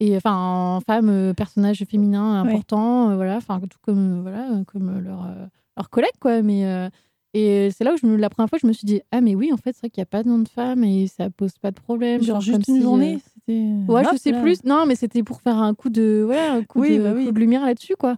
Et 0.00 0.16
enfin, 0.16 0.34
en 0.34 0.80
femmes, 0.80 1.08
euh, 1.10 1.34
personnages 1.34 1.84
féminins 1.88 2.42
Ouais. 2.44 2.50
importants, 2.52 3.10
euh, 3.10 3.16
voilà, 3.16 3.36
enfin, 3.36 3.60
tout 3.60 3.78
comme, 3.82 4.18
euh, 4.18 4.22
voilà, 4.22 4.48
comme 4.66 4.88
euh, 4.88 5.00
leurs 5.00 5.24
euh, 5.26 5.82
collègues, 5.90 6.10
quoi. 6.20 6.42
Mais. 6.42 6.64
euh, 6.66 6.88
et 7.32 7.70
c'est 7.70 7.84
là 7.84 7.92
où 7.94 7.96
je 7.96 8.06
me, 8.08 8.16
la 8.16 8.28
première 8.28 8.48
fois, 8.48 8.58
je 8.60 8.66
me 8.66 8.72
suis 8.72 8.86
dit 8.86 9.02
ah 9.12 9.20
mais 9.20 9.36
oui 9.36 9.52
en 9.52 9.56
fait 9.56 9.70
c'est 9.72 9.82
vrai 9.82 9.90
qu'il 9.90 10.00
n'y 10.00 10.02
a 10.02 10.06
pas 10.06 10.24
de 10.24 10.28
nom 10.28 10.40
de 10.40 10.48
femme 10.48 10.82
et 10.82 11.06
ça 11.06 11.30
pose 11.30 11.52
pas 11.62 11.70
de 11.70 11.78
problème. 11.78 12.20
Genre 12.22 12.38
comme 12.38 12.42
juste 12.44 12.66
une 12.66 12.74
si, 12.78 12.82
journée, 12.82 13.18
c'était. 13.22 13.70
Ouais, 13.86 14.02
je 14.10 14.16
sais 14.16 14.32
là. 14.32 14.40
plus. 14.42 14.64
Non, 14.64 14.84
mais 14.84 14.96
c'était 14.96 15.22
pour 15.22 15.40
faire 15.40 15.58
un 15.58 15.72
coup 15.74 15.90
de, 15.90 16.22
voilà, 16.26 16.54
un 16.54 16.64
coup, 16.64 16.80
Oui, 16.80 16.98
de, 16.98 17.04
bah 17.04 17.12
oui. 17.14 17.26
coup 17.26 17.30
de 17.30 17.38
lumière 17.38 17.64
là-dessus, 17.64 17.94
quoi. 17.96 18.16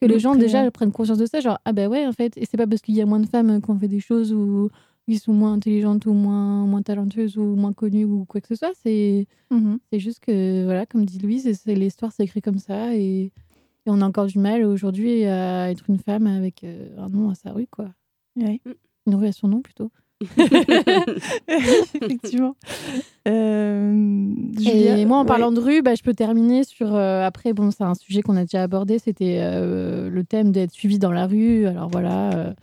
Que 0.00 0.06
les 0.06 0.18
gens 0.18 0.34
déjà 0.34 0.70
prennent 0.70 0.92
conscience 0.92 1.18
de 1.18 1.26
ça, 1.26 1.40
genre 1.40 1.58
ah 1.66 1.74
bah 1.74 1.88
ouais 1.88 2.06
en 2.06 2.12
fait. 2.12 2.38
Et 2.38 2.46
c'est 2.46 2.56
pas 2.56 2.66
parce 2.66 2.80
qu'il 2.80 2.94
y 2.94 3.02
a 3.02 3.06
moins 3.06 3.20
de 3.20 3.26
femmes 3.26 3.60
qui 3.60 3.70
ont 3.70 3.78
fait 3.78 3.86
des 3.88 4.00
choses 4.00 4.32
ou 4.32 4.70
qui 5.06 5.18
sont 5.18 5.32
moins 5.32 5.52
intelligentes 5.52 6.06
ou 6.06 6.12
moins 6.12 6.64
moins 6.66 6.82
talentueuses 6.82 7.36
ou 7.36 7.42
moins 7.56 7.72
connues 7.72 8.04
ou 8.04 8.24
quoi 8.24 8.40
que 8.40 8.48
ce 8.48 8.54
soit. 8.54 8.72
C'est 8.82 9.26
c'est 9.92 9.98
juste 10.00 10.20
que 10.20 10.64
voilà, 10.64 10.86
comme 10.86 11.04
dit 11.04 11.18
Louise, 11.18 11.50
c'est 11.62 11.74
l'histoire 11.74 12.10
c'est 12.12 12.24
écrit 12.24 12.40
comme 12.42 12.58
ça 12.58 12.94
et, 12.96 13.24
et 13.26 13.30
on 13.86 14.00
a 14.00 14.06
encore 14.06 14.26
du 14.26 14.38
mal 14.38 14.64
aujourd'hui 14.64 15.24
à 15.26 15.70
être 15.70 15.84
une 15.88 15.98
femme 15.98 16.26
avec 16.26 16.64
euh, 16.64 16.88
un 16.98 17.08
nom 17.08 17.28
à 17.30 17.34
sa 17.34 17.52
rue, 17.52 17.66
quoi. 17.70 17.90
Ouais. 18.36 18.60
Une 19.06 19.14
rue 19.14 19.26
à 19.26 19.32
son 19.32 19.48
nom 19.48 19.60
plutôt. 19.60 19.90
Effectivement. 21.48 22.56
Euh, 23.28 24.28
Julia, 24.58 24.98
Et 24.98 25.04
moi, 25.04 25.18
en 25.18 25.22
ouais. 25.22 25.26
parlant 25.26 25.52
de 25.52 25.60
rue, 25.60 25.82
bah, 25.82 25.94
je 25.94 26.02
peux 26.02 26.14
terminer 26.14 26.64
sur. 26.64 26.94
euh, 26.94 27.22
après, 27.22 27.52
bon, 27.52 27.70
c'est 27.70 27.84
un 27.84 27.94
sujet 27.94 28.22
qu'on 28.22 28.36
a 28.36 28.42
déjà 28.42 28.62
abordé. 28.62 28.98
C'était 28.98 29.38
euh, 29.40 30.08
le 30.10 30.24
thème 30.24 30.50
d'être 30.52 30.72
suivi 30.72 30.98
dans 30.98 31.12
la 31.12 31.26
rue. 31.26 31.66
Alors 31.66 31.88
voilà, 31.90 32.30
euh, 32.34 32.54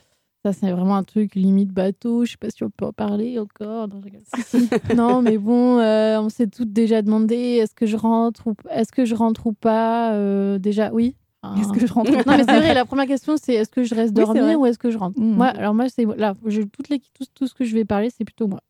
ça, 0.44 0.54
c'est 0.54 0.72
vraiment 0.72 0.96
un 0.96 1.04
truc 1.04 1.36
limite 1.36 1.70
bateau. 1.72 2.26
Je 2.26 2.32
sais 2.32 2.38
pas 2.38 2.50
si 2.50 2.64
on 2.64 2.70
peut 2.70 2.86
en 2.86 2.94
parler 2.94 3.38
encore. 3.40 3.88
Non, 4.94 5.22
mais 5.22 5.38
bon, 5.38 5.78
euh, 5.80 6.20
on 6.20 6.30
s'est 6.30 6.48
toutes 6.48 6.74
déjà 6.74 7.02
demandé 7.02 7.36
est-ce 7.36 7.76
que 7.76 7.86
je 7.86 7.96
rentre 7.98 8.48
ou 8.48 8.56
est-ce 8.70 8.92
que 8.92 9.06
je 9.06 9.14
rentre 9.16 9.48
ou 9.48 9.54
pas 9.54 10.14
Euh, 10.14 10.58
Déjà, 10.58 10.92
oui. 10.92 11.16
Est-ce 11.60 11.74
que 11.74 11.86
je 11.86 11.92
rentre 11.92 12.12
non, 12.12 12.38
mais 12.38 12.44
c'est 12.44 12.58
vrai, 12.60 12.74
la 12.74 12.86
première 12.86 13.08
question, 13.08 13.36
c'est 13.36 13.54
est-ce 13.56 13.70
que 13.72 13.84
je 13.84 13.96
reste 13.96 14.16
Oui, 14.16 14.24
dormir 14.24 14.60
ou 14.60 14.66
est-ce 14.68 14.78
que 14.78 14.92
je 14.92 14.98
rentre? 14.98 15.20
Mhm. 15.20 15.36
Moi, 15.36 15.48
alors 15.48 15.74
moi, 15.74 15.90
c'est 15.90 16.06
là, 16.06 16.34
je, 16.46 16.62
toutes 16.62 16.90
les, 16.90 17.00
tout, 17.00 17.26
tout 17.34 17.48
ce 17.48 17.54
que 17.56 17.66
je 17.66 17.74
vais 17.74 17.84
parler, 17.84 18.10
c'est 18.10 18.24
plutôt 18.26 18.48
moi. 18.48 18.62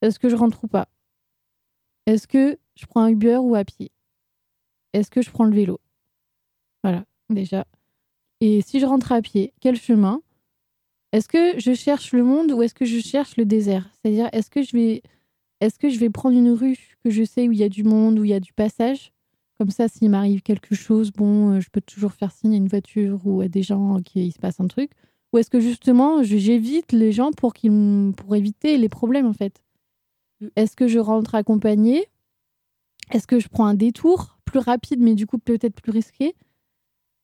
Est-ce 0.00 0.18
que 0.18 0.28
je 0.28 0.34
rentre 0.36 0.64
ou 0.64 0.68
pas? 0.68 0.88
Est-ce 2.06 2.26
que 2.26 2.58
je 2.76 2.86
prends 2.86 3.02
un 3.02 3.08
Uber 3.08 3.36
ou 3.36 3.54
à 3.54 3.64
pied? 3.64 3.90
Est-ce 4.94 5.10
que 5.10 5.22
je 5.22 5.30
prends 5.30 5.44
le 5.44 5.54
vélo? 5.54 5.80
Voilà, 6.82 7.04
déjà. 7.30 7.64
Et 8.40 8.60
si 8.62 8.80
je 8.80 8.86
rentre 8.86 9.12
à 9.12 9.22
pied, 9.22 9.52
quel 9.60 9.76
chemin? 9.76 10.20
Est-ce 11.12 11.28
que 11.28 11.58
je 11.60 11.74
cherche 11.74 12.12
le 12.12 12.22
monde 12.22 12.52
ou 12.52 12.62
est-ce 12.62 12.74
que 12.74 12.86
je 12.86 12.98
cherche 12.98 13.36
le 13.36 13.44
désert? 13.44 13.88
C'est-à-dire, 13.92 14.28
est-ce 14.32 14.50
que 14.50 14.62
je 14.62 15.98
vais, 15.98 16.10
prendre 16.10 16.36
une 16.36 16.50
rue 16.50 16.96
que 17.04 17.10
je 17.10 17.22
sais 17.24 17.48
où 17.48 17.52
il 17.52 17.58
y 17.58 17.64
a 17.64 17.68
du 17.68 17.84
monde, 17.84 18.18
où 18.18 18.24
il 18.24 18.30
y 18.30 18.34
a 18.34 18.40
du 18.40 18.52
passage? 18.52 19.12
Comme 19.58 19.70
ça, 19.70 19.88
s'il 19.88 20.10
m'arrive 20.10 20.42
quelque 20.42 20.74
chose, 20.74 21.12
bon, 21.12 21.52
euh, 21.52 21.60
je 21.60 21.68
peux 21.70 21.82
toujours 21.82 22.12
faire 22.12 22.32
signe 22.32 22.54
à 22.54 22.56
une 22.56 22.68
voiture 22.68 23.20
ou 23.24 23.42
à 23.42 23.48
des 23.48 23.62
gens 23.62 24.00
qui 24.02 24.32
se 24.32 24.38
passe 24.38 24.58
un 24.58 24.66
truc. 24.66 24.90
Ou 25.32 25.38
est-ce 25.38 25.50
que 25.50 25.60
justement, 25.60 26.22
j'évite 26.22 26.92
les 26.92 27.12
gens 27.12 27.30
pour, 27.32 27.52
pour 28.16 28.36
éviter 28.36 28.78
les 28.78 28.88
problèmes, 28.88 29.26
en 29.26 29.32
fait? 29.32 29.62
Est-ce 30.56 30.74
que 30.74 30.88
je 30.88 30.98
rentre 30.98 31.34
accompagnée? 31.34 32.06
Est-ce 33.12 33.26
que 33.26 33.38
je 33.38 33.48
prends 33.48 33.66
un 33.66 33.74
détour 33.74 34.38
plus 34.44 34.58
rapide, 34.58 35.00
mais 35.00 35.14
du 35.14 35.26
coup 35.26 35.38
peut-être 35.38 35.80
plus 35.80 35.92
risqué? 35.92 36.34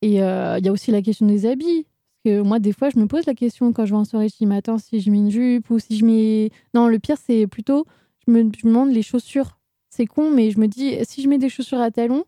Et 0.03 0.23
euh, 0.23 0.59
il 0.59 0.67
y 0.67 0.69
a 0.69 0.73
aussi 0.73 0.91
la 0.91 1.03
question 1.03 1.27
des 1.27 1.47
habits. 1.47 1.87
Que 2.25 2.41
moi, 2.41 2.59
des 2.59 2.73
fois, 2.73 2.91
je 2.91 2.99
me 2.99 3.07
pose 3.07 3.27
la 3.27 3.35
question 3.35 3.73
quand 3.73 3.87
je 3.87 3.93
vais 3.93 3.97
en 3.99 4.05
soirée, 4.05 4.29
je 4.29 4.37
dis, 4.37 4.47
mais 4.47 4.57
attends, 4.57 4.79
si 4.79 5.01
je 5.01 5.11
mets 5.11 5.19
une 5.19 5.31
jupe 5.31 5.71
ou 5.71 5.79
si 5.79 5.97
je 5.97 6.05
mets... 6.05 6.51
Non, 6.75 6.89
le 6.89 6.99
pire, 6.99 7.17
c'est 7.17 7.47
plutôt, 7.47 7.87
je 8.27 8.33
me, 8.33 8.45
demande 8.45 8.91
les 8.91 9.03
chaussures. 9.03 9.59
C'est 9.91 10.07
con, 10.07 10.31
mais 10.31 10.51
je 10.51 10.59
me 10.59 10.67
dis, 10.67 10.97
si 11.05 11.23
je 11.23 11.29
mets 11.29 11.39
des 11.39 11.49
chaussures 11.49 11.81
à 11.81 11.91
talons, 11.91 12.25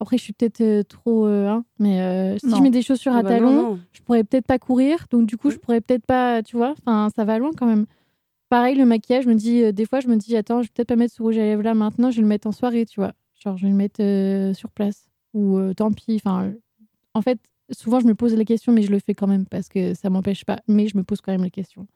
après, 0.00 0.18
je 0.18 0.24
suis 0.24 0.32
peut-être 0.32 0.60
euh, 0.60 0.82
trop... 0.82 1.26
euh, 1.26 1.46
hein, 1.48 1.64
mais 1.78 2.00
euh, 2.00 2.36
si 2.38 2.46
Non. 2.46 2.56
je 2.56 2.62
mets 2.62 2.70
des 2.70 2.82
chaussures 2.82 3.12
Ah 3.14 3.18
à 3.18 3.22
bah 3.22 3.30
non, 3.30 3.36
talons, 3.38 3.62
non. 3.62 3.80
je 3.92 4.02
pourrais 4.02 4.24
peut-être 4.24 4.46
pas 4.46 4.58
courir, 4.58 5.06
donc 5.10 5.26
du 5.26 5.36
coup, 5.36 5.50
je 5.50 5.58
pourrais 5.58 5.80
peut-être 5.80 6.04
pas, 6.04 6.42
tu 6.42 6.56
vois, 6.56 6.74
enfin, 6.84 7.08
ça 7.14 7.24
va 7.24 7.38
loin 7.38 7.52
quand 7.56 7.66
même. 7.66 7.86
Pareil, 8.48 8.76
le 8.76 8.84
maquillage, 8.84 9.24
je 9.24 9.28
me 9.28 9.34
dis, 9.36 9.62
euh, 9.62 9.70
des 9.70 9.86
fois, 9.86 10.00
je 10.00 10.08
me 10.08 10.16
dis, 10.16 10.36
attends, 10.36 10.60
je 10.62 10.66
vais 10.66 10.72
peut-être 10.74 10.88
pas 10.88 10.96
mettre 10.96 11.14
ce 11.14 11.22
rouge 11.22 11.38
à 11.38 11.42
lèvres 11.42 11.62
là 11.62 11.74
maintenant, 11.74 12.10
je 12.10 12.16
vais 12.16 12.22
le 12.22 12.28
mettre 12.28 12.48
en 12.48 12.52
soirée, 12.52 12.84
tu 12.84 12.98
vois. 12.98 13.12
Genre, 13.36 13.56
je 13.56 13.62
vais 13.62 13.70
le 13.70 13.76
mettre 13.76 14.56
sur 14.56 14.70
place. 14.70 15.08
Ou 15.34 15.72
tant 15.74 15.92
pis, 15.92 16.16
enfin, 16.16 16.52
en 17.14 17.22
fait, 17.22 17.38
souvent, 17.72 18.00
je 18.00 18.06
me 18.06 18.14
pose 18.14 18.34
la 18.34 18.44
question, 18.44 18.72
mais 18.72 18.82
je 18.82 18.90
le 18.90 18.98
fais 18.98 19.14
quand 19.14 19.26
même 19.26 19.46
parce 19.46 19.68
que 19.68 19.94
ça 19.94 20.10
m'empêche 20.10 20.44
pas, 20.44 20.60
mais 20.68 20.88
je 20.88 20.96
me 20.96 21.04
pose 21.04 21.20
quand 21.20 21.32
même 21.32 21.42
la 21.42 21.50
question. 21.50 21.86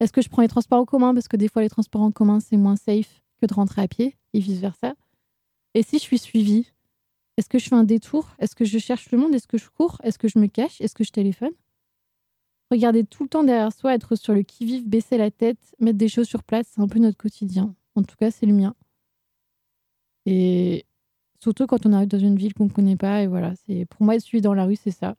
Est-ce 0.00 0.12
que 0.12 0.22
je 0.22 0.28
prends 0.28 0.42
les 0.42 0.48
transports 0.48 0.80
en 0.80 0.84
commun? 0.84 1.14
Parce 1.14 1.28
que 1.28 1.36
des 1.36 1.48
fois, 1.48 1.62
les 1.62 1.70
transports 1.70 2.02
en 2.02 2.12
commun, 2.12 2.40
c'est 2.40 2.56
moins 2.56 2.76
safe 2.76 3.22
que 3.40 3.46
de 3.46 3.54
rentrer 3.54 3.82
à 3.82 3.88
pied 3.88 4.16
et 4.32 4.40
vice-versa. 4.40 4.94
Et 5.74 5.82
si 5.82 5.98
je 5.98 6.02
suis 6.02 6.18
suivie, 6.18 6.72
est-ce 7.36 7.48
que 7.48 7.58
je 7.58 7.68
fais 7.68 7.74
un 7.74 7.84
détour? 7.84 8.30
Est-ce 8.38 8.54
que 8.54 8.64
je 8.64 8.78
cherche 8.78 9.10
le 9.10 9.18
monde? 9.18 9.34
Est-ce 9.34 9.46
que 9.46 9.58
je 9.58 9.68
cours? 9.68 9.98
Est-ce 10.02 10.18
que 10.18 10.28
je 10.28 10.38
me 10.38 10.46
cache? 10.46 10.80
Est-ce 10.80 10.94
que 10.94 11.04
je 11.04 11.10
téléphone? 11.12 11.52
Regarder 12.70 13.04
tout 13.04 13.22
le 13.24 13.28
temps 13.28 13.44
derrière 13.44 13.72
soi, 13.72 13.94
être 13.94 14.16
sur 14.16 14.32
le 14.32 14.42
qui-vive, 14.42 14.88
baisser 14.88 15.18
la 15.18 15.30
tête, 15.30 15.74
mettre 15.78 15.98
des 15.98 16.08
choses 16.08 16.26
sur 16.26 16.42
place, 16.42 16.66
c'est 16.74 16.80
un 16.80 16.88
peu 16.88 16.98
notre 16.98 17.18
quotidien. 17.18 17.74
En 17.94 18.02
tout 18.02 18.16
cas, 18.16 18.30
c'est 18.30 18.46
le 18.46 18.54
mien. 18.54 18.74
Et 20.24 20.85
surtout 21.40 21.66
quand 21.66 21.86
on 21.86 21.92
arrive 21.92 22.08
dans 22.08 22.18
une 22.18 22.36
ville 22.36 22.54
qu'on 22.54 22.64
ne 22.64 22.70
connaît 22.70 22.96
pas, 22.96 23.22
et 23.22 23.26
voilà, 23.26 23.54
c'est 23.66 23.86
pour 23.86 24.02
moi 24.02 24.16
être 24.16 24.22
suivi 24.22 24.42
dans 24.42 24.54
la 24.54 24.64
rue, 24.64 24.76
c'est 24.76 24.90
ça. 24.90 25.16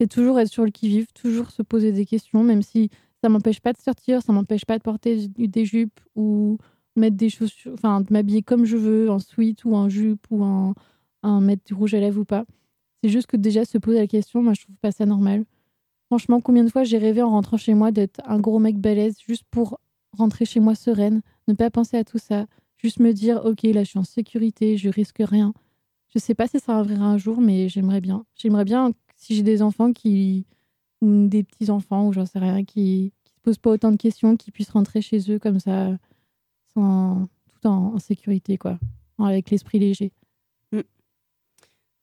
C'est 0.00 0.08
toujours 0.08 0.40
être 0.40 0.48
sur 0.48 0.64
le 0.64 0.70
qui-vive, 0.70 1.06
toujours 1.14 1.50
se 1.50 1.62
poser 1.62 1.92
des 1.92 2.04
questions, 2.06 2.42
même 2.42 2.62
si 2.62 2.90
ça 3.22 3.28
m'empêche 3.28 3.60
pas 3.60 3.72
de 3.72 3.78
sortir, 3.78 4.22
ça 4.22 4.32
m'empêche 4.32 4.64
pas 4.64 4.76
de 4.78 4.82
porter 4.82 5.28
des 5.28 5.64
jupes 5.64 6.00
ou 6.14 6.58
mettre 6.96 7.16
des 7.16 7.30
chaussures, 7.30 7.72
enfin 7.74 8.00
de 8.00 8.12
m'habiller 8.12 8.42
comme 8.42 8.64
je 8.64 8.76
veux, 8.76 9.10
en 9.10 9.18
sweat 9.18 9.64
ou 9.64 9.74
en 9.74 9.88
jupe 9.88 10.26
ou 10.30 10.42
en, 10.44 10.74
en 11.22 11.40
mettre 11.40 11.64
du 11.64 11.74
rouge 11.74 11.94
à 11.94 12.00
lèvres 12.00 12.20
ou 12.20 12.24
pas. 12.24 12.44
C'est 13.02 13.08
juste 13.08 13.26
que 13.26 13.36
déjà 13.36 13.64
se 13.64 13.78
poser 13.78 13.98
la 13.98 14.06
question, 14.06 14.42
moi 14.42 14.52
je 14.54 14.62
trouve 14.62 14.76
pas 14.76 14.92
ça 14.92 15.06
normal. 15.06 15.44
Franchement, 16.08 16.40
combien 16.40 16.64
de 16.64 16.70
fois 16.70 16.84
j'ai 16.84 16.98
rêvé 16.98 17.22
en 17.22 17.30
rentrant 17.30 17.56
chez 17.56 17.74
moi 17.74 17.90
d'être 17.90 18.20
un 18.24 18.38
gros 18.38 18.58
mec 18.58 18.78
balèze 18.78 19.16
juste 19.26 19.44
pour 19.50 19.80
rentrer 20.12 20.44
chez 20.44 20.60
moi 20.60 20.74
sereine, 20.74 21.22
ne 21.48 21.54
pas 21.54 21.70
penser 21.70 21.96
à 21.96 22.04
tout 22.04 22.18
ça, 22.18 22.46
juste 22.84 23.00
me 23.00 23.12
dire 23.12 23.40
ok 23.46 23.62
là 23.62 23.82
je 23.82 23.88
suis 23.90 23.98
en 23.98 24.04
sécurité, 24.04 24.76
je 24.76 24.90
risque 24.90 25.22
rien. 25.24 25.54
Je 26.14 26.18
sais 26.18 26.34
pas 26.34 26.46
si 26.46 26.60
ça 26.60 26.76
arrivera 26.78 27.06
un 27.06 27.16
jour, 27.18 27.40
mais 27.40 27.68
j'aimerais 27.70 28.02
bien. 28.02 28.24
J'aimerais 28.36 28.64
bien 28.66 28.92
si 29.16 29.34
j'ai 29.34 29.42
des 29.42 29.62
enfants 29.62 29.92
qui 29.94 30.44
ou 31.00 31.26
des 31.26 31.42
petits 31.42 31.70
enfants 31.70 32.06
ou 32.08 32.12
j'en 32.12 32.26
sais 32.26 32.38
rien 32.38 32.62
qui 32.64 33.12
qui 33.24 33.32
se 33.32 33.40
posent 33.40 33.58
pas 33.58 33.70
autant 33.70 33.90
de 33.90 33.96
questions, 33.96 34.36
qui 34.36 34.50
puissent 34.50 34.70
rentrer 34.70 35.00
chez 35.00 35.30
eux 35.32 35.38
comme 35.38 35.58
ça, 35.60 35.96
sans 36.74 37.26
tout 37.54 37.66
en, 37.68 37.94
en 37.94 37.98
sécurité 37.98 38.58
quoi, 38.58 38.78
avec 39.18 39.50
l'esprit 39.50 39.78
léger. 39.78 40.12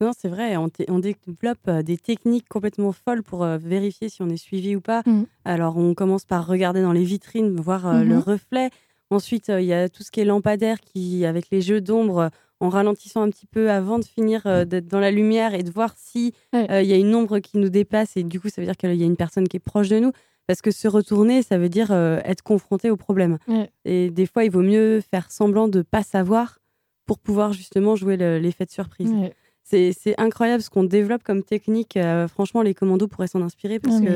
Non, 0.01 0.13
c'est 0.17 0.29
vrai, 0.29 0.57
on 0.57 0.97
développe 0.97 1.67
euh, 1.67 1.83
des 1.83 1.95
techniques 1.95 2.49
complètement 2.49 2.91
folles 2.91 3.21
pour 3.21 3.43
euh, 3.43 3.59
vérifier 3.59 4.09
si 4.09 4.23
on 4.23 4.29
est 4.29 4.35
suivi 4.37 4.75
ou 4.75 4.81
pas. 4.81 5.03
Mm. 5.05 5.25
Alors, 5.45 5.77
on 5.77 5.93
commence 5.93 6.25
par 6.25 6.47
regarder 6.47 6.81
dans 6.81 6.91
les 6.91 7.03
vitrines, 7.03 7.55
voir 7.61 7.85
euh, 7.85 8.03
le 8.03 8.15
Mhm. 8.15 8.21
reflet. 8.21 8.69
Ensuite, 9.11 9.49
euh, 9.49 9.61
il 9.61 9.67
y 9.67 9.73
a 9.73 9.89
tout 9.89 10.03
ce 10.03 10.09
qui 10.11 10.19
est 10.21 10.25
lampadaire 10.25 10.79
qui, 10.81 11.25
avec 11.25 11.45
les 11.51 11.61
jeux 11.61 11.81
d'ombre, 11.81 12.17
euh, 12.19 12.29
en 12.59 12.69
ralentissant 12.69 13.21
un 13.21 13.29
petit 13.29 13.45
peu 13.47 13.69
avant 13.71 13.97
de 13.99 14.05
finir 14.05 14.41
euh, 14.45 14.65
d'être 14.65 14.87
dans 14.87 14.99
la 14.99 15.11
lumière 15.11 15.53
et 15.53 15.63
de 15.63 15.71
voir 15.71 15.93
si 15.97 16.33
Ouais. 16.53 16.85
y 16.85 16.93
a 16.93 16.95
une 16.97 17.13
ombre 17.15 17.39
qui 17.39 17.57
nous 17.57 17.69
dépasse 17.69 18.17
et 18.17 18.23
du 18.23 18.39
coup, 18.39 18.49
ça 18.49 18.61
veut 18.61 18.65
dire 18.67 18.77
qu'il 18.77 18.93
y 18.95 19.03
a 19.03 19.05
une 19.05 19.15
personne 19.17 19.47
qui 19.47 19.57
est 19.57 19.61
proche 19.61 19.89
de 19.89 19.99
nous. 19.99 20.11
Parce 20.47 20.61
que 20.61 20.71
se 20.71 20.87
retourner, 20.87 21.43
ça 21.43 21.57
veut 21.57 21.69
dire 21.69 21.91
euh, 21.91 22.19
être 22.25 22.41
confronté 22.41 22.89
au 22.89 22.97
problème. 22.97 23.37
Ouais. 23.47 23.69
Et 23.85 24.09
des 24.09 24.25
fois, 24.25 24.43
il 24.43 24.51
vaut 24.51 24.61
mieux 24.63 24.99
faire 25.01 25.31
semblant 25.31 25.67
de 25.67 25.81
pas 25.81 26.03
savoir 26.03 26.59
pour 27.05 27.19
pouvoir 27.19 27.53
justement 27.53 27.95
jouer 27.95 28.17
le- 28.17 28.37
l'effet 28.39 28.65
de 28.65 28.71
surprise. 28.71 29.11
Ouais. 29.11 29.33
C'est 29.63 30.15
incroyable 30.17 30.61
ce 30.61 30.69
qu'on 30.69 30.83
développe 30.83 31.23
comme 31.23 31.43
technique. 31.43 31.97
Franchement, 32.27 32.61
les 32.61 32.73
commandos 32.73 33.07
pourraient 33.07 33.27
s'en 33.27 33.41
inspirer 33.41 33.79
parce 33.79 34.01
que. 34.01 34.07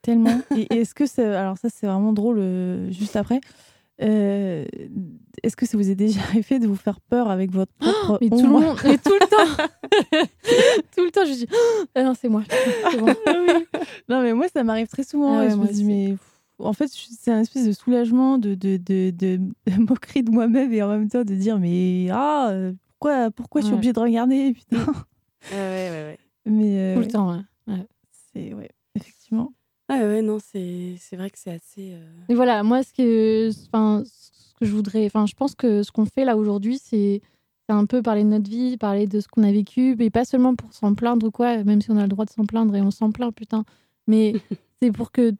tellement. 0.00 0.40
Et 0.56 0.72
est-ce 0.74 0.94
que 0.94 1.04
c'est 1.06 1.26
alors 1.26 1.58
ça 1.58 1.68
c'est 1.68 1.86
vraiment 1.86 2.12
drôle 2.14 2.40
juste 2.90 3.14
après. 3.16 3.40
Euh, 4.02 4.64
est-ce 5.44 5.54
que 5.56 5.66
ça 5.66 5.76
vous 5.76 5.88
est 5.88 5.94
déjà 5.94 6.20
arrivé 6.28 6.58
de 6.58 6.66
vous 6.66 6.74
faire 6.76 7.00
peur 7.00 7.30
avec 7.30 7.52
votre 7.52 7.72
propre 7.74 8.18
Mais 8.20 8.28
tout 8.28 8.42
le 8.42 8.48
monde, 8.48 8.76
mais 8.84 8.98
tout 8.98 9.12
le 9.12 9.26
temps, 9.28 9.62
tout 10.96 11.04
le 11.04 11.10
temps, 11.10 11.24
je 11.24 11.32
dis 11.32 11.46
ah 11.94 12.02
non 12.02 12.14
c'est 12.14 12.28
moi. 12.28 12.42
Bon. 12.98 13.06
Non 14.08 14.22
mais 14.22 14.32
moi 14.34 14.46
ça 14.52 14.64
m'arrive 14.64 14.88
très 14.88 15.04
souvent. 15.04 15.38
Ah 15.38 15.44
et 15.44 15.46
ouais, 15.46 15.52
je 15.52 15.56
me 15.56 15.66
dis 15.68 15.84
mais 15.84 16.16
en 16.58 16.72
fait 16.72 16.88
c'est 16.88 17.30
un 17.30 17.40
espèce 17.40 17.66
de 17.66 17.72
soulagement, 17.72 18.38
de, 18.38 18.54
de, 18.54 18.76
de, 18.78 19.10
de- 19.10 19.40
moquerie 19.78 20.22
de 20.24 20.30
moi-même 20.30 20.72
et 20.72 20.82
en 20.82 20.88
même 20.88 21.08
temps 21.08 21.24
de 21.24 21.34
dire 21.34 21.58
mais 21.58 22.08
ah 22.10 22.52
pourquoi 22.98 23.30
pourquoi 23.30 23.60
je 23.60 23.66
suis 23.66 23.72
Ouais. 23.72 23.76
obligée 23.78 23.92
de 23.92 24.00
regarder 24.00 24.52
putain. 24.54 24.78
Ouais, 25.52 25.56
ouais, 25.56 25.90
ouais. 25.90 26.18
Mais 26.46 26.78
euh, 26.80 26.94
Tout 26.94 27.00
ouais, 27.00 27.06
le 27.06 27.10
temps. 27.12 27.44
ouais. 27.68 27.74
c'est 28.32 28.54
ouais 28.54 28.70
effectivement. 28.96 29.52
Ouais, 29.90 30.00
ouais, 30.00 30.22
non, 30.22 30.38
c'est 30.38 30.96
c'est 30.98 31.16
vrai 31.16 31.30
que 31.30 31.38
c'est 31.38 31.50
assez. 31.52 31.92
euh, 31.92 32.06
Et 32.30 32.34
voilà, 32.34 32.62
moi, 32.62 32.82
ce 32.82 32.92
que, 32.92 33.50
enfin, 33.66 34.02
ce 34.06 34.54
que 34.54 34.64
je 34.64 34.72
voudrais, 34.72 35.04
enfin, 35.06 35.26
je 35.26 35.34
pense 35.34 35.54
que 35.54 35.82
ce 35.82 35.92
qu'on 35.92 36.06
fait 36.06 36.24
là 36.24 36.36
aujourd'hui, 36.36 36.78
c'est 36.78 37.20
c'est 37.68 37.74
un 37.74 37.86
peu 37.86 38.02
parler 38.02 38.24
de 38.24 38.28
notre 38.28 38.48
vie, 38.50 38.76
parler 38.76 39.06
de 39.06 39.20
ce 39.20 39.28
qu'on 39.28 39.42
a 39.42 39.50
vécu, 39.52 39.94
mais 39.98 40.10
pas 40.10 40.24
seulement 40.26 40.54
pour 40.54 40.72
s'en 40.74 40.94
plaindre 40.94 41.26
ou 41.26 41.30
quoi, 41.30 41.62
même 41.64 41.80
si 41.80 41.90
on 41.90 41.96
a 41.96 42.02
le 42.02 42.08
droit 42.08 42.24
de 42.26 42.30
s'en 42.30 42.44
plaindre 42.44 42.74
et 42.76 42.82
on 42.82 42.90
s'en 42.90 43.10
plaint, 43.10 43.34
putain. 43.34 43.64
Mais 44.06 44.34
c'est 44.82 44.92
pour 44.92 45.12
que 45.12 45.32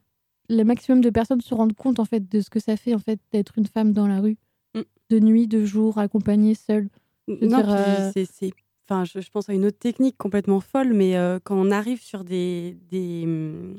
le 0.49 0.63
maximum 0.63 1.01
de 1.01 1.09
personnes 1.09 1.41
se 1.41 1.53
rendent 1.55 1.75
compte 1.75 1.99
en 1.99 2.05
fait 2.05 2.27
de 2.31 2.41
ce 2.41 2.49
que 2.51 2.59
ça 2.59 2.77
fait 2.77 2.93
en 2.95 2.99
fait 2.99 3.19
d'être 3.31 3.57
une 3.57 3.65
femme 3.67 3.93
dans 3.93 4.07
la 4.07 4.21
rue, 4.21 4.37
Mm. 4.75 4.81
de 5.09 5.19
nuit, 5.19 5.47
de 5.47 5.63
jour, 5.65 5.97
accompagnée, 5.99 6.53
seule. 6.55 6.89
veux 7.27 7.37
Non, 7.47 7.57
dire, 7.57 7.63
puis 7.65 7.73
euh, 7.75 8.11
c'est- 8.13 8.25
c'est. 8.31 8.51
Enfin, 8.87 9.05
je, 9.05 9.19
je 9.21 9.29
pense 9.31 9.49
à 9.49 9.53
une 9.53 9.65
autre 9.65 9.79
technique 9.79 10.17
complètement 10.17 10.59
folle, 10.59 10.93
mais 10.93 11.15
euh, 11.17 11.39
quand 11.43 11.55
on 11.55 11.71
arrive 11.71 12.01
sur 12.01 12.23
des, 12.23 12.77
des, 12.91 13.23
hum, 13.25 13.75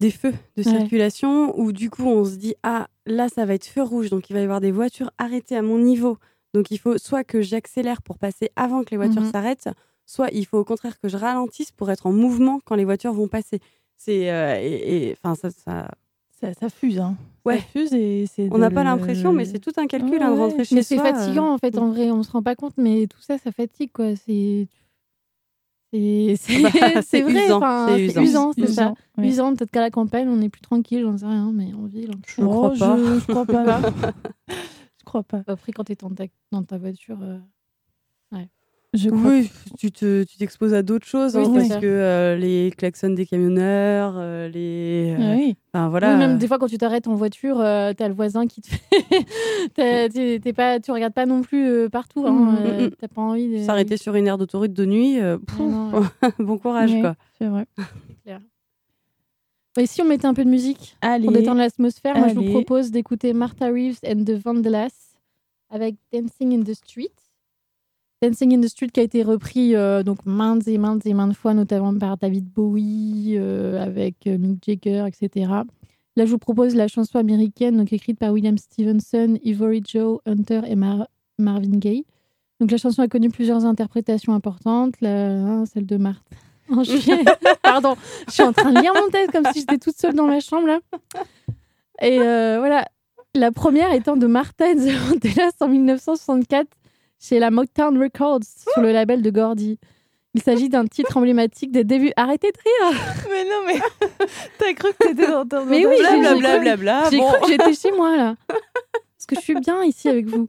des 0.00 0.10
feux 0.10 0.32
de 0.56 0.62
Ouais. 0.62 0.64
circulation, 0.64 1.58
où 1.58 1.72
du 1.72 1.88
coup 1.90 2.04
on 2.06 2.24
se 2.24 2.36
dit 2.36 2.54
Ah, 2.62 2.88
là 3.06 3.28
ça 3.28 3.44
va 3.46 3.54
être 3.54 3.66
feu 3.66 3.82
rouge, 3.82 4.10
donc 4.10 4.28
il 4.30 4.34
va 4.34 4.40
y 4.40 4.44
avoir 4.44 4.60
des 4.60 4.72
voitures 4.72 5.10
arrêtées 5.18 5.56
à 5.56 5.62
mon 5.62 5.78
niveau. 5.78 6.18
Donc 6.54 6.70
il 6.70 6.78
faut 6.78 6.98
soit 6.98 7.24
que 7.24 7.40
j'accélère 7.42 8.02
pour 8.02 8.18
passer 8.18 8.50
avant 8.56 8.82
que 8.84 8.90
les 8.90 8.96
voitures 8.96 9.22
Mhm. 9.22 9.32
s'arrêtent, 9.32 9.68
soit 10.06 10.28
il 10.32 10.46
faut 10.46 10.58
au 10.58 10.64
contraire 10.64 10.98
que 11.00 11.08
je 11.08 11.16
ralentisse 11.16 11.72
pour 11.72 11.90
être 11.90 12.06
en 12.06 12.12
mouvement 12.12 12.60
quand 12.64 12.74
les 12.76 12.84
voitures 12.84 13.12
vont 13.12 13.28
passer. 13.28 13.60
C'est. 13.96 14.30
euh, 14.30 14.58
et- 14.62 15.16
Enfin, 15.22 15.34
ça, 15.34 15.50
ça, 15.50 15.88
Ça, 16.38 16.52
ça 16.52 16.68
fuse 16.68 16.98
hein. 17.00 17.16
Ouais. 17.46 17.56
Ça 17.56 17.62
fuse 17.72 17.92
et 17.94 18.26
c'est. 18.26 18.48
On 18.52 18.58
n'a 18.58 18.70
pas 18.70 18.82
le- 18.84 18.90
l'impression, 18.90 19.32
mais 19.32 19.46
c'est 19.46 19.58
tout 19.58 19.72
un 19.78 19.86
calcul 19.86 20.20
hein, 20.22 20.28
de 20.30 20.34
Ouais, 20.34 20.40
rentrer 20.40 20.64
chez 20.64 20.74
Mais 20.74 20.82
c'est 20.82 20.98
euh, 20.98 21.02
fatigant 21.02 21.50
en 21.50 21.56
fait, 21.56 21.78
en 21.78 21.88
vrai, 21.92 22.10
on 22.10 22.22
se 22.22 22.30
rend 22.30 22.42
pas 22.42 22.54
compte, 22.54 22.74
mais 22.76 23.06
tout 23.06 23.22
ça, 23.22 23.38
ça 23.38 23.52
fatigue 23.52 23.90
quoi. 23.90 24.14
C'est 24.16 24.68
c'est 26.36 26.36
c'est 26.36 26.62
Bah, 26.62 27.02
c'est 27.02 27.22
vrai, 27.22 27.52
enfin, 27.52 27.86
c'est 27.90 28.04
usant. 28.06 28.22
usant, 28.22 28.52
c'est 28.52 28.66
ça. 28.66 28.82
Usant, 28.82 28.94
ouais. 29.18 29.28
Usant, 29.28 29.54
peut-être 29.56 29.70
qu'à 29.70 29.80
la 29.80 29.90
campagne, 29.90 30.28
on 30.28 30.40
est 30.40 30.48
plus 30.48 30.62
tranquille, 30.62 31.02
j'en 31.02 31.16
sais 31.18 31.26
rien, 31.26 31.50
mais 31.52 31.72
en 31.74 31.86
ville. 31.86 32.10
Je 32.26 32.40
ne 32.42 32.46
crois 32.46 32.72
Oh, 32.74 32.78
pas. 32.78 32.96
Je, 32.98 33.20
je 33.20 33.26
crois 33.26 33.46
pas. 33.46 33.80
je 34.48 35.04
crois 35.04 35.22
pas. 35.22 35.42
Après, 35.46 35.72
quand 35.72 35.84
t'es 35.84 35.94
dans 35.94 36.10
ta, 36.10 36.24
dans 36.52 36.62
ta 36.62 36.78
voiture, 36.78 37.18
euh, 37.22 37.38
Je 38.94 39.10
crois 39.10 39.28
Oui, 39.30 39.50
tu 39.78 39.92
te, 39.92 40.22
tu 40.24 40.38
t'exposes 40.38 40.72
à 40.72 40.82
d'autres 40.82 41.06
choses 41.06 41.36
Oui, 41.36 41.44
hein, 41.46 41.50
parce 41.54 41.68
ça. 41.68 41.80
que 41.80 41.86
euh, 41.86 42.36
les 42.36 42.72
klaxons 42.76 43.10
des 43.10 43.26
camionneurs, 43.26 44.14
euh, 44.16 44.48
les, 44.48 45.14
euh, 45.18 45.20
Ah 45.20 45.34
oui. 45.36 45.56
enfin 45.74 45.88
voilà. 45.90 46.12
oui, 46.12 46.18
même 46.18 46.38
des 46.38 46.46
fois 46.48 46.58
quand 46.58 46.66
tu 46.68 46.78
t'arrêtes 46.78 47.06
en 47.06 47.14
voiture, 47.14 47.60
euh, 47.60 47.92
t'as 47.94 48.08
le 48.08 48.14
voisin 48.14 48.46
qui 48.46 48.62
te 48.62 48.68
fait, 48.68 48.80
t'es- 50.08 50.38
t'es 50.40 50.52
pas, 50.54 50.80
tu 50.80 50.92
regardes 50.92 51.12
pas 51.12 51.26
non 51.26 51.42
plus 51.42 51.66
euh, 51.68 51.88
partout, 51.90 52.24
hein, 52.26 52.56
euh, 52.64 52.88
t'as 52.98 53.08
pas 53.08 53.20
envie 53.20 53.48
de 53.58 53.64
S'arrêter 53.64 53.96
sur 53.98 54.14
une 54.14 54.26
aire 54.28 54.38
d'autoroute 54.38 54.72
de 54.72 54.84
nuit, 54.86 55.20
euh, 55.20 55.36
pff, 55.38 55.58
Ouais, 55.58 55.66
non, 55.66 55.90
ouais. 55.92 56.06
bon 56.38 56.56
courage 56.56 56.92
Ouais, 56.92 57.00
quoi. 57.02 57.16
C'est 57.38 57.48
vrai. 57.48 57.66
Bah, 59.74 59.82
Et 59.82 59.86
si 59.86 60.00
on 60.00 60.06
mettait 60.06 60.26
un 60.26 60.32
peu 60.32 60.42
de 60.44 60.48
musique 60.48 60.96
Allez. 61.02 61.24
pour 61.24 61.34
détendre 61.34 61.58
l'atmosphère, 61.58 62.16
moi 62.16 62.28
je 62.28 62.34
vous 62.34 62.44
propose 62.50 62.90
d'écouter 62.90 63.34
Martha 63.34 63.66
Reeves 63.68 63.98
and 64.06 64.24
the 64.24 64.30
Vandellas 64.32 65.16
avec 65.68 65.96
Dancing 66.10 66.58
in 66.58 66.62
the 66.62 66.72
Street. 66.72 67.10
Dancing 68.22 68.54
in 68.56 68.60
the 68.60 68.68
Street 68.68 68.88
qui 68.88 69.00
a 69.00 69.02
été 69.02 69.22
repris 69.22 69.74
euh, 69.76 70.02
donc 70.02 70.24
maintes 70.24 70.66
et 70.68 70.78
maintes 70.78 71.04
et 71.06 71.12
maintes 71.14 71.36
fois, 71.36 71.52
notamment 71.54 71.96
par 71.96 72.16
David 72.16 72.46
Bowie, 72.50 73.34
euh, 73.36 73.82
avec 73.82 74.26
euh, 74.26 74.38
Mick 74.38 74.64
Jagger, 74.66 75.04
etc. 75.06 75.50
Là, 76.16 76.24
je 76.24 76.30
vous 76.30 76.38
propose 76.38 76.74
la 76.74 76.88
chanson 76.88 77.18
américaine 77.18 77.76
donc 77.76 77.92
écrite 77.92 78.18
par 78.18 78.32
William 78.32 78.56
Stevenson, 78.56 79.38
Ivory 79.44 79.82
Joe, 79.86 80.20
Hunter 80.24 80.62
et 80.66 80.74
Mar- 80.76 81.08
Marvin 81.38 81.76
Gaye. 81.78 82.06
Donc 82.58 82.70
la 82.70 82.78
chanson 82.78 83.02
a 83.02 83.08
connu 83.08 83.28
plusieurs 83.28 83.66
interprétations 83.66 84.32
importantes, 84.32 84.94
hein, 85.02 85.64
celle 85.70 85.84
de 85.84 85.98
Martha, 85.98 86.22
en 86.70 86.82
juillet. 86.82 87.22
Pardon, 87.62 87.96
je 88.28 88.32
suis 88.32 88.42
en 88.42 88.52
train 88.54 88.72
de 88.72 88.80
lire 88.80 88.94
mon 88.94 89.10
texte 89.10 89.30
comme 89.32 89.44
si 89.52 89.60
j'étais 89.60 89.76
toute 89.76 89.98
seule 89.98 90.14
dans 90.14 90.26
ma 90.26 90.40
chambre. 90.40 90.68
Et 92.00 92.16
voilà, 92.16 92.88
la 93.34 93.52
première 93.52 93.92
étant 93.92 94.16
de 94.16 94.26
Martha 94.26 94.64
and 94.70 94.76
the 95.20 95.52
en 95.60 95.68
1964 95.68 96.66
chez 97.20 97.38
la 97.38 97.50
Motown 97.50 97.98
Records 98.00 98.44
sur 98.72 98.82
le 98.82 98.92
label 98.92 99.22
de 99.22 99.30
Gordy. 99.30 99.78
Il 100.34 100.42
s'agit 100.42 100.68
d'un 100.68 100.86
titre 100.86 101.16
emblématique 101.16 101.72
des 101.72 101.82
débuts. 101.84 102.12
Arrêtez 102.16 102.52
de 102.52 102.58
rire 102.92 103.00
Mais 103.30 103.44
non, 103.44 103.62
mais 103.66 103.80
t'as 104.58 104.74
cru 104.74 104.90
que 104.92 105.08
t'étais 105.08 105.30
dans 105.30 105.46
ton. 105.46 105.64
Mais 105.64 105.86
oui, 105.86 105.94
j'ai- 105.98 106.04
j'ai 106.04 106.20
cru- 106.22 106.38
Blablabla. 106.40 107.10
J'ai 107.10 107.18
Bon. 107.18 107.28
cru 107.30 107.40
que 107.40 107.46
j'étais 107.48 107.72
chez 107.74 107.92
moi 107.92 108.16
là. 108.16 108.36
Parce 108.48 109.26
que 109.26 109.34
je 109.36 109.40
suis 109.40 109.54
bien 109.54 109.82
ici 109.84 110.08
avec 110.10 110.26
vous. 110.26 110.48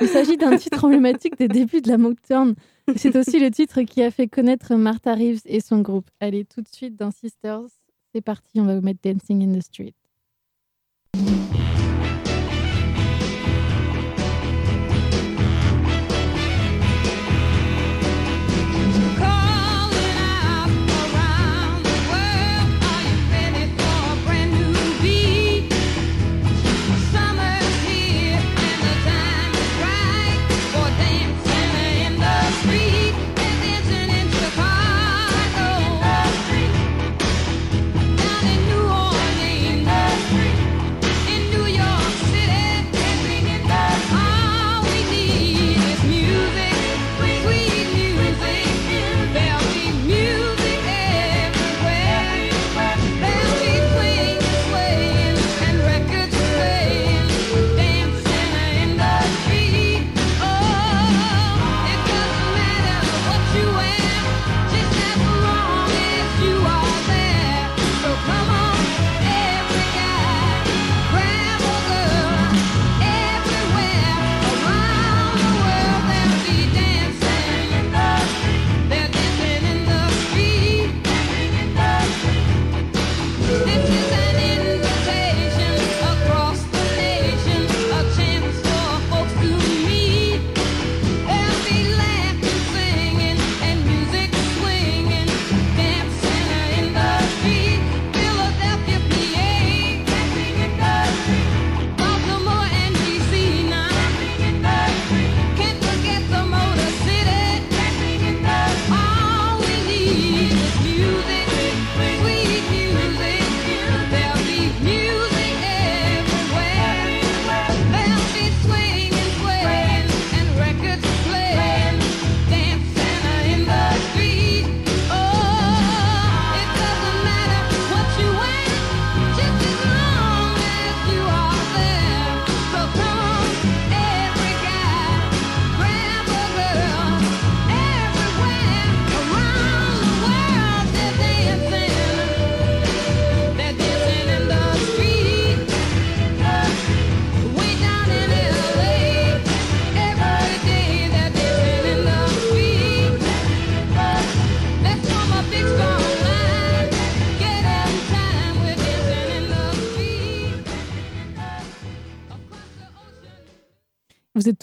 Il 0.00 0.08
s'agit 0.08 0.36
d'un 0.36 0.56
titre 0.58 0.84
emblématique 0.84 1.38
des 1.38 1.48
débuts 1.48 1.80
de 1.80 1.88
la 1.88 1.96
Motown. 1.98 2.54
C'est 2.96 3.16
aussi 3.16 3.38
le 3.38 3.50
titre 3.50 3.80
qui 3.82 4.02
a 4.02 4.10
fait 4.10 4.26
connaître 4.28 4.74
Martha 4.74 5.14
Reeves 5.14 5.40
et 5.46 5.60
son 5.60 5.80
groupe. 5.80 6.10
Allez, 6.20 6.44
tout 6.44 6.60
de 6.60 6.68
suite 6.68 6.96
dans 6.96 7.10
Sisters. 7.10 7.62
C'est 8.14 8.20
parti, 8.20 8.60
on 8.60 8.64
va 8.64 8.74
vous 8.76 8.82
mettre 8.84 9.00
Dancing 9.02 9.42
in 9.42 9.58
the 9.58 9.62
Street. 9.62 9.94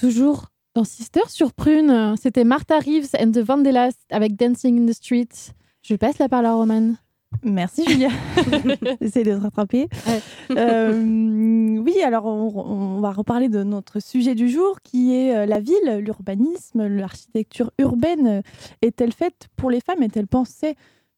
Toujours 0.02 0.48
dans 0.74 0.84
Sister 0.84 1.22
sur 1.28 1.54
Prune. 1.54 2.16
C'était 2.20 2.44
Martha 2.44 2.80
Reeves 2.80 3.16
and 3.20 3.32
the 3.32 3.38
Vandellas 3.38 3.94
avec 4.10 4.36
Dancing 4.36 4.82
in 4.82 4.92
the 4.92 4.96
Street. 4.96 5.28
Je 5.84 5.96
passe 5.96 6.18
la 6.18 6.28
parole 6.28 6.48
à 6.48 6.54
Roman. 6.54 6.94
Merci 7.44 7.86
Julia. 7.88 8.10
J'essaie 9.02 9.24
de 9.24 9.36
se 9.36 9.42
rattraper. 9.42 9.88
Ouais. 10.08 10.58
Euh, 10.58 11.78
oui, 11.78 12.02
alors 12.02 12.26
on, 12.26 12.98
on 12.98 13.00
va 13.00 13.12
reparler 13.12 13.48
de 13.48 13.64
notre 13.64 14.02
sujet 14.02 14.34
du 14.34 14.50
jour 14.50 14.82
qui 14.82 15.14
est 15.14 15.36
euh, 15.36 15.46
la 15.46 15.60
ville, 15.60 16.00
l'urbanisme, 16.00 16.88
l'architecture 16.88 17.72
urbaine. 17.78 18.42
Est-elle 18.82 19.14
faite 19.14 19.50
pour 19.56 19.70
les 19.70 19.82
femmes? 19.82 20.02
Est-elle 20.02 20.28
pensée 20.28 20.76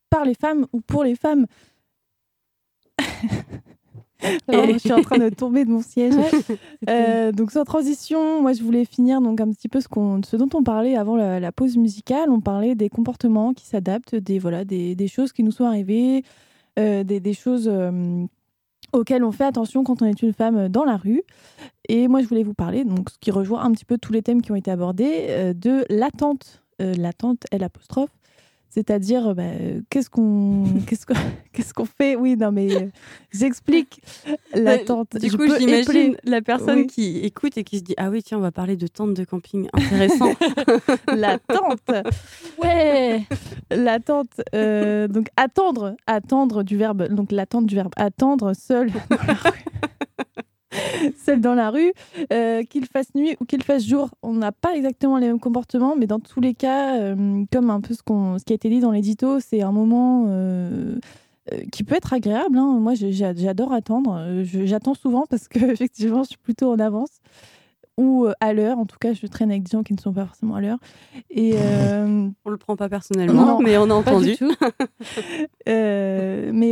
par 0.09 0.25
les 0.25 0.35
femmes 0.35 0.67
ou 0.73 0.81
pour 0.81 1.05
les 1.05 1.15
femmes? 1.15 1.45
Je 4.51 4.77
suis 4.77 4.91
en 4.91 5.01
train 5.01 5.17
de 5.17 5.29
tomber 5.29 5.65
de 5.65 5.69
mon 5.69 5.81
siège. 5.81 6.13
Euh, 6.89 7.31
donc 7.31 7.51
sans 7.51 7.63
transition, 7.63 8.41
moi 8.41 8.51
je 8.51 8.61
voulais 8.61 8.83
finir 8.83 9.21
donc 9.21 9.39
un 9.39 9.49
petit 9.51 9.69
peu 9.69 9.79
ce, 9.79 9.87
qu'on, 9.87 10.21
ce 10.21 10.35
dont 10.35 10.49
on 10.53 10.63
parlait 10.63 10.97
avant 10.97 11.15
la, 11.15 11.39
la 11.39 11.51
pause 11.53 11.77
musicale. 11.77 12.29
On 12.29 12.41
parlait 12.41 12.75
des 12.75 12.89
comportements 12.89 13.53
qui 13.53 13.65
s'adaptent, 13.65 14.15
des 14.15 14.37
voilà, 14.37 14.65
des, 14.65 14.93
des 14.93 15.07
choses 15.07 15.31
qui 15.31 15.43
nous 15.43 15.51
sont 15.51 15.63
arrivées, 15.63 16.23
euh, 16.77 17.03
des, 17.03 17.21
des 17.21 17.33
choses 17.33 17.69
euh, 17.71 18.25
auxquelles 18.91 19.23
on 19.23 19.31
fait 19.31 19.45
attention 19.45 19.83
quand 19.83 20.01
on 20.01 20.05
est 20.05 20.21
une 20.21 20.33
femme 20.33 20.67
dans 20.67 20.83
la 20.83 20.97
rue. 20.97 21.23
Et 21.87 22.09
moi 22.09 22.21
je 22.21 22.27
voulais 22.27 22.43
vous 22.43 22.53
parler, 22.53 22.83
donc 22.83 23.09
ce 23.09 23.17
qui 23.17 23.31
rejoint 23.31 23.63
un 23.63 23.71
petit 23.71 23.85
peu 23.85 23.97
tous 23.97 24.11
les 24.11 24.21
thèmes 24.21 24.41
qui 24.41 24.51
ont 24.51 24.55
été 24.55 24.69
abordés, 24.69 25.53
de 25.55 25.85
l'attente, 25.89 26.63
l'attente 26.79 27.45
L 27.51 27.63
apostrophe. 27.63 28.09
C'est-à-dire, 28.73 29.35
bah, 29.35 29.43
euh, 29.43 29.81
qu'est-ce 29.91 30.09
qu'on 30.09 30.63
qu'est-ce 30.87 31.05
qu'on 31.05 31.13
qu'est-ce 31.53 31.73
qu'on 31.75 31.85
fait? 31.85 32.15
Oui, 32.15 32.35
non, 32.35 32.51
mais 32.51 32.73
euh, 32.73 32.87
j'explique 33.31 34.01
l'attente. 34.55 35.15
Du 35.17 35.29
Je 35.29 35.37
coup, 35.37 35.43
j'imagine 35.59 36.17
la 36.23 36.41
personne 36.41 36.79
Oui. 36.79 36.87
qui 36.87 37.19
écoute 37.19 37.55
et 37.57 37.63
qui 37.63 37.77
se 37.77 37.83
dit 37.83 37.93
Ah 37.97 38.09
oui, 38.09 38.23
tiens, 38.23 38.39
on 38.39 38.41
va 38.41 38.51
parler 38.51 38.75
de 38.75 38.87
tente 38.87 39.13
de 39.13 39.23
camping. 39.25 39.67
Intéressant. 39.73 40.31
l'attente. 41.07 41.79
Ouais 42.61 43.21
L'attente, 43.69 44.41
euh, 44.55 45.07
donc 45.07 45.27
attendre, 45.37 45.95
attendre 46.07 46.63
du 46.63 46.77
verbe, 46.77 47.07
donc 47.09 47.31
l'attente 47.31 47.65
du 47.67 47.75
verbe 47.75 47.93
attendre 47.97 48.53
seul 48.53 48.89
Seul 51.25 51.41
dans 51.41 51.53
la 51.55 51.69
rue, 51.69 51.91
euh, 52.31 52.63
qu'il 52.63 52.85
fasse 52.85 53.13
nuit 53.15 53.35
ou 53.39 53.45
qu'il 53.45 53.63
fasse 53.63 53.85
jour, 53.85 54.09
on 54.23 54.33
n'a 54.33 54.51
pas 54.51 54.75
exactement 54.75 55.17
les 55.17 55.27
mêmes 55.27 55.39
comportements, 55.39 55.95
mais 55.97 56.07
dans 56.07 56.19
tous 56.19 56.41
les 56.41 56.53
cas, 56.53 56.97
euh, 56.99 57.43
comme 57.51 57.69
un 57.69 57.81
peu 57.81 57.93
ce, 57.93 58.03
qu'on, 58.03 58.37
ce 58.39 58.43
qui 58.43 58.53
a 58.53 58.55
été 58.55 58.69
dit 58.69 58.79
dans 58.79 58.91
l'édito, 58.91 59.39
c'est 59.39 59.61
un 59.61 59.71
moment 59.71 60.25
euh, 60.27 60.95
qui 61.71 61.83
peut 61.83 61.95
être 61.95 62.13
agréable. 62.13 62.57
hein. 62.57 62.77
Moi, 62.79 62.93
j'adore 62.95 63.73
attendre. 63.73 64.41
J'attends 64.43 64.93
souvent 64.93 65.25
parce 65.29 65.47
que 65.47 65.59
effectivement, 65.71 66.23
je 66.23 66.29
suis 66.29 66.37
plutôt 66.37 66.71
en 66.71 66.79
avance 66.79 67.19
ou 67.95 68.25
à 68.39 68.53
l'heure. 68.53 68.79
En 68.79 68.85
tout 68.85 68.97
cas, 68.99 69.13
je 69.13 69.27
traîne 69.27 69.51
avec 69.51 69.63
des 69.63 69.69
gens 69.71 69.83
qui 69.83 69.93
ne 69.93 69.99
sont 69.99 70.13
pas 70.13 70.25
forcément 70.25 70.55
à 70.55 70.61
l'heure. 70.61 70.79
Et 71.29 71.51
euh, 71.55 72.27
on 72.45 72.49
le 72.49 72.57
prend 72.57 72.75
pas 72.75 72.89
personnellement, 72.89 73.45
Non, 73.45 73.59
mais 73.59 73.77
on 73.77 73.83
a 73.83 74.01
Pas 74.01 74.11
du 74.19 74.31
entendu. 74.31 74.35
tout. 74.37 74.55
Euh, 75.69 76.12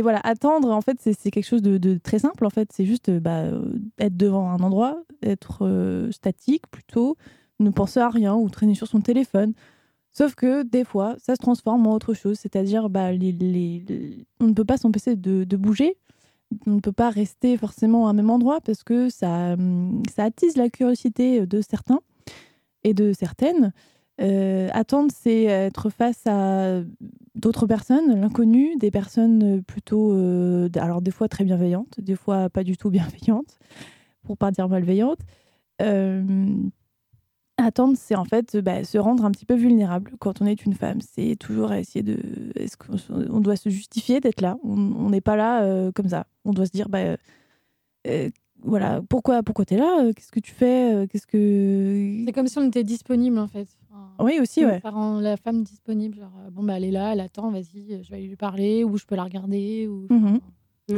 mais 0.02 0.10
voilà, 0.10 0.20
attendre, 0.24 0.70
en 0.70 0.80
fait, 0.80 0.98
c'est 1.00 1.30
quelque 1.30 1.46
chose 1.46 1.62
de, 1.62 1.98
très 1.98 2.18
simple. 2.18 2.44
En 2.44 2.50
fait, 2.50 2.70
c'est 2.72 2.84
juste 2.84 3.08
euh, 3.08 3.20
bah, 3.20 3.42
euh, 3.42 3.78
être 3.98 4.16
devant 4.16 4.50
un 4.50 4.58
endroit, 4.58 5.00
être 5.22 5.58
euh, 5.62 6.10
statique 6.10 6.66
plutôt, 6.70 7.16
ne 7.60 7.70
penser 7.70 8.00
à 8.00 8.08
rien 8.08 8.34
ou 8.34 8.48
traîner 8.48 8.74
sur 8.74 8.88
son 8.88 9.00
téléphone. 9.00 9.52
Sauf 10.12 10.34
que 10.34 10.62
des 10.64 10.84
fois, 10.84 11.14
ça 11.18 11.36
se 11.36 11.40
transforme 11.40 11.86
en 11.86 11.94
autre 11.94 12.14
chose, 12.14 12.36
c'est-à-dire 12.38 12.90
bah, 12.90 13.10
on 13.10 14.46
ne 14.48 14.52
peut 14.52 14.64
pas 14.64 14.76
s'empêcher 14.76 15.14
de, 15.14 15.56
bouger, 15.56 15.96
on 16.66 16.72
ne 16.72 16.80
peut 16.80 16.92
pas 16.92 17.10
rester 17.10 17.56
forcément 17.56 18.08
à 18.08 18.10
un 18.10 18.12
même 18.12 18.28
endroit 18.28 18.60
parce 18.60 18.82
que 18.82 19.08
ça, 19.08 19.52
hum, 19.52 20.02
ça 20.12 20.24
attise 20.24 20.56
la 20.56 20.68
curiosité 20.68 21.46
de 21.46 21.60
certains 21.60 22.00
et 22.82 22.92
de 22.92 23.12
certaines. 23.12 23.72
Attendre, 24.18 25.10
c'est 25.16 25.44
être 25.44 25.90
face 25.90 26.26
à 26.26 26.82
d'autres 27.34 27.66
personnes, 27.66 28.20
l'inconnu, 28.20 28.76
des 28.76 28.90
personnes 28.90 29.62
plutôt, 29.62 30.12
euh, 30.12 30.68
alors 30.76 31.02
des 31.02 31.10
fois 31.10 31.28
très 31.28 31.44
bienveillantes, 31.44 32.00
des 32.00 32.16
fois 32.16 32.50
pas 32.50 32.64
du 32.64 32.76
tout 32.76 32.90
bienveillantes, 32.90 33.58
pour 34.22 34.36
pas 34.36 34.50
dire 34.50 34.68
malveillantes. 34.68 35.20
Euh, 35.80 36.54
attendre, 37.56 37.96
c'est 37.96 38.14
en 38.14 38.24
fait 38.24 38.56
bah, 38.56 38.84
se 38.84 38.98
rendre 38.98 39.24
un 39.24 39.30
petit 39.30 39.46
peu 39.46 39.54
vulnérable 39.54 40.12
quand 40.18 40.42
on 40.42 40.46
est 40.46 40.64
une 40.64 40.74
femme. 40.74 41.00
C'est 41.00 41.36
toujours 41.36 41.72
essayer 41.72 42.02
de. 42.02 42.18
Est-ce 42.56 42.76
qu'on 42.76 42.96
on 43.30 43.40
doit 43.40 43.56
se 43.56 43.68
justifier 43.68 44.20
d'être 44.20 44.40
là? 44.40 44.56
On 44.64 45.10
n'est 45.10 45.20
pas 45.20 45.36
là 45.36 45.62
euh, 45.62 45.92
comme 45.92 46.08
ça. 46.08 46.26
On 46.44 46.52
doit 46.52 46.66
se 46.66 46.72
dire, 46.72 46.88
bah, 46.88 47.16
euh, 48.06 48.30
voilà, 48.64 49.00
pourquoi, 49.08 49.42
pourquoi 49.42 49.64
tu 49.64 49.74
es 49.74 49.76
là 49.76 50.02
Euh, 50.04 50.12
Qu'est-ce 50.12 50.30
que 50.32 50.40
tu 50.40 50.52
fais 50.52 50.94
Euh, 50.94 51.06
Qu'est-ce 51.06 51.26
que. 51.26 52.22
C'est 52.26 52.32
comme 52.32 52.46
si 52.48 52.58
on 52.58 52.66
était 52.68 52.84
disponible 52.84 53.38
en 53.38 53.48
fait. 53.48 53.68
Enfin, 53.90 54.10
Oui, 54.24 54.38
aussi, 54.40 54.64
ouais. 54.64 54.80
Ça 54.82 54.90
rend 54.90 55.20
la 55.20 55.36
femme 55.36 55.62
disponible. 55.62 56.16
Genre, 56.18 56.32
euh, 56.46 56.50
bon, 56.50 56.62
bah, 56.62 56.74
elle 56.76 56.84
est 56.84 56.90
là, 56.90 57.12
elle 57.12 57.20
attend, 57.20 57.50
vas-y, 57.50 58.02
je 58.02 58.10
vais 58.10 58.20
lui 58.22 58.36
parler, 58.36 58.84
ou 58.84 58.96
je 58.98 59.04
peux 59.06 59.16
la 59.16 59.24
regarder. 59.24 59.86
Ou... 59.88 60.06
Mhm. 60.10 60.40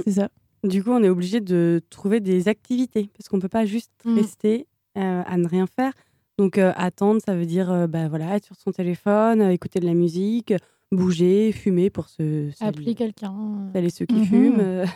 C'est 0.04 0.12
ça. 0.12 0.28
Du 0.62 0.82
coup, 0.82 0.90
on 0.90 1.02
est 1.02 1.08
obligé 1.08 1.40
de 1.40 1.82
trouver 1.90 2.20
des 2.20 2.48
activités 2.48 3.10
parce 3.16 3.28
qu'on 3.28 3.38
peut 3.38 3.48
pas 3.50 3.66
juste 3.66 3.92
Mm. 4.04 4.14
rester 4.14 4.66
euh, 4.96 5.22
à 5.26 5.36
ne 5.36 5.46
rien 5.48 5.66
faire. 5.66 5.92
Donc, 6.38 6.58
euh, 6.58 6.72
attendre, 6.76 7.20
ça 7.24 7.34
veut 7.36 7.46
dire 7.46 7.70
euh, 7.70 7.86
bah, 7.86 8.08
voilà, 8.08 8.36
être 8.36 8.44
sur 8.46 8.56
son 8.56 8.72
téléphone, 8.72 9.40
euh, 9.40 9.50
écouter 9.50 9.78
de 9.80 9.86
la 9.86 9.94
musique, 9.94 10.52
bouger, 10.90 11.52
fumer 11.52 11.90
pour 11.90 12.08
se, 12.08 12.50
Appeler 12.64 12.94
quelqu'un. 12.94 13.70
et 13.74 13.90
ceux 13.90 14.06
qui 14.06 14.16
Mhm. 14.16 14.24
fument. 14.24 14.60
euh, 14.60 14.84
Ouais. 14.84 14.88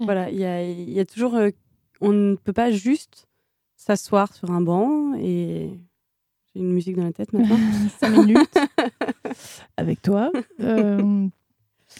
voilà, 0.06 0.30
il 0.30 0.38
y 0.38 0.44
a, 0.44 0.62
il 0.64 0.90
y 0.90 1.00
a 1.00 1.04
toujours. 1.04 1.34
On 2.00 2.12
ne 2.12 2.34
peut 2.36 2.52
pas 2.52 2.70
juste 2.70 3.26
s'asseoir 3.76 4.34
sur 4.34 4.50
un 4.50 4.60
banc 4.60 5.14
et. 5.14 5.70
J'ai 6.54 6.62
une 6.62 6.72
musique 6.72 6.96
dans 6.96 7.04
la 7.04 7.12
tête 7.12 7.32
maintenant. 7.34 7.58
Cinq 8.00 8.08
minutes 8.08 8.58
avec 9.76 10.00
toi. 10.02 10.30
Euh, 10.60 11.26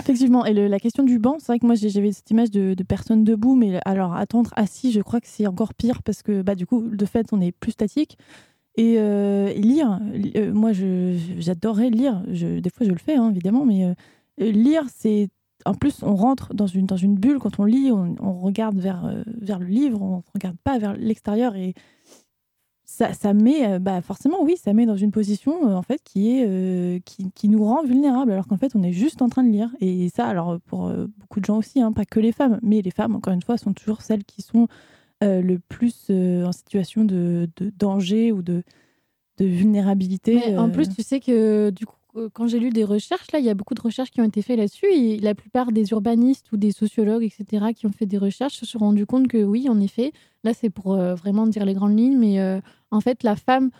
effectivement, 0.01 0.44
et 0.46 0.55
le- 0.55 0.68
la 0.68 0.78
question 0.80 1.03
du 1.03 1.18
banc, 1.18 1.36
c'est 1.38 1.49
vrai 1.49 1.59
que 1.59 1.66
moi 1.66 1.74
j'avais 1.74 2.12
cette 2.12 2.30
image 2.30 2.51
de, 2.51 2.72
de 2.74 2.82
personne 2.82 3.24
debout, 3.24 3.55
mais 3.55 3.78
alors 3.84 4.14
attendre 4.14 4.51
assis, 4.57 4.90
je 4.90 5.01
crois 5.03 5.20
que 5.20 5.28
c'est 5.28 5.46
encore 5.46 5.74
pire 5.74 6.03
parce 6.03 6.22
que 6.22 6.40
bah, 6.42 6.55
du 6.55 6.66
coup, 6.66 6.80
de 6.82 7.05
fait, 7.07 7.26
on 7.32 7.40
est 7.42 7.53
plus 7.53 7.72
statique. 7.72 8.16
Et, 8.76 8.94
euh, 8.99 9.49
et 9.49 9.61
lire, 9.61 10.01
li- 10.14 10.32
euh, 10.36 10.53
moi 10.53 10.70
j'adorerais 10.72 11.90
lire, 11.90 12.22
je, 12.32 12.61
des 12.61 12.70
fois 12.70 12.86
je 12.86 12.92
le 12.92 12.99
fais 12.99 13.16
hein, 13.16 13.30
évidemment, 13.30 13.64
mais 13.66 13.94
lire 14.38 14.84
c'est. 14.94 15.28
En 15.65 15.75
plus, 15.75 16.03
on 16.03 16.15
rentre 16.15 16.55
dans 16.55 16.67
une, 16.67 16.87
dans 16.87 16.97
une 16.97 17.17
bulle 17.17 17.39
quand 17.39 17.59
on 17.59 17.65
lit, 17.65 17.91
on, 17.91 18.15
on 18.21 18.33
regarde 18.41 18.79
vers, 18.79 19.05
euh, 19.05 19.23
vers 19.41 19.59
le 19.59 19.67
livre, 19.67 20.01
on 20.01 20.19
ne 20.19 20.33
regarde 20.33 20.57
pas 20.63 20.79
vers 20.79 20.97
l'extérieur 20.97 21.57
et 21.57 21.75
ça, 22.85 23.13
ça 23.13 23.35
met, 23.35 23.67
euh, 23.67 23.79
bah 23.79 24.01
forcément, 24.01 24.43
oui, 24.43 24.57
ça 24.57 24.73
met 24.73 24.87
dans 24.87 24.97
une 24.97 25.11
position 25.11 25.69
euh, 25.69 25.75
en 25.75 25.83
fait 25.83 26.01
qui 26.03 26.31
est 26.31 27.05
qui, 27.05 27.31
qui 27.33 27.49
nous 27.49 27.63
rend 27.65 27.83
vulnérables, 27.83 28.33
alors 28.33 28.47
qu'en 28.47 28.57
fait, 28.57 28.75
on 28.77 28.83
est 28.83 28.93
juste 28.93 29.21
en 29.21 29.29
train 29.29 29.43
de 29.43 29.51
lire. 29.51 29.71
Et 29.81 30.09
ça, 30.09 30.27
alors 30.27 30.59
pour 30.61 30.91
beaucoup 31.19 31.41
de 31.41 31.45
gens 31.45 31.59
aussi, 31.59 31.81
hein, 31.83 31.93
pas 31.93 32.05
que 32.05 32.21
les 32.21 32.33
femmes, 32.33 32.59
mais 32.63 32.81
les 32.81 32.91
femmes, 32.91 33.15
encore 33.15 33.35
une 33.35 33.43
fois, 33.43 33.59
sont 33.59 33.73
toujours 33.73 34.03
celles 34.03 34.25
qui 34.25 34.43
sont 34.43 34.69
le 35.21 35.57
plus 35.59 36.11
en 36.11 36.53
situation 36.53 37.05
de, 37.05 37.51
de 37.57 37.71
danger 37.77 38.33
ou 38.33 38.43
de, 38.43 38.63
de 39.39 39.45
vulnérabilité. 39.45 40.37
Mais 40.47 40.57
en 40.57 40.71
plus, 40.71 40.89
tu 40.89 41.03
sais 41.03 41.21
que 41.21 41.71
du 41.71 41.85
coup, 41.85 41.97
quand 42.33 42.47
j'ai 42.47 42.59
lu 42.59 42.71
des 42.71 42.85
recherches, 42.85 43.31
là, 43.33 43.39
il 43.39 43.45
y 43.45 43.51
a 43.51 43.55
beaucoup 43.55 43.75
de 43.75 43.81
recherches 43.81 44.11
qui 44.11 44.21
ont 44.21 44.25
été 44.25 44.43
faites 44.43 44.59
là-dessus. 44.59 44.87
Et 44.93 45.19
la 45.19 45.35
plupart 45.35 45.73
des 45.73 45.91
urbanistes 45.91 46.51
ou 46.53 46.57
des 46.57 46.73
sociologues, 46.73 47.23
etc., 47.25 47.73
qui 47.75 47.87
ont 47.87 47.93
fait 47.93 48.07
des 48.07 48.19
recherches, 48.19 48.55
se 48.55 48.66
sont 48.66 48.79
rendus 48.79 49.07
compte 49.07 49.29
que 49.29 49.43
oui, 49.43 49.69
en 49.69 49.81
effet, 49.81 50.12
là, 50.45 50.53
c'est 50.55 50.71
pour 50.71 50.95
euh, 50.95 51.14
vraiment 51.14 51.47
dire 51.47 51.64
les 51.64 51.75
grandes 51.75 51.99
lignes, 51.99 52.16
mais 52.19 52.41
euh, 52.41 52.61
en 52.91 53.01
fait, 53.01 53.23
la 53.23 53.37
femme, 53.37 53.71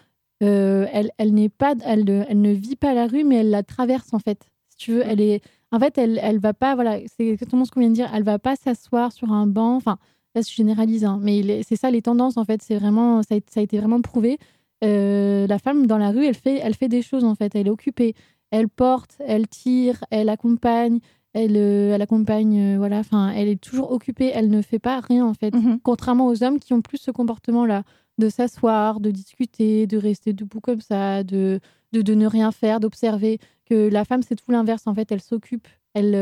euh, 0.43 0.87
elle, 0.93 1.11
elle 1.19 1.35
n'est 1.35 1.49
pas, 1.49 1.75
elle, 1.85 2.05
ne- 2.05 2.25
elle 2.29 2.41
ne 2.41 2.53
vit 2.53 2.77
pas 2.77 2.95
la 2.95 3.07
rue, 3.07 3.25
mais 3.25 3.37
elle 3.37 3.51
la 3.51 3.63
traverse 3.63 4.13
en 4.15 4.19
fait. 4.19 4.49
Si 4.71 4.77
tu 4.77 4.93
veux, 4.93 5.03
elle 5.07 5.21
est, 5.21 5.43
en 5.73 5.79
fait, 5.81 5.99
elle, 5.99 6.19
elle 6.23 6.39
va 6.39 6.55
pas, 6.55 6.75
voilà, 6.75 6.99
c'est 7.17 7.27
exactement 7.27 7.65
ce 7.65 7.71
qu'on 7.73 7.81
vient 7.81 7.89
de 7.91 7.95
dire. 7.95 8.11
Elle 8.15 8.23
va 8.23 8.39
pas 8.39 8.55
s'asseoir 8.57 9.13
sur 9.13 9.33
un 9.33 9.47
banc. 9.47 9.75
Enfin, 9.77 9.99
là, 10.35 10.43
je 10.43 10.53
généralise, 10.53 11.05
hein, 11.05 11.19
mais 11.23 11.63
c'est 11.65 11.77
ça 11.77 11.91
les 11.91 12.03
tendances 12.03 12.37
en 12.37 12.45
fait. 12.45 12.63
C'est 12.63 12.77
vraiment, 12.77 13.23
ça 13.23 13.35
a, 13.35 13.39
ça 13.51 13.61
a 13.61 13.63
été 13.63 13.79
vraiment 13.79 14.01
prouvé. 14.01 14.39
Euh, 14.85 15.47
la 15.47 15.59
femme 15.59 15.87
dans 15.87 15.99
la 15.99 16.11
rue, 16.11 16.25
elle 16.25 16.35
fait, 16.35 16.61
elle 16.63 16.75
fait 16.75 16.89
des 16.89 17.03
choses 17.03 17.25
en 17.25 17.35
fait. 17.35 17.55
Elle 17.55 17.67
est 17.67 17.71
occupée. 17.71 18.15
Elle 18.51 18.69
porte, 18.69 19.17
elle 19.27 19.47
tire, 19.49 20.05
elle 20.11 20.29
accompagne, 20.29 21.01
elle, 21.35 21.57
euh, 21.57 21.95
elle 21.95 22.01
accompagne, 22.03 22.59
euh, 22.59 22.79
voilà. 22.79 22.99
Enfin, 23.01 23.31
elle 23.31 23.49
est 23.49 23.61
toujours 23.61 23.91
occupée. 23.93 24.31
Elle 24.33 24.49
ne 24.51 24.63
fait 24.63 24.79
pas 24.79 25.01
rien 25.01 25.27
en 25.27 25.35
fait. 25.35 25.55
Mhm. 25.55 25.81
Contrairement 25.83 26.27
aux 26.29 26.43
hommes 26.43 26.59
qui 26.59 26.73
ont 26.73 26.81
plus 26.81 26.99
ce 26.99 27.11
comportement-là, 27.11 27.83
de 28.19 28.29
s'asseoir, 28.29 29.01
de 29.01 29.11
discuter, 29.11 29.87
de 29.87 29.97
rester 29.99 30.33
debout 30.33 30.61
comme 30.61 30.81
ça, 30.81 31.23
de, 31.25 31.61
de, 31.93 32.03
de 32.03 32.15
ne 32.15 32.27
rien 32.27 32.51
faire, 32.53 32.81
d'observer. 32.81 33.39
Que 33.67 33.89
la 33.89 34.05
femme, 34.05 34.23
c'est 34.23 34.37
tout 34.37 34.51
l'inverse 34.51 34.87
en 34.87 34.95
fait. 34.95 35.11
Elle 35.13 35.21
s'occupe. 35.21 35.69
Elle, 35.95 36.15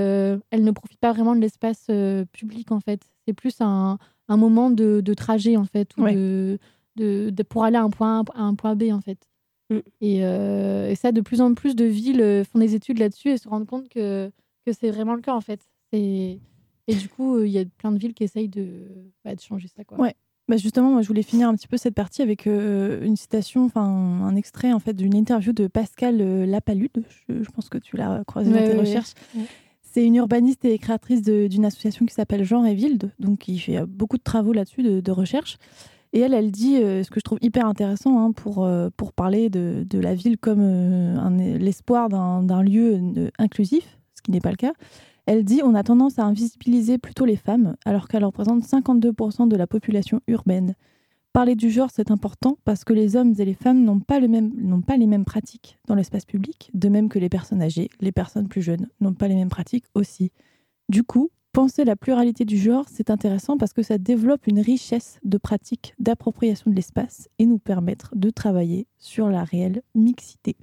elle 0.51 0.65
ne 0.65 0.71
profite 0.71 0.99
pas 0.99 1.13
vraiment 1.13 1.35
de 1.37 1.41
l'espace 1.41 1.87
public 2.33 2.73
en 2.73 2.81
fait. 2.81 3.03
C'est 3.27 3.35
plus 3.35 3.57
un, 3.61 3.99
un 4.29 4.37
moment 4.37 4.71
de, 4.71 5.01
de 5.01 5.15
trajet 5.15 5.57
en 5.57 5.65
fait, 5.65 5.91
ou 5.97 6.03
Ouais. 6.03 6.15
de, 6.15 6.59
de, 6.97 7.31
de- 7.31 7.43
pour 7.43 7.65
aller 7.65 7.77
à 7.77 7.83
un 7.83 7.91
point 7.91 8.21
A 8.21 8.25
à 8.35 8.43
un 8.43 8.55
point 8.55 8.75
B 8.75 8.85
en 8.93 9.01
fait. 9.01 9.19
Mm. 9.71 9.79
Et, 10.01 10.25
euh, 10.25 10.91
et 10.91 10.95
ça, 10.95 11.13
de 11.13 11.21
plus 11.21 11.41
en 11.41 11.55
plus 11.55 11.75
de 11.77 11.85
villes 11.85 12.21
euh, 12.21 12.45
font 12.45 12.59
des 12.59 12.75
études 12.75 12.99
là-dessus 12.99 13.31
et 13.31 13.39
se 13.39 13.49
rendent 13.49 13.67
compte 13.67 13.89
que, 13.89 14.31
que 14.65 14.73
c'est 14.73 14.91
vraiment 14.91 15.15
le 15.15 15.21
cas 15.23 15.35
en 15.35 15.41
fait. 15.41 15.61
Et, 15.93 16.39
et 16.89 16.95
du 16.95 17.09
coup, 17.09 17.37
euh, 17.37 17.47
il 17.47 17.53
y 17.53 17.59
a 17.59 17.65
plein 17.79 17.93
de 17.93 17.99
villes 17.99 18.15
qui 18.15 18.25
essayent 18.25 18.49
de, 18.49 18.67
bah, 19.25 19.35
de 19.35 19.41
changer 19.41 19.69
ça. 19.69 19.85
Quoi. 19.85 19.99
Ouais. 19.99 20.15
Bah 20.49 20.57
justement, 20.57 20.91
moi, 20.93 21.03
je 21.03 21.09
voulais 21.09 21.23
finir 21.25 21.49
un 21.49 21.57
petit 21.57 21.67
peu 21.67 21.77
cette 21.77 21.97
partie 21.97 22.23
avec 22.23 22.47
euh, 22.47 23.05
une 23.05 23.17
citation, 23.17 23.65
enfin 23.65 23.83
un 23.83 24.37
extrait 24.37 24.73
en 24.73 24.79
fait 24.79 24.95
d'une 24.95 25.17
interview 25.17 25.53
de 25.53 25.67
Pascal 25.67 26.21
euh, 26.21 26.47
Lapalude. 26.47 27.03
Je, 27.29 27.43
je 27.43 27.51
pense 27.51 27.69
que 27.69 27.79
tu 27.79 27.97
l'as 27.97 28.23
croisé 28.25 28.53
dans 28.53 28.59
tes 28.59 28.69
ouais, 28.69 28.79
recherches. 28.79 29.15
Ouais. 29.35 29.43
C'est 29.83 30.05
une 30.05 30.15
urbaniste 30.15 30.65
et 30.65 30.79
créatrice 30.79 31.23
d'une 31.23 31.65
association 31.65 32.07
qui 32.07 32.15
s'appelle 32.15 32.45
Genre 32.45 32.65
et 32.67 32.75
Wilde, 32.75 33.11
donc 33.19 33.41
qui 33.41 33.59
fait 33.59 33.85
beaucoup 33.87 34.19
de 34.19 34.23
travaux 34.23 34.53
là-dessus, 34.53 34.83
de, 34.85 35.01
de 35.01 35.11
recherche. 35.11 35.57
Et 36.17 36.21
elle, 36.21 36.33
elle 36.33 36.51
dit 36.51 36.79
euh, 36.79 37.03
ce 37.03 37.11
que 37.11 37.21
je 37.21 37.25
trouve 37.25 37.37
hyper 37.43 37.67
intéressant 37.67 38.19
hein, 38.19 38.33
pour, 38.33 38.65
euh, 38.65 38.89
pour 38.97 39.13
parler 39.13 39.51
de, 39.51 39.85
de 39.87 39.99
la 39.99 40.15
ville 40.15 40.39
comme 40.39 40.63
euh, 40.63 41.59
l'espoir 41.59 42.09
d'un 42.09 42.63
lieu 42.63 43.31
inclusif, 43.39 43.99
ce 44.15 44.23
qui 44.23 44.31
n'est 44.31 44.41
pas 44.41 44.49
le 44.49 44.57
cas. 44.57 44.73
Elle 45.27 45.45
dit 45.45 45.61
on 45.63 45.75
a 45.75 45.83
tendance 45.83 46.19
à 46.19 46.25
invisibiliser 46.25 46.97
plutôt 46.97 47.27
les 47.27 47.37
femmes, 47.37 47.77
alors 47.85 48.09
qu'elles 48.09 48.25
représentent 48.25 48.65
52% 48.65 49.47
de 49.47 49.57
la 49.57 49.67
population 49.67 50.23
urbaine. 50.27 50.75
Parler 51.35 51.55
du 51.55 51.69
genre, 51.69 51.91
c'est 51.93 52.11
important 52.11 52.57
parce 52.65 52.83
que 52.83 52.95
les 52.95 53.15
hommes 53.15 53.35
et 53.37 53.45
les 53.45 53.53
femmes 53.53 53.85
n'ont 53.85 54.01
pas, 54.01 54.19
le 54.19 54.81
pas 54.81 54.97
les 54.97 55.07
mêmes 55.07 55.27
pratiques 55.27 55.79
dans 55.87 55.95
l'espace 55.95 56.25
public, 56.25 56.71
de 56.73 56.89
même 56.89 57.11
que 57.11 57.19
les 57.19 57.29
personnes 57.29 57.61
âgées, 57.61 57.91
les 58.01 58.13
personnes 58.13 58.49
plus 58.49 58.63
jeunes 58.63 58.89
n'ont 59.03 59.13
pas 59.13 59.29
les 59.29 59.35
mêmes 59.35 59.51
pratiques 59.51 59.85
aussi. 59.93 60.33
Du 60.89 61.03
coup, 61.03 61.29
penser 61.57 61.85
la 61.87 61.97
pluralité 61.97 62.45
du 62.45 62.59
genre, 62.59 62.85
c'est 62.87 63.09
intéressant 63.11 63.57
parce 63.57 63.73
que 63.73 63.83
ça 63.83 63.97
développe 63.97 64.47
une 64.47 64.61
richesse 64.61 65.19
de 65.25 65.39
pratiques 65.39 65.95
d'appropriation 65.99 66.71
de 66.71 66.77
l'espace 66.77 67.29
et 67.39 67.47
nous 67.47 67.59
permettre 67.59 68.11
de 68.15 68.29
travailler 68.29 68.87
sur 68.99 69.31
la 69.31 69.43
réelle 69.43 69.81
mixité. 69.95 70.55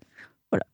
Voilà. 0.52 0.66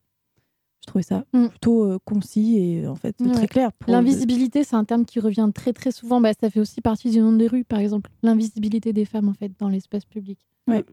Je 0.82 0.88
trouvais 0.88 1.04
ça 1.04 1.24
Mm. 1.34 1.48
plutôt 1.48 1.86
euh, 1.86 2.00
concis 2.04 2.58
et 2.58 2.86
en 2.88 2.96
fait 2.96 3.16
Ouais. 3.22 3.32
très 3.32 3.48
clair. 3.48 3.72
L'invisibilité, 3.88 4.66
c'est 4.66 4.76
un 4.76 4.84
terme 4.84 5.06
qui 5.06 5.22
revient 5.22 5.50
très 5.56 5.72
très 5.72 5.92
souvent. 5.92 6.20
Bah, 6.20 6.32
ça 6.38 6.50
fait 6.50 6.60
aussi 6.60 6.82
partie 6.82 7.12
du 7.12 7.20
nom 7.22 7.32
des 7.32 7.48
rues, 7.48 7.64
par 7.64 7.80
exemple. 7.80 8.10
L'invisibilité 8.22 8.92
des 8.92 9.06
femmes, 9.06 9.30
en 9.30 9.34
fait, 9.34 9.54
dans 9.58 9.70
l'espace 9.70 10.04
public. 10.04 10.40
Ouais. 10.68 10.84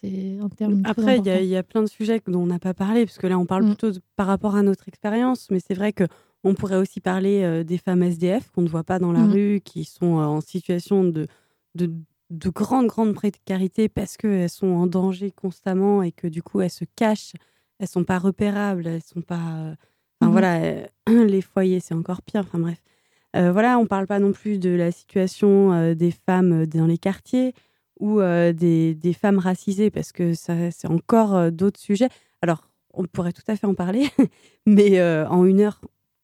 C'est 0.00 0.38
un 0.40 0.48
terme. 0.48 0.80
Après, 0.84 1.18
il 1.18 1.26
y, 1.26 1.30
a- 1.30 1.42
y 1.42 1.62
plein 1.64 1.82
de 1.82 1.88
sujets 1.88 2.22
dont 2.26 2.40
on 2.42 2.46
n'a 2.46 2.58
pas 2.60 2.72
parlé, 2.72 3.04
parce 3.04 3.18
que 3.18 3.26
là, 3.26 3.38
on 3.38 3.44
parle 3.46 3.64
Mm. 3.64 3.68
plutôt 3.68 3.90
de- 3.90 4.00
par 4.16 4.28
rapport 4.28 4.54
à 4.56 4.62
notre 4.62 4.88
expérience, 4.88 5.48
mais 5.50 5.58
c'est 5.60 5.74
vrai 5.74 5.92
que 5.92 6.04
on 6.44 6.54
pourrait 6.54 6.76
aussi 6.76 7.00
parler 7.00 7.42
euh, 7.44 7.64
des 7.64 7.78
femmes 7.78 8.02
SDF 8.02 8.50
qu'on 8.50 8.62
ne 8.62 8.68
voit 8.68 8.84
pas 8.84 8.98
dans 8.98 9.12
la 9.12 9.20
Mm. 9.26 9.32
rue, 9.32 9.60
qui 9.64 9.84
sont 9.84 10.18
euh, 10.18 10.24
en 10.24 10.40
situation 10.40 11.04
de, 11.04 11.26
de, 11.74 11.90
de 12.30 12.48
grande, 12.50 12.86
grande 12.86 13.14
précarité 13.14 13.88
parce 13.88 14.16
qu'elles 14.16 14.48
sont 14.50 14.68
en 14.68 14.86
danger 14.86 15.30
constamment 15.30 16.02
et 16.02 16.12
que 16.12 16.26
du 16.26 16.42
coup, 16.42 16.60
elles 16.60 16.70
se 16.70 16.84
cachent, 16.96 17.34
elles 17.78 17.88
sont 17.88 18.04
pas 18.04 18.18
repérables, 18.18 18.86
elles 18.86 19.02
sont 19.02 19.22
pas... 19.22 19.54
euh, 19.58 19.74
Enfin 20.20 20.26
Mhm. 20.28 20.32
voilà, 20.32 20.62
euh, 20.62 20.86
les 21.26 21.42
foyers, 21.42 21.80
c'est 21.80 21.94
encore 21.94 22.22
pire, 22.22 22.42
enfin 22.42 22.58
bref. 22.60 22.80
Euh, 23.34 23.50
voilà, 23.50 23.78
on 23.78 23.86
parle 23.86 24.06
pas 24.06 24.18
non 24.20 24.32
plus 24.32 24.58
de 24.60 24.70
la 24.70 24.92
situation 24.92 25.72
euh, 25.72 25.94
des 25.94 26.10
femmes 26.12 26.66
dans 26.66 26.86
les 26.86 26.98
quartiers 26.98 27.54
ou 28.00 28.20
des, 28.20 28.94
des 28.96 29.12
femmes 29.12 29.38
racisées, 29.38 29.90
parce 29.90 30.10
que 30.10 30.34
ça, 30.34 30.72
c'est 30.72 30.88
encore 30.88 31.52
d'autres 31.52 31.78
sujets. 31.78 32.08
Alors, 32.40 32.68
on 32.94 33.04
pourrait 33.04 33.30
tout 33.32 33.44
à 33.46 33.54
fait 33.54 33.66
en 33.68 33.74
parler, 33.74 34.08
mais 34.66 35.00
en 35.26 35.44
une 35.44 35.60
heure, 35.60 35.80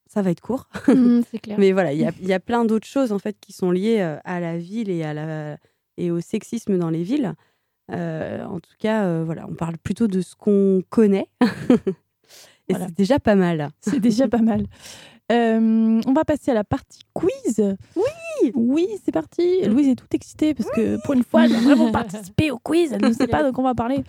ça 0.08 0.22
va 0.22 0.30
être 0.30 0.40
court. 0.40 0.68
Mhm, 0.88 1.22
c'est 1.30 1.38
clair. 1.38 1.58
Mais 1.58 1.72
voilà, 1.72 1.92
il 1.92 2.00
y 2.00 2.04
a, 2.06 2.12
il 2.20 2.26
y 2.26 2.32
a 2.32 2.40
plein 2.40 2.64
d'autres 2.64 2.86
choses 2.86 3.12
en 3.12 3.18
fait 3.18 3.36
qui 3.40 3.52
sont 3.52 3.70
liées 3.70 4.00
euh, 4.00 4.16
à 4.24 4.40
la 4.40 4.58
ville 4.58 4.90
et, 4.90 5.04
à 5.04 5.14
la, 5.14 5.58
et 5.96 6.10
au 6.10 6.20
sexisme 6.20 6.78
dans 6.78 6.90
les 6.90 7.02
villes. 7.02 7.34
Euh, 7.90 8.44
en 8.44 8.60
tout 8.60 8.74
cas, 8.78 9.04
euh, 9.04 9.22
voilà, 9.24 9.46
on 9.48 9.54
parle 9.54 9.78
plutôt 9.78 10.08
de 10.08 10.20
ce 10.20 10.34
qu'on 10.36 10.82
connaît. 10.90 11.28
Et 12.70 12.74
Voilà. 12.74 12.86
c'est 12.88 12.94
déjà 12.96 13.18
pas 13.18 13.34
mal. 13.34 13.70
C'est 13.80 13.98
déjà 13.98 14.28
pas 14.28 14.42
mal. 14.42 14.66
Euh, 15.30 16.00
on 16.06 16.12
va 16.14 16.24
passer 16.24 16.50
à 16.50 16.54
la 16.54 16.64
partie 16.64 17.00
quiz. 17.12 17.62
Oui 17.96 18.50
Oui, 18.54 18.86
c'est 19.04 19.12
parti. 19.12 19.62
Louise 19.66 19.88
est 19.88 19.94
toute 19.94 20.14
excitée 20.14 20.54
parce 20.54 20.70
que 20.70 20.96
pour 21.04 21.12
une 21.14 21.22
fois, 21.22 21.44
elle 21.44 21.52
va 21.52 21.60
vraiment 21.60 21.90
participer 21.92 22.50
au 22.50 22.58
quiz. 22.58 22.92
Elle 22.92 23.02
ne 23.06 23.12
sait 23.12 23.26
pas 23.26 23.52
quoi 23.52 23.62
on 23.64 23.66
va 23.66 23.74
parler. 23.74 24.02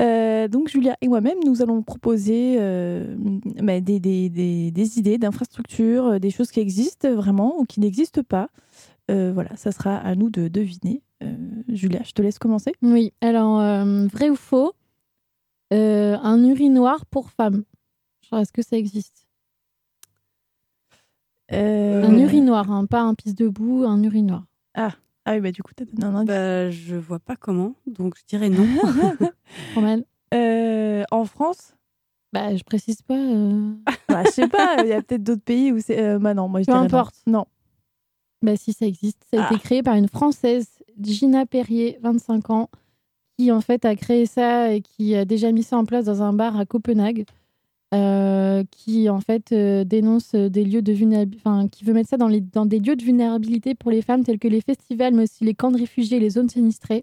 Euh, 0.00 0.48
donc, 0.48 0.68
Julia 0.68 0.96
et 1.00 1.06
moi-même, 1.08 1.38
nous 1.46 1.62
allons 1.62 1.82
proposer 1.82 2.56
euh, 2.58 3.14
bah, 3.62 3.80
des, 3.80 4.00
des- 4.00 4.28
des- 4.30 4.70
des 4.72 4.98
idées 4.98 5.18
d'infrastructures, 5.18 6.18
des 6.18 6.30
choses 6.30 6.50
qui 6.50 6.58
existent 6.60 7.12
vraiment 7.14 7.58
ou 7.60 7.64
qui 7.64 7.78
n'existent 7.80 8.22
pas. 8.22 8.48
Voilà, 9.08 9.56
ça 9.56 9.70
sera 9.72 9.96
à 9.96 10.14
nous 10.16 10.28
de 10.28 10.48
deviner. 10.48 11.02
Julia, 11.68 12.00
je 12.04 12.12
te 12.12 12.20
laisse 12.22 12.38
commencer. 12.40 12.72
Oui, 12.82 13.12
alors, 13.20 13.58
vrai 14.08 14.28
ou 14.30 14.34
faux 14.36 14.72
Un 15.70 16.44
urinoir 16.44 17.06
pour 17.06 17.30
femmes. 17.30 17.62
Genre, 18.28 18.40
Est-ce 18.40 18.52
que 18.52 18.62
ça 18.62 18.76
existe? 18.76 19.27
Euh, 21.52 22.04
Un 22.04 22.18
urinoir, 22.18 22.70
hein, 22.70 22.86
pas 22.86 23.00
un 23.02 23.14
pisse 23.14 23.34
debout, 23.34 23.84
un 23.86 24.02
urinoir. 24.02 24.44
Ah 24.74 24.92
oui, 25.34 25.40
bah 25.40 25.50
du 25.52 25.62
coup, 25.62 25.72
t'as 25.74 25.84
donné 25.84 26.04
un 26.04 26.14
indice. 26.14 26.28
Bah, 26.28 26.70
je 26.70 26.96
vois 26.96 27.18
pas 27.18 27.36
comment, 27.36 27.74
donc 27.86 28.16
je 28.16 28.22
dirais 28.26 28.48
non. 28.48 28.66
Roman 29.74 29.98
Euh, 30.34 31.04
en 31.10 31.24
France? 31.24 31.74
Bah, 32.32 32.54
je 32.56 32.62
précise 32.62 33.02
pas. 33.02 33.14
euh. 33.18 33.72
Bah, 34.08 34.24
je 34.24 34.30
sais 34.30 34.48
pas, 34.48 34.76
il 34.82 34.88
y 34.88 34.92
a 34.92 35.02
peut-être 35.02 35.22
d'autres 35.22 35.42
pays 35.42 35.70
où 35.72 35.80
c'est. 35.80 36.00
euh, 36.02 36.18
bah 36.18 36.32
non, 36.34 36.48
moi 36.48 36.60
je 36.62 36.66
Peu 36.66 36.72
non. 36.72 36.80
importe. 36.80 37.16
Non. 37.26 37.44
Bah 38.42 38.56
si, 38.56 38.72
ça 38.72 38.86
existe. 38.86 39.22
Ça 39.32 39.42
a 39.42 39.46
été 39.46 39.54
Ah. 39.56 39.62
créé 39.62 39.82
par 39.82 39.96
une 39.96 40.08
Française, 40.08 40.66
Gina 41.00 41.44
Perrier, 41.44 41.98
25 42.02 42.48
ans, 42.50 42.70
qui 43.36 43.50
en 43.52 43.60
fait 43.60 43.84
a 43.84 43.94
créé 43.96 44.24
ça 44.26 44.72
et 44.72 44.80
qui 44.80 45.14
a 45.14 45.24
déjà 45.24 45.52
mis 45.52 45.62
ça 45.62 45.76
en 45.76 45.84
place 45.84 46.04
dans 46.06 46.22
un 46.22 46.32
bar 46.32 46.56
à 46.58 46.64
Copenhague, 46.64 47.26
euh, 47.94 48.64
qui 48.70 49.08
en 49.08 49.20
fait 49.20 49.52
euh, 49.52 49.84
dénonce 49.84 50.34
des 50.34 50.64
lieux 50.64 50.82
de 50.82 50.92
vulnérabilité, 50.92 51.42
qui 51.72 51.84
veut 51.84 51.94
mettre 51.94 52.10
ça 52.10 52.16
dans, 52.18 52.28
des 52.28 52.78
lieux 52.78 52.96
de 52.96 53.02
vulnérabilité 53.02 53.74
pour 53.74 53.90
les 53.90 54.02
femmes 54.02 54.24
tels 54.24 54.38
que 54.38 54.48
les 54.48 54.60
festivals, 54.60 55.14
mais 55.14 55.22
aussi 55.22 55.44
les 55.44 55.54
camps 55.54 55.70
de 55.70 55.78
réfugiés 55.78 56.18
et 56.18 56.20
les 56.20 56.30
zones 56.30 56.50
sinistrées. 56.50 57.02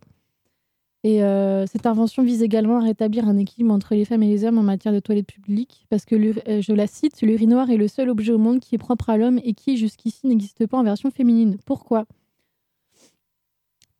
Et 1.03 1.23
euh, 1.23 1.67
cette 1.67 1.85
invention 1.85 2.23
vise 2.23 2.41
également 2.41 2.77
à 2.77 2.83
rétablir 2.83 3.27
un 3.27 3.37
équilibre 3.37 3.71
entre 3.73 3.93
les 3.93 4.05
femmes 4.05 4.23
et 4.23 4.27
les 4.27 4.43
hommes 4.43 4.57
en 4.57 4.63
matière 4.63 4.91
de 4.91 4.99
toilettes 4.99 5.27
publiques, 5.27 5.85
parce 5.89 6.03
que, 6.03 6.15
euh, 6.15 6.61
je 6.61 6.73
la 6.73 6.87
cite, 6.87 7.21
l'urinoir 7.21 7.69
est 7.69 7.77
le 7.77 7.87
seul 7.87 8.09
objet 8.09 8.31
au 8.31 8.39
monde 8.39 8.59
qui 8.59 8.73
est 8.73 8.79
propre 8.79 9.11
à 9.11 9.17
l'homme 9.17 9.39
et 9.43 9.53
qui, 9.53 9.77
jusqu'ici, 9.77 10.25
n'existe 10.25 10.65
pas 10.65 10.77
en 10.77 10.83
version 10.83 11.11
féminine. 11.11 11.57
Pourquoi? 11.65 12.05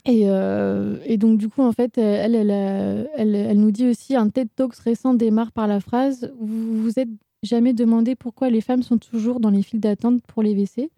Et, 0.06 0.24
euh, 0.26 0.98
et 1.06 1.18
donc, 1.18 1.40
du 1.40 1.50
coup, 1.50 1.62
en 1.62 1.72
fait, 1.72 1.98
euh, 1.98 2.22
elle, 2.24 2.36
elle, 2.36 3.36
elle, 3.36 3.60
nous 3.60 3.72
dit 3.72 3.88
aussi, 3.88 4.16
un 4.16 4.30
TED 4.30 4.50
Talks 4.56 4.76
récent 4.76 5.16
démarre 5.16 5.52
par 5.52 5.68
la 5.68 5.80
phrase 5.80 6.32
«Vous 6.40 6.84
vous 6.84 7.00
êtes 7.00 7.10
jamais 7.42 7.74
demandé 7.74 8.16
pourquoi 8.16 8.50
les 8.50 8.62
femmes 8.62 8.84
sont 8.84 9.00
toujours 9.00 9.40
dans 9.40 9.50
les 9.50 9.64
files 9.64 9.80
d'attente 9.80 10.22
pour 10.28 10.44
les 10.44 10.54
WC?» 10.54 10.92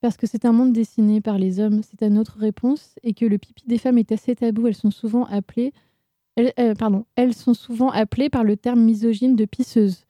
Parce 0.00 0.16
que 0.16 0.26
c'est 0.26 0.44
un 0.44 0.52
monde 0.52 0.72
dessiné 0.72 1.20
par 1.20 1.38
les 1.38 1.60
hommes, 1.60 1.80
c'est 1.82 2.02
à 2.02 2.10
notre 2.10 2.38
réponse, 2.38 2.96
et 3.04 3.14
que 3.14 3.24
le 3.24 3.38
pipi 3.38 3.64
des 3.66 3.78
femmes 3.78 3.98
est 3.98 4.12
assez 4.12 4.34
tabou, 4.34 4.66
elles 4.66 4.74
sont 4.74 4.90
souvent 4.90 5.24
appelées, 5.26 5.72
euh, 6.38 6.74
pardon, 6.74 7.06
elles 7.14 7.34
sont 7.34 7.54
souvent 7.54 7.90
appelées 7.90 8.28
par 8.28 8.44
le 8.44 8.56
terme 8.56 8.82
misogyne 8.82 9.36
de 9.36 9.44
pisseuse. 9.44 10.04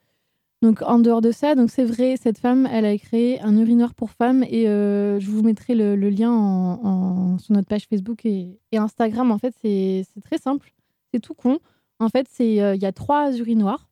Donc 0.65 0.81
en 0.81 0.99
dehors 0.99 1.21
de 1.21 1.31
ça, 1.31 1.55
donc 1.55 1.71
c'est 1.71 1.85
vrai, 1.85 2.17
cette 2.19 2.39
femme, 2.39 2.67
elle 2.73 2.87
a 2.87 2.97
créé 2.97 3.39
un 3.43 3.55
urinoir 3.57 3.93
pour 3.93 4.11
femmes, 4.11 4.43
et 4.49 4.67
euh, 4.67 5.21
je 5.21 5.31
vous 5.31 5.43
mettrai 5.43 5.75
le, 5.75 5.95
le 5.95 6.09
lien 6.09 6.31
en, 6.33 6.81
en- 6.83 7.39
sur 7.39 7.53
notre 7.55 7.69
page 7.69 7.85
Facebook 7.85 8.25
et, 8.25 8.59
et 8.73 8.79
Instagram. 8.79 9.31
En 9.31 9.37
fait, 9.39 9.55
c'est 9.61 10.05
très 10.25 10.39
simple, 10.39 10.73
c'est 11.13 11.21
tout 11.21 11.35
con. 11.35 11.59
En 12.01 12.09
fait, 12.09 12.27
c'est 12.31 12.63
euh, 12.63 12.75
il 12.75 12.83
y 12.83 12.87
a 12.87 12.93
trois 12.93 13.37
urinoirs. 13.37 13.89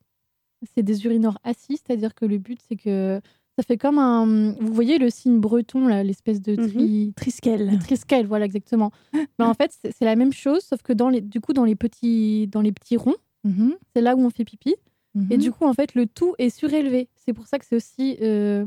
C'est 0.75 0.81
des 0.81 1.05
urinoirs 1.05 1.37
assis, 1.43 1.77
c'est-à-dire 1.77 2.15
que 2.15 2.25
le 2.25 2.39
but, 2.39 2.59
c'est 2.67 2.75
que 2.75 3.21
ça 3.55 3.63
fait 3.63 3.77
comme 3.77 3.99
un. 3.99 4.53
Vous 4.59 4.73
voyez 4.73 4.97
le 4.97 5.11
signe 5.11 5.39
breton, 5.39 5.87
là, 5.87 6.03
l'espèce 6.03 6.41
de 6.41 6.55
tri... 6.55 7.13
Triskel. 7.15 7.77
Triskel, 7.79 8.25
voilà 8.25 8.45
exactement. 8.45 8.91
Mais 9.37 9.45
en 9.45 9.53
fait, 9.53 9.71
c'est 9.79 9.91
c'est 9.95 10.05
la 10.05 10.15
même 10.15 10.33
chose, 10.33 10.61
sauf 10.63 10.81
que 10.81 10.91
dans 10.93 11.09
les, 11.09 11.21
du 11.21 11.39
coup, 11.39 11.53
dans 11.53 11.65
les 11.65 11.75
petits, 11.75 12.47
dans 12.47 12.61
les 12.61 12.71
petits 12.71 12.97
ronds, 12.97 13.15
Mhm, 13.45 13.73
c'est 13.93 14.01
là 14.01 14.15
où 14.15 14.21
on 14.21 14.29
fait 14.29 14.45
pipi. 14.45 14.73
Et 15.15 15.35
mhm. 15.35 15.37
du 15.37 15.51
coup, 15.51 15.65
en 15.65 15.73
fait, 15.73 15.93
le 15.95 16.07
tout 16.07 16.33
est 16.39 16.49
surélevé. 16.49 17.07
C'est 17.15 17.33
pour 17.33 17.45
ça 17.47 17.59
que 17.59 17.65
c'est 17.65 17.75
aussi. 17.75 18.17
euh, 18.21 18.65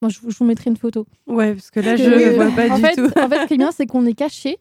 Bon, 0.00 0.08
je, 0.08 0.20
vous- 0.20 0.30
je 0.30 0.38
vous 0.38 0.44
mettrai 0.44 0.70
une 0.70 0.76
photo. 0.76 1.06
Ouais, 1.26 1.54
parce 1.54 1.70
que 1.70 1.80
là, 1.80 1.96
je 1.96 2.04
ne 2.04 2.34
vois 2.34 2.50
pas 2.50 2.70
en 2.70 2.76
du 2.76 2.80
fait, 2.82 2.94
tout. 2.96 3.06
En 3.18 3.28
fait, 3.28 3.42
ce 3.42 3.46
qui 3.46 3.54
est 3.54 3.58
bien, 3.58 3.70
c'est 3.72 3.86
qu'on 3.86 4.04
est 4.06 4.14
caché 4.14 4.58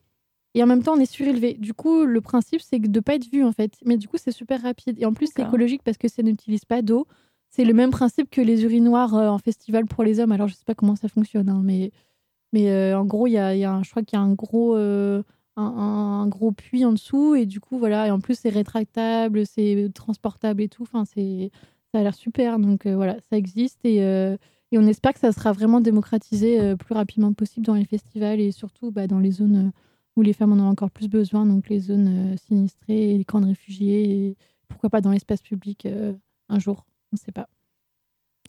et 0.53 0.61
en 0.63 0.67
même 0.67 0.84
temps, 0.84 0.93
on 0.95 0.99
est 0.99 1.11
surélevé. 1.11 1.53
Du 1.55 1.74
coup, 1.74 2.03
le 2.05 2.21
principe, 2.21 2.61
c'est 2.61 2.80
de 2.80 2.99
pas 2.99 3.15
être 3.15 3.30
vu, 3.32 3.43
en 3.43 3.51
fait. 3.51 3.74
Mais 3.86 3.97
du 3.97 4.07
coup, 4.07 4.17
c'est 4.17 4.32
super 4.32 4.61
rapide. 4.61 4.97
Et 5.01 5.05
en 5.05 5.13
plus, 5.13 5.30
c'est 5.36 5.41
écologique 5.43 5.82
parce 5.84 5.97
que 5.97 6.07
ça 6.07 6.21
n'utilise 6.24 6.63
pas 6.65 6.82
d'eau. 6.82 7.07
C'est 7.49 7.65
le 7.65 7.74
même 7.74 7.91
principe 7.91 8.30
que 8.30 8.41
les 8.41 8.63
urinoirs 8.63 9.15
euh, 9.15 9.28
en 9.30 9.38
festival 9.38 9.86
pour 9.86 10.03
les 10.03 10.19
hommes. 10.19 10.32
Alors, 10.32 10.47
je 10.47 10.53
sais 10.55 10.65
pas 10.65 10.76
comment 10.76 10.95
ça 10.95 11.07
fonctionne, 11.07 11.49
hein, 11.49 11.61
mais, 11.63 11.91
mais 12.51 12.69
euh, 12.69 12.97
en 12.97 13.05
gros, 13.05 13.28
il 13.28 13.32
y 13.34 13.38
a, 13.38 13.55
y 13.55 13.63
a 13.63 13.71
un, 13.71 13.84
je 13.84 13.89
crois 13.91 14.01
qu'il 14.03 14.17
y 14.17 14.21
a 14.21 14.24
un 14.24 14.34
gros, 14.34 14.76
euh, 14.76 15.24
un- 15.61 16.27
gros 16.27 16.51
puits 16.51 16.85
en 16.85 16.91
dessous. 16.93 17.35
Et 17.35 17.45
du 17.45 17.59
coup, 17.59 17.77
voilà. 17.79 18.07
Et 18.07 18.11
en 18.11 18.19
plus, 18.19 18.37
c'est 18.39 18.49
rétractable, 18.49 19.45
c'est 19.45 19.89
transportable 19.93 20.61
et 20.61 20.69
tout. 20.69 20.83
Enfin, 20.83 21.05
c'est, 21.05 21.51
ça 21.93 21.99
a 21.99 22.03
l'air 22.03 22.15
super. 22.15 22.59
Donc, 22.59 22.85
euh, 22.85 22.95
voilà, 22.95 23.17
ça 23.29 23.37
existe. 23.37 23.79
Et. 23.85 24.03
euh, 24.03 24.37
et 24.71 24.79
on 24.79 24.87
espère 24.87 25.13
que 25.13 25.19
ça 25.19 25.31
sera 25.31 25.51
vraiment 25.51 25.81
démocratisé 25.81 26.59
euh, 26.59 26.75
plus 26.75 26.95
rapidement 26.95 27.31
possible 27.31 27.63
dans 27.63 27.75
les 27.75 27.85
festivals 27.85 28.39
et 28.39 28.51
surtout 28.51 28.89
bah, 28.91 29.05
dans 29.05 29.19
les 29.19 29.29
zones 29.31 29.71
où 30.15 30.23
les 30.23 30.33
femmes 30.33 30.51
en 30.53 30.63
ont 30.65 30.67
encore 30.69 30.89
plus 30.89 31.07
besoin, 31.09 31.45
donc 31.45 31.69
les 31.69 31.79
zones 31.79 32.35
sinistrées, 32.37 33.15
les 33.17 33.23
camps 33.23 33.39
de 33.41 33.45
réfugiés, 33.45 34.29
et 34.29 34.37
pourquoi 34.67 34.89
pas 34.89 34.99
dans 35.01 35.11
l'espace 35.11 35.41
public 35.43 35.87
un 36.49 36.57
jour, 36.59 36.85
on 37.11 37.15
ne 37.15 37.19
sait 37.19 37.31
pas. 37.31 37.47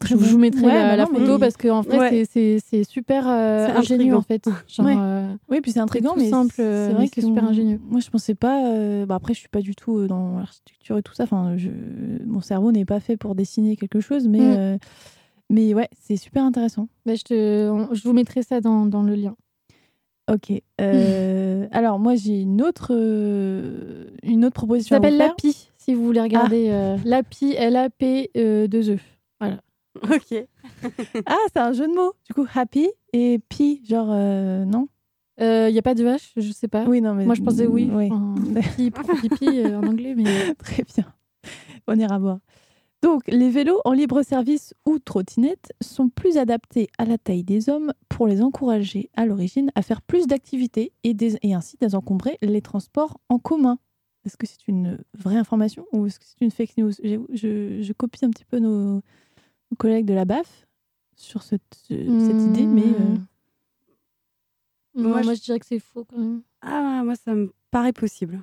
Je 0.04 0.16
vous, 0.16 0.38
mettrai 0.38 0.62
Ouais, 0.66 0.74
la, 0.74 0.82
bah 0.90 0.96
la 0.96 1.04
non, 1.04 1.10
mais- 1.12 1.18
photo 1.20 1.38
parce 1.38 1.56
vrai, 1.96 1.98
Ouais. 1.98 2.24
c'est- 2.28 2.58
super 2.84 3.28
euh, 3.28 3.68
ingénieux 3.68 4.14
en 4.16 4.22
fait. 4.22 4.44
Genre, 4.68 4.86
Ouais. 4.86 4.94
euh, 4.98 5.32
Oui, 5.48 5.60
puis 5.60 5.70
c'est 5.72 5.78
intriguant, 5.80 6.14
mais 6.16 6.28
simple, 6.30 6.56
euh, 6.58 6.88
c'est 6.88 6.92
vrai 6.94 7.02
mais 7.04 7.08
que 7.08 7.14
c'est 7.14 7.26
super 7.26 7.44
ingénieux. 7.44 7.80
Moi, 7.88 8.00
je 8.00 8.10
pensais 8.10 8.34
pas. 8.34 8.66
euh, 8.66 9.06
bah, 9.06 9.14
après, 9.14 9.34
je 9.34 9.38
suis 9.38 9.48
pas 9.48 9.60
du 9.60 9.74
tout 9.76 9.98
euh, 9.98 10.06
dans 10.08 10.38
l'architecture 10.38 10.98
et 10.98 11.02
tout 11.02 11.14
ça. 11.14 11.22
Enfin, 11.24 11.56
je... 11.56 11.70
mon 12.26 12.40
cerveau 12.40 12.72
n'est 12.72 12.84
pas 12.84 12.98
fait 13.00 13.16
pour 13.16 13.34
dessiner 13.36 13.76
quelque 13.76 14.00
chose, 14.00 14.26
mais 14.28 14.40
Mm. 14.40 14.56
euh, 14.58 14.78
mais 15.48 15.74
ouais, 15.74 15.88
c'est 16.00 16.16
super 16.16 16.42
intéressant. 16.44 16.88
bah, 17.06 17.14
je, 17.14 17.22
te, 17.22 17.70
on- 17.70 17.94
je 17.94 18.02
vous 18.02 18.12
mettrai 18.12 18.42
ça 18.42 18.60
dans, 18.60 18.86
dans 18.86 19.02
le 19.02 19.14
lien. 19.14 19.36
Ok. 20.30 20.50
euh, 20.80 21.66
alors 21.72 21.98
moi, 22.00 22.14
j'ai 22.16 22.40
une 22.40 22.62
autre 22.62 22.88
euh, 22.90 24.06
une 24.22 24.44
autre 24.44 24.54
Ça 24.56 24.60
proposition. 24.60 24.96
vous 24.96 25.02
s'appelle 25.02 25.18
l'API, 25.18 25.68
si 25.78 25.94
vous 25.94 26.04
voulez 26.04 26.20
regarder. 26.20 26.66
euh, 26.70 26.96
L'API, 27.04 27.54
L-A-P 27.56 28.30
2 28.34 28.90
E. 28.94 28.98
Ok. 30.02 30.46
Ah, 31.26 31.36
c'est 31.52 31.60
un 31.60 31.72
jeu 31.72 31.86
de 31.86 31.94
mots. 31.94 32.14
Du 32.26 32.34
coup, 32.34 32.46
happy 32.52 32.88
et 33.12 33.38
pi, 33.48 33.82
genre 33.88 34.08
euh, 34.10 34.64
non? 34.64 34.88
Il 35.38 35.72
n'y 35.72 35.78
a 35.78 35.82
pas 35.82 35.94
de 35.94 36.04
H, 36.04 36.32
je 36.36 36.52
sais 36.52 36.68
pas. 36.68 36.84
Oui, 36.84 37.00
non, 37.00 37.14
mais 37.14 37.26
Moi, 37.26 37.34
je 37.34 37.42
pensais 37.42 37.66
oui. 37.66 37.90
Oui. 37.92 38.08
Enfin, 38.12 38.34
pour 38.94 39.20
pipi 39.20 39.60
euh, 39.60 39.78
en 39.78 39.86
anglais, 39.86 40.14
mais 40.16 40.54
Très 40.54 40.84
bien. 40.84 41.12
On 41.86 41.98
ira 41.98 42.18
voir. 42.18 42.38
Donc, 43.02 43.24
les 43.28 43.50
vélos 43.50 43.82
en 43.84 43.92
libre 43.92 44.22
service 44.22 44.72
ou 44.86 44.98
trottinettes 44.98 45.72
sont 45.82 46.08
plus 46.08 46.38
adaptés 46.38 46.88
à 46.96 47.04
la 47.04 47.18
taille 47.18 47.44
des 47.44 47.68
hommes 47.68 47.92
pour 48.08 48.26
les 48.26 48.40
encourager 48.40 49.10
à 49.14 49.26
l'origine 49.26 49.70
à 49.74 49.82
faire 49.82 50.00
plus 50.00 50.26
d'activités 50.26 50.92
et, 51.02 51.14
ainsi 51.52 51.76
désencombrer 51.76 52.38
les 52.40 52.62
transports 52.62 53.20
en 53.28 53.38
commun. 53.38 53.78
Est-ce 54.24 54.38
que 54.38 54.46
c'est 54.46 54.68
une 54.68 54.98
vraie 55.18 55.36
information 55.36 55.84
ou 55.92 56.06
est-ce 56.06 56.18
que 56.18 56.24
c'est 56.24 56.40
une 56.40 56.50
fake 56.50 56.78
news? 56.78 56.92
Je, 57.02 57.82
je 57.82 57.92
copie 57.92 58.24
un 58.24 58.30
petit 58.30 58.46
peu 58.46 58.58
nos, 58.58 59.02
nos 59.74 59.76
collègues 59.76 60.06
de 60.06 60.14
la 60.14 60.24
BAF 60.24 60.66
sur 61.16 61.42
cette, 61.42 61.62
ce- 61.88 61.94
cette 61.94 62.42
idée, 62.46 62.66
mais 62.66 62.82
euh. 62.82 63.16
Moi, 64.94 65.22
moi, 65.22 65.34
je- 65.34 65.40
dirais 65.40 65.58
que 65.58 65.66
c'est 65.66 65.80
faux 65.80 66.04
quand 66.04 66.18
même. 66.18 66.42
Ah, 66.62 67.02
moi, 67.04 67.14
ça 67.16 67.34
me 67.34 67.52
paraît 67.72 67.92
possible. 67.92 68.40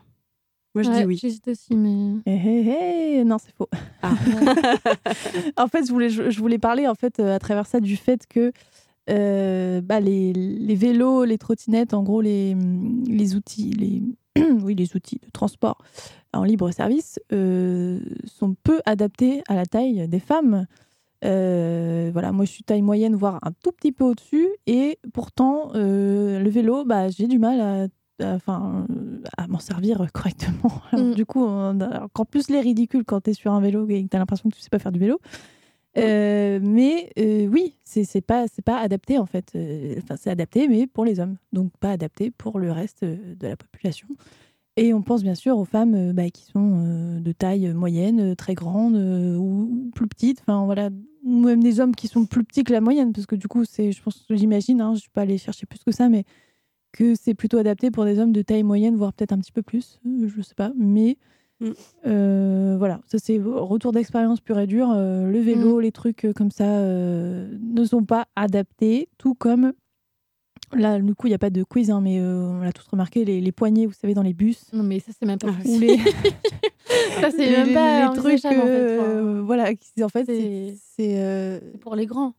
Moi, 0.76 0.84
je 0.84 0.90
Ouais, 0.90 1.00
dis 1.02 1.06
oui. 1.06 1.18
J'hésite 1.18 1.48
aussi, 1.48 1.76
mais. 1.76 2.20
hé, 2.26 2.34
hé, 2.36 3.20
hé, 3.20 3.24
non, 3.24 3.38
c'est 3.38 3.54
faux. 3.56 3.70
Ah. 4.02 4.12
en 5.58 5.68
fait, 5.68 5.86
je 5.86 5.92
voulais, 5.92 6.10
je, 6.10 6.30
je 6.30 6.40
voulais 6.40 6.60
parler 6.60 6.88
en 6.88 6.96
fait 6.96 7.20
euh, 7.20 7.36
à 7.36 7.40
travers 7.40 7.66
ça 7.68 7.80
du 7.80 7.96
fait 7.98 8.26
que 8.28 8.52
euh, 9.10 9.82
bah, 9.82 10.00
les, 10.02 10.32
les 10.34 10.76
vélos, 10.76 11.24
les 11.26 11.38
trottinettes, 11.38 11.94
en 11.94 12.04
gros 12.04 12.22
les, 12.22 12.56
les 13.08 13.36
outils, 13.36 13.72
les, 13.72 14.02
oui, 14.62 14.76
les 14.76 14.96
outils 14.96 15.20
de 15.24 15.30
transport 15.32 15.78
en 16.34 16.44
libre 16.44 16.72
service 16.72 17.20
euh, 17.34 18.00
sont 18.26 18.56
peu 18.64 18.80
adaptés 18.86 19.42
à 19.48 19.56
la 19.56 19.66
taille 19.66 20.08
des 20.08 20.20
femmes. 20.20 20.66
Euh, 21.24 22.10
voilà, 22.14 22.32
moi 22.32 22.46
je 22.46 22.52
suis 22.52 22.64
taille 22.64 22.82
moyenne, 22.82 23.16
voire 23.16 23.40
un 23.44 23.52
tout 23.64 23.72
petit 23.72 23.92
peu 23.92 24.04
au-dessus, 24.04 24.48
et 24.68 24.98
pourtant 25.14 25.72
euh, 25.76 26.40
le 26.40 26.50
vélo, 26.50 26.84
bah, 26.86 27.10
j'ai 27.10 27.28
du 27.28 27.38
mal 27.40 27.62
à 27.62 27.88
à- 28.24 28.36
enfin, 28.36 28.86
euh, 28.92 29.20
à 29.38 29.48
m'en 29.48 29.58
servir 29.60 30.06
correctement. 30.14 30.72
Alors, 30.92 31.06
Mm. 31.08 31.16
Du 31.16 31.26
coup, 31.26 31.44
encore 31.44 32.28
plus 32.28 32.50
les 32.52 32.60
ridicules 32.60 33.04
quand 33.04 33.22
tu 33.22 33.32
es 33.32 33.34
sur 33.34 33.52
un 33.52 33.60
vélo 33.62 33.88
et 33.90 34.04
que 34.04 34.10
tu 34.10 34.16
as 34.16 34.20
l'impression 34.20 34.50
que 34.50 34.56
tu 34.56 34.62
sais 34.62 34.70
pas 34.70 34.78
faire 34.80 34.92
du 34.92 35.00
vélo. 35.00 35.20
Euh, 35.98 36.60
mais 36.62 37.10
euh, 37.20 37.48
oui, 37.48 37.76
c'est 37.84 38.04
c'est 38.06 38.22
pas, 38.22 38.46
c'est 38.48 38.62
pas 38.64 38.80
adapté 38.80 39.18
en 39.18 39.26
fait. 39.26 39.54
Enfin, 39.98 40.16
c'est 40.18 40.30
adapté, 40.30 40.68
mais 40.68 40.88
pour 40.88 41.04
les 41.04 41.20
hommes. 41.20 41.36
Donc 41.52 41.72
pas 41.80 41.92
adapté 41.92 42.32
pour 42.32 42.60
le 42.60 42.72
reste 42.72 43.04
de 43.04 43.48
la 43.48 43.58
population. 43.58 44.08
Et 44.78 44.94
on 44.94 45.02
pense 45.02 45.22
bien 45.24 45.36
sûr 45.36 45.58
aux 45.58 45.66
femmes 45.66 45.96
euh, 45.96 46.14
bah, 46.14 46.30
qui 46.30 46.44
sont 46.46 46.84
euh, 46.86 47.20
de 47.20 47.32
taille 47.34 47.74
moyenne, 47.74 48.32
euh, 48.32 48.36
très 48.36 48.54
grande 48.54 48.96
ou, 48.96 49.68
ou 49.70 49.92
plus 49.94 50.08
petite. 50.08 50.40
Enfin 50.42 50.66
voilà, 50.66 50.90
ou 51.24 51.40
même 51.44 51.62
des 51.62 51.80
hommes 51.80 51.96
qui 51.96 52.08
sont 52.08 52.26
plus 52.26 52.44
petits 52.44 52.64
que 52.64 52.72
la 52.74 52.82
moyenne, 52.82 53.12
parce 53.14 53.26
que 53.28 53.36
du 53.36 53.48
coup, 53.48 53.66
c'est, 53.66 53.92
je 53.92 54.02
pense, 54.02 54.26
j'imagine, 54.30 54.82
hein, 54.82 54.94
je 54.96 55.02
suis 55.02 55.10
pas 55.10 55.22
allée 55.22 55.38
chercher 55.38 55.66
plus 55.66 55.84
que 55.84 55.92
ça, 55.92 56.10
mais 56.10 56.24
que 56.94 57.16
c'est 57.16 57.34
plutôt 57.34 57.58
adapté 57.58 57.92
pour 57.92 58.06
des 58.06 58.20
hommes 58.20 58.32
de 58.34 58.42
taille 58.42 58.64
moyenne, 58.64 58.96
voire 58.96 59.14
peut-être 59.14 59.32
un 59.34 59.40
petit 59.40 59.52
peu 59.52 59.62
plus, 59.62 60.00
je 60.06 60.42
sais 60.42 60.56
pas. 60.56 60.72
Mais 60.78 61.18
Mm. 61.62 61.72
euh, 62.08 62.76
voilà, 62.80 63.02
ça 63.06 63.20
c'est 63.22 63.38
retour 63.40 63.92
d'expérience 63.92 64.42
pur 64.42 64.58
et 64.58 64.66
dur. 64.66 64.90
euh, 64.90 65.30
le 65.30 65.40
vélo, 65.40 65.80
les 65.80 65.92
trucs 65.92 66.26
comme 66.36 66.50
ça 66.50 66.66
euh, 66.66 67.56
ne 67.62 67.84
sont 67.86 68.04
pas 68.04 68.26
adaptés, 68.36 69.10
tout 69.20 69.36
comme 69.36 69.72
là, 70.74 71.00
du 71.00 71.16
coup, 71.16 71.28
il 71.28 71.32
n'y 71.32 71.36
a 71.36 71.40
pas 71.40 71.50
de 71.50 71.64
quiz, 71.64 71.92
hein, 71.92 72.02
mais 72.02 72.20
euh, 72.20 72.48
on 72.48 72.62
l'a 72.62 72.72
tous 72.72 72.88
remarqué, 72.88 73.26
les, 73.26 73.42
les 73.42 73.52
poignées, 73.52 73.86
vous 73.86 73.94
savez, 73.94 74.14
dans 74.14 74.22
les 74.24 74.34
bus. 74.34 74.66
Non, 74.74 74.84
mais 74.84 75.00
ça, 75.00 75.12
c'est 75.18 75.26
même 75.26 75.40
pas 75.40 75.48
Ah, 75.50 75.62
Ou 75.68 75.80
les, 75.80 75.98
Ça, 77.22 77.32
c'est 77.32 77.46
les- 77.46 77.52
même 77.52 77.74
pas 77.74 78.08
les 78.10 78.16
trucs, 78.18 78.26
envisageable, 78.46 78.62
en 78.62 78.66
fait. 78.66 78.70
euh, 78.70 79.42
voilà, 79.46 79.70
en 80.04 80.10
fait, 80.10 80.26
c'est, 80.26 80.76
euh, 81.20 81.60
pour 81.82 81.96
les 81.96 82.06
grands. 82.06 82.34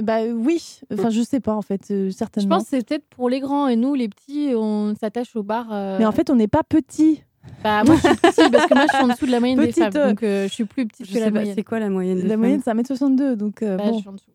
bah 0.00 0.20
oui, 0.32 0.80
enfin 0.92 1.10
je 1.10 1.22
sais 1.22 1.40
pas 1.40 1.54
en 1.54 1.62
fait, 1.62 1.90
euh, 1.90 2.06
Je 2.06 2.10
certainement. 2.10 2.56
pense 2.58 2.64
que 2.64 2.70
c'est 2.70 2.86
peut-être 2.86 3.06
pour 3.08 3.28
les 3.28 3.40
grands 3.40 3.66
et 3.66 3.74
nous, 3.76 3.94
les 3.94 4.08
petits, 4.08 4.52
on 4.54 4.94
s'attache 4.94 5.34
au 5.34 5.42
bar. 5.42 5.68
euh, 5.72 5.98
Mais 5.98 6.06
en 6.06 6.12
fait, 6.12 6.30
on 6.30 6.36
n'est 6.36 6.46
pas 6.48 6.62
petit. 6.62 7.22
bah, 7.64 7.82
moi, 7.84 7.96
je 7.96 8.00
suis 8.02 8.16
petite 8.22 8.52
parce 8.52 8.66
que 8.66 8.74
moi, 8.74 8.86
je 8.86 8.94
suis 8.94 9.04
en 9.04 9.08
dessous 9.08 9.26
de 9.26 9.32
la 9.32 9.40
moyenne 9.40 9.58
des 9.58 9.66
Petite, 9.68 9.82
femmes. 9.84 9.92
euh, 9.96 10.08
Donc, 10.10 10.22
euh, 10.22 10.46
je 10.46 10.52
suis 10.52 10.64
plus 10.64 10.86
petite 10.86 11.06
Je 11.08 11.14
que 11.14 11.18
la 11.18 11.24
pas, 11.26 11.30
moyenne. 11.32 11.54
c'est 11.56 11.64
quoi 11.64 11.80
la 11.80 11.90
moyenne 11.90 12.18
des 12.18 12.22
La 12.24 12.30
femmes 12.30 12.40
moyenne, 12.40 12.60
c'est 12.64 12.70
1m62, 12.72 13.34
donc 13.34 13.62
euh, 13.62 13.76
Bah, 13.76 13.84
je 13.86 13.90
bon. 13.90 13.98
suis 13.98 14.08
en 14.08 14.12
dessous. 14.12 14.29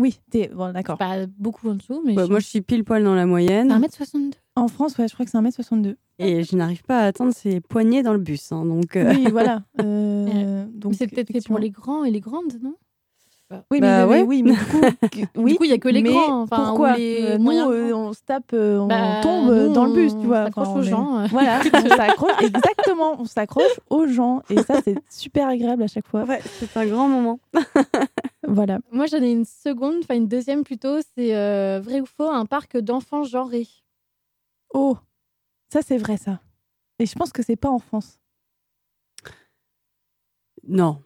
Oui, 0.00 0.18
t'es 0.30 0.48
bon, 0.48 0.72
d'accord. 0.72 0.96
Pas 0.96 1.26
beaucoup 1.38 1.68
en 1.68 1.74
dessous, 1.74 2.02
mais. 2.06 2.14
Bah, 2.14 2.24
je 2.24 2.30
Moi, 2.30 2.40
je 2.40 2.46
suis 2.46 2.62
pile 2.62 2.84
poil 2.84 3.04
dans 3.04 3.14
la 3.14 3.26
moyenne. 3.26 3.70
1m62. 3.70 4.32
En 4.56 4.66
France, 4.66 4.96
ouais, 4.96 5.06
je 5.06 5.12
crois 5.12 5.26
que 5.26 5.30
c'est 5.30 5.38
1m62. 5.38 5.96
Et 6.18 6.42
je 6.42 6.56
n'arrive 6.56 6.82
pas 6.84 7.00
à 7.00 7.04
atteindre 7.04 7.34
ces 7.34 7.60
poignées 7.60 8.02
dans 8.02 8.14
le 8.14 8.18
bus. 8.18 8.50
hein, 8.50 8.64
donc, 8.64 8.96
euh, 8.96 9.12
Oui, 9.14 9.26
voilà. 9.30 9.62
euh, 9.82 10.64
donc 10.72 10.92
Mais 10.92 10.96
c'est 10.96 11.06
peut-être 11.06 11.30
fait 11.30 11.44
pour 11.46 11.58
les 11.58 11.70
grands 11.70 12.04
et 12.04 12.10
les 12.10 12.20
grandes, 12.20 12.58
non? 12.62 12.74
Oui, 13.70 13.80
Bah 13.80 14.06
mais, 14.06 14.12
ouais. 14.12 14.22
oui, 14.22 14.42
mais 14.44 14.52
du 14.52 14.58
coup, 14.64 14.80
oui, 15.36 15.56
il 15.60 15.66
y 15.66 15.72
a 15.72 15.78
que 15.78 15.88
grands, 16.02 16.42
enfin, 16.42 16.66
pourquoi 16.66 16.92
ou 16.92 16.96
les 16.98 17.22
Euh, 17.32 17.38
Nous, 17.38 17.50
euh, 17.50 17.92
on 17.92 18.12
se 18.12 18.20
tape, 18.22 18.52
euh, 18.52 18.78
on 18.78 18.86
Bah, 18.86 19.20
tombe 19.22 19.50
nous, 19.52 19.72
dans 19.72 19.86
le 19.86 19.92
bus, 19.92 20.12
tu 20.12 20.18
on 20.18 20.22
vois. 20.22 20.44
s'accroche 20.44 20.68
Enfin, 20.68 20.78
aux 20.78 20.82
on 20.82 20.86
est- 20.86 20.88
gens. 20.90 21.26
Voilà, 21.32 21.60
on 21.74 21.88
s'accroche, 21.88 22.32
exactement, 22.42 23.20
on 23.20 23.24
s'accroche 23.24 23.80
aux 23.90 24.06
gens. 24.06 24.42
Et 24.50 24.62
ça, 24.62 24.80
c'est 24.82 24.94
super 25.10 25.48
agréable 25.48 25.82
à 25.82 25.88
chaque 25.88 26.06
fois. 26.06 26.22
ouais, 26.24 26.40
c'est 26.60 26.76
un 26.76 26.86
grand 26.86 27.08
moment. 27.08 27.40
Voilà. 28.46 28.78
Moi, 28.92 29.06
j'en 29.06 29.18
ai 29.20 29.32
une 29.32 29.44
seconde, 29.44 29.96
enfin 30.04 30.14
une 30.14 30.28
deuxième 30.28 30.62
plutôt. 30.62 30.98
C'est 31.16 31.34
euh, 31.36 31.80
vrai 31.82 32.00
ou 32.00 32.06
faux, 32.06 32.30
un 32.30 32.46
parc 32.46 32.76
d'enfants 32.78 33.24
genrés. 33.24 33.66
Oh, 34.72 34.96
ça, 35.72 35.80
c'est 35.82 35.98
vrai, 35.98 36.16
ça. 36.16 36.38
Et 37.00 37.06
je 37.06 37.14
pense 37.16 37.32
que 37.32 37.42
c'est 37.42 37.56
pas 37.56 37.70
en 37.70 37.80
France. 37.80 38.20
Non. 40.68 41.02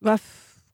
Bah, 0.00 0.16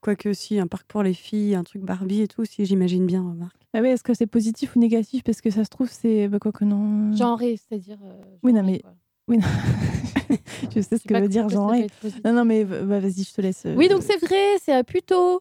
quoique 0.01 0.33
si, 0.33 0.59
un 0.59 0.67
parc 0.67 0.87
pour 0.87 1.03
les 1.03 1.15
filles, 1.15 1.55
un 1.55 1.65
truc 1.65 1.83
Barbie 1.83 2.23
et 2.23 2.29
tout, 2.29 2.45
si 2.45 2.65
j'imagine 2.65 3.07
bien, 3.07 3.23
remarque. 3.23 3.57
Ah 3.75 3.81
ouais, 3.81 3.91
est-ce 3.91 4.03
que 4.03 4.15
c'est 4.15 4.27
positif 4.27 4.75
ou 4.77 4.81
négatif? 4.81 5.23
Parce 5.25 5.41
que 5.41 5.51
ça 5.51 5.65
se 5.65 5.69
trouve, 5.71 5.89
c'est. 5.91 6.29
Bah, 6.29 6.39
quoi 6.41 6.53
que 6.53 6.65
non. 6.65 7.13
Genrés, 7.15 7.57
c'est-à-dire. 7.57 7.99
euh, 8.05 8.13
Oui, 8.43 8.53
non, 8.53 8.63
mais- 8.63 8.81
quoi. 8.81 8.95
Oui, 9.29 9.39
non. 9.39 9.45
je 10.75 10.81
sais 10.81 10.97
ce 10.97 11.03
Je 11.05 11.09
que 11.09 11.21
veut 11.21 11.29
dire 11.29 11.47
positif. 11.47 12.21
Non, 12.25 12.33
non, 12.33 12.45
mais 12.45 12.65
bah, 12.65 12.99
vas-y, 12.99 13.23
je 13.25 13.33
te 13.33 13.41
laisse. 13.41 13.65
euh, 13.67 13.75
Oui, 13.77 13.89
donc 13.89 14.03
c'est 14.03 14.17
vrai, 14.19 14.57
c'est 14.61 14.73
à 14.73 14.83
Puteaux. 14.83 15.41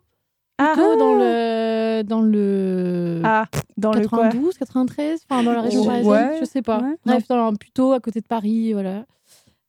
Ah, 0.59 0.73
Puteaux 0.75 0.95
dans 0.97 1.13
le. 1.15 2.03
Dans 2.03 2.21
le. 2.21 3.21
ah, 3.23 3.45
dans 3.77 3.93
le 3.93 4.07
quoi? 4.07 4.23
92, 4.25 4.57
93, 4.57 5.21
enfin 5.29 5.41
dans 5.43 5.53
la 5.53 5.61
région 5.61 5.81
Ouais. 5.81 6.03
parisienne, 6.03 6.37
je 6.41 6.45
sais 6.45 6.61
pas. 6.61 6.81
Ouais. 6.81 6.95
Bref, 7.05 7.27
dans 7.29 7.53
plutôt 7.55 7.93
à 7.93 7.99
côté 7.99 8.19
de 8.21 8.25
Paris, 8.27 8.73
voilà. 8.73 9.05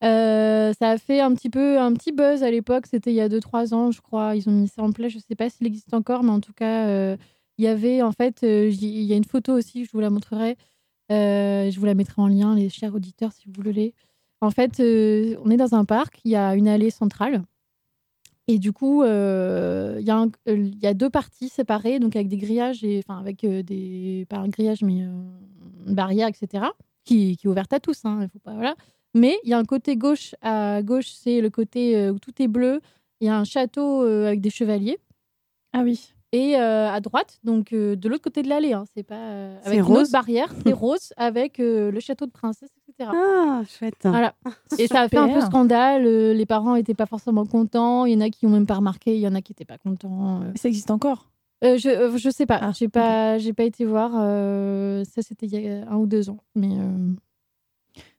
Euh, 0.03 0.72
ça 0.80 0.90
a 0.90 0.98
fait 0.98 1.20
un 1.20 1.34
petit 1.34 1.51
peu 1.51 1.78
un 1.78 1.92
petit 1.92 2.12
buzz 2.12 2.42
à 2.42 2.51
l'époque, 2.51 2.86
c'était 2.86 3.11
il 3.11 3.16
y 3.16 3.20
a 3.20 3.28
2-3 3.28 3.74
ans, 3.74 3.90
je 3.90 4.01
crois. 4.01 4.34
Ils 4.34 4.48
ont 4.48 4.53
mis 4.53 4.68
ça 4.68 4.82
en 4.82 4.92
place, 4.92 5.12
je 5.12 5.18
sais 5.18 5.34
pas 5.34 5.51
s'il 5.51 5.66
existe 5.66 5.92
encore, 5.94 6.22
mais 6.22 6.30
en 6.30 6.40
tout 6.40 6.55
cas, 6.55 6.88
euh, 6.88 7.16
il 7.59 7.64
y 7.64 7.68
avait 7.68 8.03
en 8.03 8.12
fait, 8.12 8.42
euh, 8.42 8.70
il 8.70 9.03
y 9.03 9.12
a 9.12 9.16
une 9.16 9.24
photo 9.24 9.53
aussi, 9.53 9.84
je 9.84 9.90
vous 9.92 10.01
la 10.01 10.11
montrerai. 10.11 10.57
Je 11.11 11.78
vous 11.78 11.86
la 11.86 11.94
mettrai 11.94 12.22
en 12.22 12.28
lien, 12.28 12.55
les 12.55 12.68
chers 12.68 12.94
auditeurs, 12.94 13.32
si 13.32 13.46
vous 13.46 13.62
voulez. 13.62 13.94
En 14.40 14.51
fait, 14.51 14.80
on 14.80 15.51
est 15.51 15.57
dans 15.57 15.74
un 15.74 15.84
parc, 15.84 16.20
il 16.24 16.30
y 16.30 16.36
a 16.36 16.55
une 16.55 16.68
allée 16.68 16.90
centrale. 16.90 17.42
Et 18.48 18.59
du 18.59 18.72
coup, 18.72 19.05
il 19.05 19.09
y, 20.03 20.86
a 20.86 20.94
deux 20.94 21.11
parties 21.11 21.48
séparées, 21.48 21.98
donc 21.98 22.16
avec 22.16 22.28
des 22.28 22.36
grillages, 22.38 22.84
et, 22.84 23.03
enfin 23.05 23.18
avec 23.18 23.44
des. 23.44 24.26
pas 24.28 24.38
un 24.38 24.48
grillage, 24.48 24.82
mais 24.82 25.01
une 25.01 25.94
barrière, 25.94 26.28
etc., 26.28 26.66
qui, 27.05 27.36
qui 27.36 27.46
est 27.46 27.51
ouverte 27.51 27.72
à 27.72 27.80
tous. 27.80 28.05
Hein, 28.05 28.28
faut 28.32 28.38
pas, 28.38 28.55
voilà. 28.55 28.76
Mais 29.14 29.38
il 29.44 29.50
y 29.50 29.54
a 29.54 29.58
un 29.58 29.64
côté 29.64 29.96
gauche, 29.96 30.34
à 30.40 30.82
gauche, 30.82 31.11
c'est 31.11 31.40
le 31.40 31.50
côté 31.50 31.96
euh, 31.96 32.12
où 32.12 32.18
tout 32.18 32.32
est 32.40 32.48
bleu. 32.48 32.80
Il 33.20 33.26
y 33.26 33.30
a 33.30 33.36
un 33.36 33.44
château 33.44 34.04
euh, 34.04 34.26
avec 34.28 34.40
des 34.40 34.50
chevaliers. 34.50 34.98
Ah 35.72 35.82
oui. 35.82 36.12
Et 36.32 36.56
euh, 36.56 36.88
à 36.88 37.00
droite, 37.00 37.40
donc 37.42 37.72
euh, 37.72 37.96
de 37.96 38.08
l'autre 38.08 38.22
côté 38.22 38.42
de 38.42 38.48
l'allée, 38.48 38.72
hein, 38.72 38.84
c'est 38.94 39.02
pas 39.02 39.16
euh, 39.16 39.58
avec 39.64 39.80
une 39.80 39.84
rose 39.84 40.02
autre 40.02 40.12
barrière, 40.12 40.52
c'est 40.64 40.72
rose 40.72 41.12
avec 41.16 41.58
le 41.58 41.98
château 41.98 42.26
de 42.26 42.30
princesse, 42.30 42.70
etc. 42.88 43.11
Ah, 43.12 43.62
chouette. 43.66 43.96
Voilà. 44.04 44.34
Et 44.78 44.86
ça 44.86 45.00
a 45.00 45.08
fait 45.08 45.16
un 45.16 45.28
peu 45.28 45.40
scandale. 45.40 46.04
les 46.04 46.46
parents 46.46 46.76
n'étaient 46.76 46.94
pas 46.94 47.06
forcément 47.06 47.46
contents. 47.46 48.04
Il 48.04 48.12
y 48.12 48.16
en 48.16 48.20
a 48.20 48.30
qui 48.30 48.46
ont 48.46 48.50
même 48.50 48.66
pas 48.66 48.76
remarqué. 48.76 49.16
Il 49.16 49.20
y 49.20 49.26
en 49.26 49.34
a 49.34 49.40
qui 49.42 49.50
n'étaient 49.52 49.64
pas 49.64 49.78
contents. 49.78 50.42
Ça 50.54 50.68
existe 50.68 50.92
encore? 50.92 51.30
Je, 51.62 52.16
je 52.16 52.30
sais 52.30 52.46
pas. 52.46 52.58
Ah, 52.62 52.70
j'ai 52.72 52.88
pas, 52.88 53.38
j'ai 53.38 53.52
pas 53.52 53.64
été 53.64 53.84
voir. 53.84 54.12
ça, 54.12 55.22
c'était 55.22 55.46
il 55.46 55.61
y 55.61 55.68
a 55.68 55.90
un 55.90 55.96
ou 55.96 56.06
deux 56.06 56.30
ans. 56.30 56.38
Mais 56.54 56.70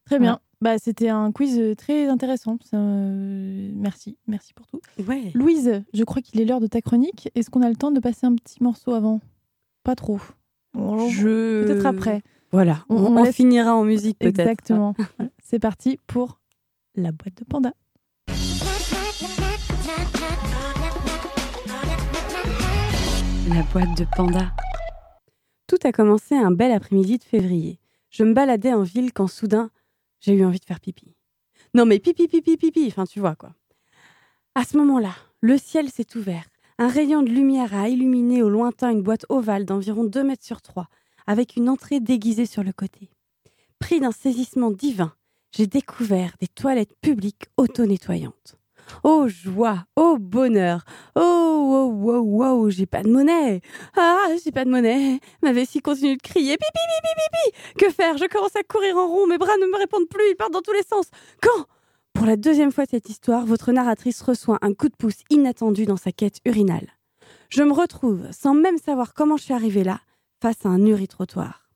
Très 0.05 0.17
Voilà. 0.17 0.41
Bah, 0.61 0.77
c'était 0.77 1.09
un 1.09 1.31
quiz 1.31 1.57
euh, 1.59 1.73
très 1.75 2.07
intéressant. 2.07 2.57
Ça, 2.63 2.77
euh, 2.77 3.71
merci, 3.75 4.17
merci 4.27 4.53
pour 4.53 4.67
tout. 4.67 4.79
Ouais. 5.07 5.31
Louise, 5.33 5.81
je 5.93 6.03
crois 6.03 6.21
qu'il 6.21 6.39
est 6.39 6.45
l'heure 6.45 6.59
de 6.59 6.67
ta 6.67 6.81
chronique. 6.81 7.29
Est-ce 7.33 7.49
qu'on 7.49 7.63
a 7.63 7.69
le 7.69 7.75
temps 7.75 7.91
de 7.91 7.99
passer 7.99 8.27
un 8.27 8.35
petit 8.35 8.61
morceau 8.61 8.93
avant? 8.93 9.21
Pas 9.83 9.95
trop. 9.95 10.19
Je... 10.75 11.65
Peut-être 11.65 11.85
après. 11.87 12.21
Voilà, 12.51 12.85
on, 12.89 12.95
On 12.97 13.17
on 13.17 13.23
laisse- 13.23 13.35
finira 13.35 13.75
en 13.75 13.83
musique 13.83 14.19
peut-être. 14.19 14.39
Exactement. 14.39 14.93
Voilà. 15.17 15.31
C'est 15.43 15.59
parti 15.59 15.97
pour 16.05 16.39
la 16.95 17.11
boîte 17.11 17.37
de 17.39 17.45
panda. 17.45 17.73
La 23.49 23.63
boîte 23.73 23.97
de 23.97 24.05
panda. 24.15 24.51
Tout 25.67 25.77
a 25.83 25.91
commencé 25.91 26.35
un 26.35 26.51
bel 26.51 26.71
après-midi 26.71 27.17
de 27.17 27.23
février. 27.23 27.79
Je 28.09 28.23
me 28.23 28.33
baladais 28.33 28.73
en 28.73 28.83
ville 28.83 29.11
quand 29.13 29.27
soudain, 29.27 29.69
j'ai 30.21 30.33
eu 30.33 30.45
envie 30.45 30.59
de 30.59 30.65
faire 30.65 30.79
pipi. 30.79 31.13
Non 31.73 31.85
mais 31.85 31.99
pipi, 31.99 32.27
pipi, 32.27 32.57
pipi, 32.57 32.87
enfin 32.87 33.05
tu 33.05 33.19
vois 33.19 33.35
quoi. 33.35 33.53
À 34.55 34.63
ce 34.63 34.77
moment-là, 34.77 35.13
le 35.41 35.57
ciel 35.57 35.89
s'est 35.89 36.15
ouvert. 36.15 36.45
Un 36.77 36.87
rayon 36.87 37.21
de 37.21 37.29
lumière 37.29 37.75
a 37.75 37.89
illuminé 37.89 38.41
au 38.41 38.49
lointain 38.49 38.91
une 38.91 39.03
boîte 39.03 39.25
ovale 39.29 39.65
d'environ 39.65 40.03
2 40.03 40.23
mètres 40.23 40.45
sur 40.45 40.61
3, 40.61 40.87
avec 41.27 41.55
une 41.55 41.69
entrée 41.69 41.99
déguisée 41.99 42.45
sur 42.45 42.63
le 42.63 42.73
côté. 42.73 43.11
Pris 43.79 43.99
d'un 43.99 44.11
saisissement 44.11 44.71
divin, 44.71 45.13
j'ai 45.51 45.67
découvert 45.67 46.35
des 46.39 46.47
toilettes 46.47 46.95
publiques 47.01 47.45
auto-nettoyantes. 47.57 48.60
Oh 49.03 49.27
joie, 49.27 49.85
oh 49.95 50.17
bonheur, 50.19 50.83
oh 51.15 51.89
wow 51.91 51.91
wow 51.91 52.21
wow, 52.21 52.69
j'ai 52.69 52.85
pas 52.85 53.03
de 53.03 53.09
monnaie. 53.09 53.61
Ah, 53.97 54.27
j'ai 54.43 54.51
pas 54.51 54.65
de 54.65 54.69
monnaie. 54.69 55.19
Ma 55.41 55.53
vessie 55.53 55.81
continue 55.81 56.17
de 56.17 56.21
crier 56.21 56.57
pipi 56.57 56.71
pipi 57.03 57.13
pipi. 57.15 57.75
Que 57.77 57.91
faire? 57.91 58.17
Je 58.17 58.25
commence 58.25 58.55
à 58.55 58.63
courir 58.63 58.97
en 58.97 59.07
rond, 59.07 59.27
mes 59.27 59.37
bras 59.37 59.57
ne 59.59 59.65
me 59.67 59.77
répondent 59.77 60.09
plus, 60.09 60.29
ils 60.31 60.35
partent 60.35 60.53
dans 60.53 60.61
tous 60.61 60.73
les 60.73 60.83
sens. 60.83 61.05
Quand? 61.41 61.65
Pour 62.13 62.25
la 62.25 62.35
deuxième 62.35 62.71
fois 62.71 62.85
de 62.85 62.91
cette 62.91 63.09
histoire, 63.09 63.45
votre 63.45 63.71
narratrice 63.71 64.21
reçoit 64.21 64.59
un 64.61 64.73
coup 64.73 64.89
de 64.89 64.95
pouce 64.95 65.23
inattendu 65.29 65.85
dans 65.85 65.97
sa 65.97 66.11
quête 66.11 66.39
urinale. 66.45 66.87
Je 67.49 67.63
me 67.63 67.73
retrouve, 67.73 68.27
sans 68.31 68.53
même 68.53 68.77
savoir 68.77 69.13
comment 69.13 69.37
je 69.37 69.43
suis 69.43 69.53
arrivée 69.53 69.83
là, 69.83 70.01
face 70.41 70.65
à 70.65 70.69
un 70.69 70.85
uri-trottoir. 70.85 71.69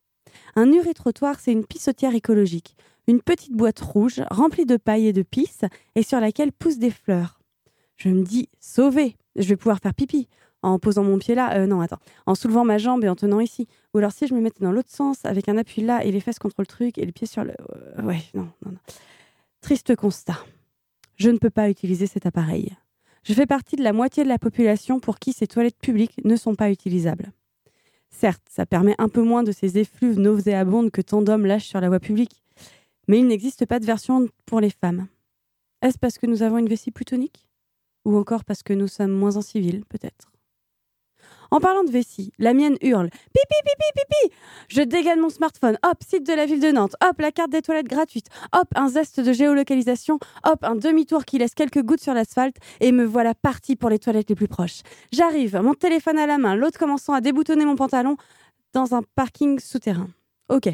Un 0.55 0.71
uri-trottoir, 0.71 1.39
c'est 1.39 1.51
une 1.51 1.65
pissotière 1.65 2.15
écologique, 2.15 2.75
une 3.07 3.21
petite 3.21 3.53
boîte 3.53 3.79
rouge 3.79 4.21
remplie 4.31 4.65
de 4.65 4.77
paille 4.77 5.07
et 5.07 5.13
de 5.13 5.23
pisse 5.23 5.61
et 5.95 6.03
sur 6.03 6.19
laquelle 6.19 6.51
poussent 6.51 6.79
des 6.79 6.91
fleurs. 6.91 7.39
Je 7.97 8.09
me 8.09 8.23
dis, 8.23 8.49
sauvé, 8.59 9.15
je 9.35 9.47
vais 9.47 9.55
pouvoir 9.55 9.79
faire 9.79 9.93
pipi 9.93 10.27
en 10.61 10.79
posant 10.79 11.03
mon 11.03 11.19
pied 11.19 11.35
là, 11.35 11.57
euh, 11.57 11.67
non 11.67 11.79
attends, 11.81 11.99
en 12.25 12.33
soulevant 12.33 12.65
ma 12.65 12.79
jambe 12.79 13.03
et 13.03 13.09
en 13.09 13.15
tenant 13.15 13.39
ici. 13.39 13.67
Ou 13.93 13.99
alors 13.99 14.11
si 14.11 14.25
je 14.25 14.33
me 14.33 14.41
mettais 14.41 14.63
dans 14.63 14.71
l'autre 14.71 14.89
sens 14.89 15.23
avec 15.23 15.47
un 15.47 15.57
appui 15.57 15.83
là 15.83 16.03
et 16.03 16.11
les 16.11 16.19
fesses 16.19 16.39
contre 16.39 16.55
le 16.59 16.65
truc 16.65 16.97
et 16.97 17.05
le 17.05 17.11
pied 17.11 17.27
sur 17.27 17.43
le... 17.43 17.53
euh, 17.97 18.01
ouais, 18.01 18.23
non, 18.33 18.49
non, 18.65 18.71
non. 18.71 18.77
Triste 19.61 19.95
constat. 19.95 20.39
Je 21.17 21.29
ne 21.29 21.37
peux 21.37 21.51
pas 21.51 21.69
utiliser 21.69 22.07
cet 22.07 22.25
appareil. 22.25 22.75
Je 23.23 23.33
fais 23.33 23.45
partie 23.45 23.75
de 23.75 23.83
la 23.83 23.93
moitié 23.93 24.23
de 24.23 24.29
la 24.29 24.39
population 24.39 24.99
pour 24.99 25.19
qui 25.19 25.33
ces 25.33 25.47
toilettes 25.47 25.77
publiques 25.79 26.19
ne 26.23 26.35
sont 26.35 26.55
pas 26.55 26.71
utilisables. 26.71 27.31
Certes, 28.09 28.43
ça 28.49 28.65
permet 28.65 28.95
un 28.97 29.09
peu 29.09 29.21
moins 29.21 29.43
de 29.43 29.51
ces 29.51 29.77
effluves 29.77 30.19
nauséabondes 30.19 30.91
que 30.91 31.01
tant 31.01 31.21
d'hommes 31.21 31.45
lâchent 31.45 31.67
sur 31.67 31.81
la 31.81 31.89
voie 31.89 31.99
publique, 31.99 32.43
mais 33.07 33.19
il 33.19 33.27
n'existe 33.27 33.65
pas 33.65 33.79
de 33.79 33.85
version 33.85 34.27
pour 34.45 34.59
les 34.59 34.69
femmes. 34.69 35.07
Est-ce 35.81 35.97
parce 35.97 36.17
que 36.17 36.25
nous 36.25 36.41
avons 36.41 36.57
une 36.57 36.69
vessie 36.69 36.91
plutonique 36.91 37.47
Ou 38.05 38.17
encore 38.17 38.45
parce 38.45 38.63
que 38.63 38.73
nous 38.73 38.87
sommes 38.87 39.11
moins 39.11 39.37
en 39.37 39.41
civil, 39.41 39.83
peut-être? 39.89 40.31
En 41.51 41.59
parlant 41.59 41.83
de 41.83 41.91
vessie, 41.91 42.31
la 42.39 42.53
mienne 42.53 42.75
hurle 42.81 43.09
Pipi, 43.09 43.55
pipi, 43.63 43.91
pipi 43.95 44.35
Je 44.67 44.81
dégaine 44.81 45.19
mon 45.19 45.29
smartphone. 45.29 45.77
Hop, 45.83 45.97
site 46.05 46.25
de 46.25 46.33
la 46.33 46.45
ville 46.45 46.59
de 46.59 46.71
Nantes. 46.71 46.95
Hop, 47.03 47.19
la 47.19 47.31
carte 47.31 47.51
des 47.51 47.61
toilettes 47.61 47.87
gratuite. 47.87 48.27
Hop, 48.53 48.67
un 48.75 48.89
zeste 48.89 49.19
de 49.19 49.33
géolocalisation. 49.33 50.19
Hop, 50.43 50.63
un 50.63 50.75
demi-tour 50.75 51.25
qui 51.25 51.37
laisse 51.37 51.53
quelques 51.53 51.83
gouttes 51.83 52.01
sur 52.01 52.13
l'asphalte. 52.13 52.57
Et 52.79 52.91
me 52.91 53.05
voilà 53.05 53.35
parti 53.35 53.75
pour 53.75 53.89
les 53.89 53.99
toilettes 53.99 54.29
les 54.29 54.35
plus 54.35 54.47
proches. 54.47 54.81
J'arrive, 55.11 55.57
mon 55.61 55.73
téléphone 55.73 56.17
à 56.17 56.27
la 56.27 56.37
main, 56.37 56.55
l'autre 56.55 56.79
commençant 56.79 57.13
à 57.13 57.21
déboutonner 57.21 57.65
mon 57.65 57.75
pantalon 57.75 58.17
dans 58.73 58.95
un 58.95 59.01
parking 59.15 59.59
souterrain. 59.59 60.07
Ok. 60.49 60.69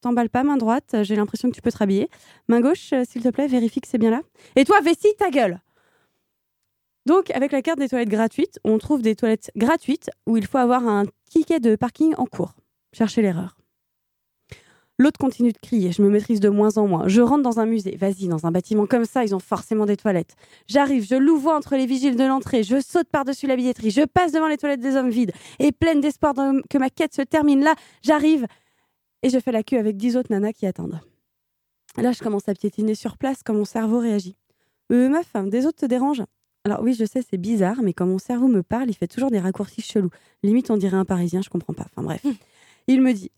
T'emballes 0.00 0.30
pas, 0.30 0.44
main 0.44 0.56
droite, 0.56 0.94
j'ai 1.02 1.16
l'impression 1.16 1.50
que 1.50 1.54
tu 1.54 1.60
peux 1.62 1.72
te 1.72 1.78
rhabiller. 1.78 2.08
Main 2.48 2.60
gauche, 2.60 2.92
euh, 2.92 3.02
s'il 3.08 3.22
te 3.22 3.28
plaît, 3.30 3.48
vérifie 3.48 3.80
que 3.80 3.88
c'est 3.88 3.98
bien 3.98 4.10
là. 4.10 4.22
Et 4.54 4.64
toi, 4.64 4.80
vessie, 4.80 5.12
ta 5.18 5.30
gueule 5.30 5.60
Donc, 7.06 7.30
avec 7.32 7.50
la 7.52 7.62
carte 7.62 7.78
des 7.78 7.88
toilettes 7.88 8.08
gratuites, 8.08 8.60
on 8.64 8.78
trouve 8.78 9.02
des 9.02 9.16
toilettes 9.16 9.50
gratuites 9.56 10.10
où 10.26 10.36
il 10.36 10.46
faut 10.46 10.58
avoir 10.58 10.86
un 10.86 11.04
ticket 11.30 11.58
de 11.58 11.74
parking 11.74 12.14
en 12.16 12.26
cours. 12.26 12.54
Cherchez 12.92 13.22
l'erreur. 13.22 13.56
L'autre 15.00 15.18
continue 15.18 15.52
de 15.52 15.58
crier, 15.62 15.92
je 15.92 16.02
me 16.02 16.08
maîtrise 16.08 16.40
de 16.40 16.48
moins 16.48 16.76
en 16.76 16.88
moins. 16.88 17.06
Je 17.06 17.20
rentre 17.20 17.42
dans 17.44 17.60
un 17.60 17.66
musée, 17.66 17.96
vas-y, 17.96 18.26
dans 18.26 18.46
un 18.46 18.50
bâtiment 18.50 18.84
comme 18.86 19.04
ça, 19.04 19.22
ils 19.24 19.32
ont 19.32 19.38
forcément 19.38 19.86
des 19.86 19.96
toilettes. 19.96 20.34
J'arrive, 20.66 21.06
je 21.08 21.14
louvoie 21.14 21.56
entre 21.56 21.76
les 21.76 21.86
vigiles 21.86 22.16
de 22.16 22.24
l'entrée, 22.24 22.64
je 22.64 22.80
saute 22.80 23.08
par-dessus 23.08 23.46
la 23.46 23.54
billetterie, 23.54 23.92
je 23.92 24.02
passe 24.02 24.32
devant 24.32 24.48
les 24.48 24.56
toilettes 24.56 24.80
des 24.80 24.96
hommes 24.96 25.10
vides, 25.10 25.30
et 25.60 25.70
pleine 25.70 26.00
d'espoir 26.00 26.34
de- 26.34 26.62
que 26.68 26.78
ma 26.78 26.90
quête 26.90 27.14
se 27.14 27.22
termine 27.22 27.62
là, 27.62 27.76
j'arrive, 28.02 28.48
et 29.22 29.30
je 29.30 29.38
fais 29.38 29.52
la 29.52 29.62
queue 29.62 29.78
avec 29.78 29.96
dix 29.96 30.16
autres 30.16 30.30
nanas 30.30 30.52
qui 30.52 30.66
attendent. 30.66 31.00
Là, 31.96 32.12
je 32.12 32.20
commence 32.20 32.48
à 32.48 32.54
piétiner 32.54 32.94
sur 32.94 33.16
place 33.16 33.42
quand 33.44 33.54
mon 33.54 33.64
cerveau 33.64 33.98
réagit. 33.98 34.36
Euh, 34.92 35.08
meuf, 35.08 35.32
des 35.46 35.66
autres 35.66 35.80
te 35.80 35.86
dérangent? 35.86 36.24
Alors 36.64 36.82
oui, 36.82 36.94
je 36.94 37.04
sais, 37.04 37.22
c'est 37.28 37.38
bizarre, 37.38 37.82
mais 37.82 37.92
quand 37.92 38.06
mon 38.06 38.18
cerveau 38.18 38.48
me 38.48 38.62
parle, 38.62 38.90
il 38.90 38.94
fait 38.94 39.06
toujours 39.06 39.30
des 39.30 39.38
raccourcis 39.40 39.80
chelous. 39.82 40.10
Limite, 40.42 40.70
on 40.70 40.76
dirait 40.76 40.96
un 40.96 41.04
Parisien, 41.04 41.40
je 41.42 41.48
comprends 41.48 41.72
pas. 41.72 41.86
Enfin 41.90 42.02
bref. 42.02 42.22
Il 42.86 43.02
me 43.02 43.12
dit 43.12 43.30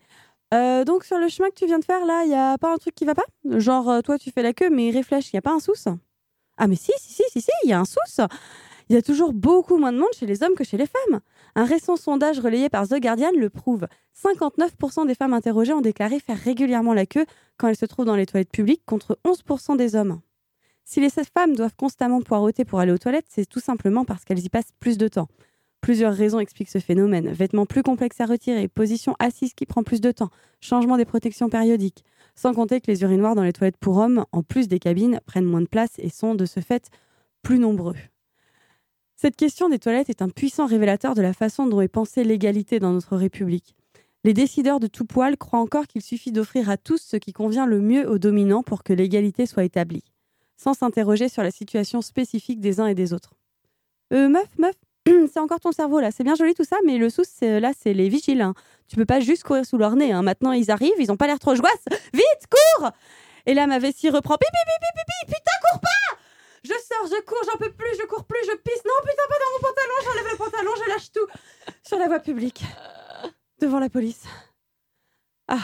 Euh, 0.53 0.85
donc 0.85 1.05
sur 1.05 1.19
le 1.19 1.29
chemin 1.29 1.49
que 1.51 1.55
tu 1.55 1.67
viens 1.67 1.79
de 1.79 1.85
faire 1.85 2.05
là, 2.05 2.25
il 2.25 2.31
y 2.31 2.35
a 2.35 2.59
pas 2.59 2.73
un 2.75 2.77
truc 2.77 2.95
qui 2.95 3.05
va 3.05 3.15
pas? 3.15 3.25
Genre 3.45 3.89
euh, 3.89 4.01
toi 4.01 4.19
tu 4.19 4.31
fais 4.33 4.43
la 4.43 4.53
queue 4.53 4.69
mais 4.71 4.91
réfléchis, 4.91 5.31
il 5.33 5.37
y 5.37 5.39
a 5.39 5.43
pas 5.43 5.53
un 5.53 5.61
sous 5.61 5.75
Ah 6.57 6.67
mais 6.67 6.77
si 6.77 6.93
si 6.99 7.13
si 7.13 7.23
si 7.31 7.41
si, 7.41 7.51
il 7.65 7.71
y 7.71 7.73
a 7.73 7.79
un 7.81 7.85
sous. 7.85 7.99
Il 8.91 8.95
y 8.95 8.97
a 8.97 9.03
toujours 9.03 9.33
beaucoup 9.33 9.77
moins 9.77 9.93
de 9.93 9.99
monde 9.99 10.09
chez 10.19 10.27
les 10.27 10.43
hommes 10.43 10.57
que 10.57 10.65
chez 10.65 10.77
les 10.77 10.87
femmes. 10.87 11.21
Un 11.55 11.65
récent 11.65 11.95
sondage 11.95 12.41
relayé 12.41 12.69
par 12.69 12.89
The 12.89 13.01
Guardian 13.01 13.31
le 13.39 13.49
prouve. 13.49 13.87
59% 14.21 15.07
des 15.07 15.15
femmes 15.15 15.33
interrogées 15.33 15.73
ont 15.73 15.81
déclaré 15.81 16.19
faire 16.19 16.37
régulièrement 16.37 16.93
la 16.93 17.07
queue 17.07 17.25
quand 17.57 17.69
elles 17.69 17.77
se 17.77 17.87
trouvent 17.87 18.05
dans 18.05 18.17
les 18.17 18.27
toilettes 18.27 18.51
publiques 18.51 18.83
contre 18.87 19.17
11% 19.25 19.77
des 19.77 19.95
hommes. 19.95 20.21
Si 20.85 20.99
les 20.99 21.09
femmes 21.09 21.55
doivent 21.55 21.77
constamment 21.77 22.21
poireauter 22.21 22.65
pour 22.65 22.81
aller 22.81 22.91
aux 22.91 22.99
toilettes, 22.99 23.27
c'est 23.29 23.49
tout 23.49 23.61
simplement 23.61 24.05
parce 24.05 24.25
qu'elles 24.25 24.45
y 24.45 24.49
passent 24.49 24.73
plus 24.81 24.99
de 24.99 25.07
temps. 25.07 25.29
Plusieurs 25.81 26.13
raisons 26.13 26.41
expliquent 26.41 26.69
ce 26.69 26.81
phénomène. 26.81 27.31
Vêtements 27.31 27.67
plus 27.67 27.85
complexes 27.85 28.21
à 28.21 28.27
retirer, 28.27 28.67
position 28.67 29.15
assise 29.21 29.55
qui 29.55 29.67
prend 29.67 29.85
plus 29.85 30.01
de 30.01 30.11
temps, 30.11 30.31
changement 30.61 30.97
des 30.97 31.05
protections 31.05 31.49
périodiques. 31.49 32.05
Sans 32.35 32.55
compter 32.55 32.81
que 32.81 32.91
les 32.91 33.03
urinoirs 33.03 33.37
dans 33.37 33.45
les 33.45 33.53
toilettes 33.53 33.77
pour 33.77 33.99
hommes, 33.99 34.25
en 34.33 34.43
plus 34.43 34.67
des 34.67 34.81
cabines, 34.81 35.21
prennent 35.27 35.45
moins 35.45 35.63
de 35.63 35.69
place 35.69 35.93
et 35.99 36.09
sont 36.09 36.35
de 36.35 36.45
ce 36.45 36.59
fait 36.59 36.91
plus 37.45 37.61
nombreux. 37.61 37.95
Cette 39.23 39.37
question 39.37 39.69
des 39.69 39.79
toilettes 39.79 40.09
est 40.09 40.23
un 40.23 40.31
puissant 40.31 40.65
révélateur 40.65 41.15
de 41.15 41.21
la 41.21 41.35
façon 41.35 41.67
dont 41.67 41.83
est 41.83 41.89
pensée 41.89 42.25
l'égalité 42.25 42.79
dans 42.79 42.93
notre 42.95 43.19
République. 43.19 43.75
Les 44.25 44.33
décideurs 44.33 44.81
de 44.81 44.87
tout 44.87 45.05
poil 45.05 45.37
croient 45.37 45.61
encore 45.61 45.87
qu'il 45.89 46.01
suffit 46.01 46.33
d'offrir 46.33 46.71
à 46.71 46.79
tous 46.79 47.03
ce 47.03 47.19
qui 47.19 47.35
convient 47.35 47.67
le 47.67 47.81
mieux 47.83 48.09
aux 48.09 48.17
dominants 48.19 48.63
pour 48.63 48.83
que 48.83 48.95
l'égalité 48.95 49.45
soit 49.45 49.65
établie, 49.65 50.05
sans 50.57 50.73
s'interroger 50.73 51.29
sur 51.29 51.43
la 51.43 51.51
situation 51.51 52.01
spécifique 52.01 52.61
des 52.61 52.81
uns 52.81 52.87
et 52.87 52.95
des 52.95 53.13
autres. 53.13 53.35
Euh, 54.15 54.31
meuf, 54.31 54.49
meuf, 54.57 54.75
c'est 55.31 55.39
encore 55.41 55.61
ton 55.61 55.73
cerveau 55.73 56.01
là, 56.01 56.11
c'est 56.13 56.25
bien 56.25 56.35
joli 56.35 56.55
tout 56.55 56.65
ça, 56.65 56.79
mais 56.87 56.97
le 56.97 57.11
sous, 57.11 57.25
c'est- 57.25 57.61
là, 57.61 57.73
c'est 57.79 57.93
les 57.93 58.09
vigiles. 58.09 58.41
hein. 58.41 58.55
Tu 58.89 58.97
peux 58.97 59.05
pas 59.05 59.21
juste 59.21 59.43
courir 59.45 59.67
sous 59.67 59.77
leur 59.77 59.97
nez. 59.97 60.13
hein. 60.13 60.23
Maintenant, 60.23 60.53
ils 60.53 60.71
arrivent, 60.71 60.95
ils 60.99 61.13
ont 61.13 61.19
pas 61.19 61.27
l'air 61.27 61.39
trop 61.39 61.55
joyeux. 61.55 61.75
Vite, 62.15 62.47
cours 62.79 62.91
Et 63.45 63.53
là, 63.53 63.67
ma 63.67 63.79
vessie 63.79 64.09
reprend. 64.09 64.37
Pipi, 64.39 64.51
pipi, 64.51 64.89
pipi, 64.97 65.27
putain, 65.35 65.60
Je 66.91 66.97
sors, 66.97 67.07
je 67.07 67.25
cours, 67.25 67.39
j'en 67.47 67.59
peux 67.59 67.73
plus, 67.73 67.89
je 68.01 68.07
cours 68.07 68.25
plus, 68.25 68.39
je 68.45 68.57
pisse. 68.57 68.83
Non, 68.85 68.93
putain, 69.03 69.23
pas 69.29 69.37
dans 69.39 69.53
mon 69.53 69.61
pantalon, 69.69 69.95
j'enlève 70.05 70.33
le 70.33 70.37
pantalon, 70.37 70.71
je 70.85 70.89
lâche 70.89 71.13
tout. 71.13 71.27
Sur 71.87 71.99
la 71.99 72.07
voie 72.07 72.21
publique. 72.21 72.63
Devant 73.61 73.79
la 73.79 73.89
police. 73.89 74.25
Ah. 75.49 75.59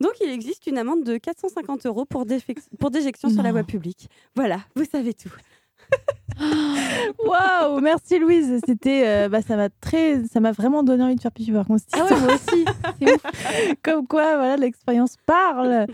Donc, 0.00 0.12
il 0.20 0.30
existe 0.30 0.66
une 0.66 0.78
amende 0.78 1.02
de 1.02 1.16
450 1.16 1.86
euros 1.86 2.04
pour, 2.04 2.24
déjection 2.24 3.30
sur 3.30 3.42
la 3.42 3.52
voie 3.52 3.64
publique. 3.64 4.08
Voilà, 4.36 4.60
vous 4.76 4.84
savez 4.84 5.14
tout. 5.14 5.32
Waouh, 7.24 7.80
merci 7.80 8.18
Louise. 8.18 8.60
C'était, 8.64 9.06
euh, 9.06 9.28
bah, 9.28 9.42
ça 9.42 9.56
m'a 9.56 9.70
très, 9.70 10.24
ça 10.26 10.40
m'a 10.40 10.52
vraiment 10.52 10.82
donné 10.82 11.02
envie 11.02 11.16
de 11.16 11.20
faire 11.20 11.32
pipi 11.32 11.50
par 11.50 11.66
contre. 11.66 11.84
Ah 11.92 12.04
ouais, 12.04 12.20
moi 12.20 12.34
aussi. 12.34 12.64
C'est 13.00 13.14
ouf. 13.14 13.22
Comme 13.82 14.06
quoi, 14.06 14.36
voilà, 14.36 14.56
l'expérience 14.56 15.16
parle. 15.26 15.86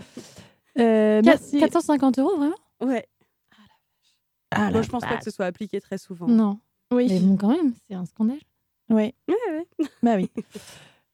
Euh, 0.77 1.21
merci. 1.23 1.59
450 1.59 2.19
euros, 2.19 2.35
vraiment? 2.37 2.55
Ouais. 2.81 3.07
Ah, 4.51 4.71
Moi, 4.71 4.81
je 4.81 4.89
pense 4.89 5.03
pas 5.03 5.17
que 5.17 5.23
ce 5.23 5.31
soit 5.31 5.45
appliqué 5.45 5.81
très 5.81 5.97
souvent. 5.97 6.27
Non. 6.27 6.59
Oui. 6.93 7.07
Mais 7.09 7.19
bon, 7.19 7.35
quand 7.35 7.49
même, 7.49 7.73
c'est 7.89 7.95
un 7.95 8.05
scandale. 8.05 8.37
Oui. 8.89 9.13
Ouais, 9.27 9.35
ouais. 9.51 9.87
Bah 10.03 10.15
oui. 10.15 10.29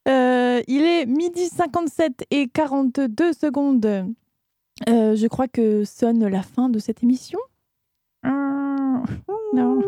Euh, 0.07 0.61
il 0.67 0.81
est 0.83 1.05
midi 1.05 1.47
57 1.47 2.25
et 2.31 2.47
42 2.47 3.33
secondes. 3.33 3.85
Euh, 4.89 5.15
je 5.15 5.27
crois 5.27 5.47
que 5.47 5.83
sonne 5.85 6.27
la 6.27 6.41
fin 6.41 6.69
de 6.69 6.79
cette 6.79 7.03
émission. 7.03 7.39
Hum, 8.25 9.03
Non. 9.53 9.81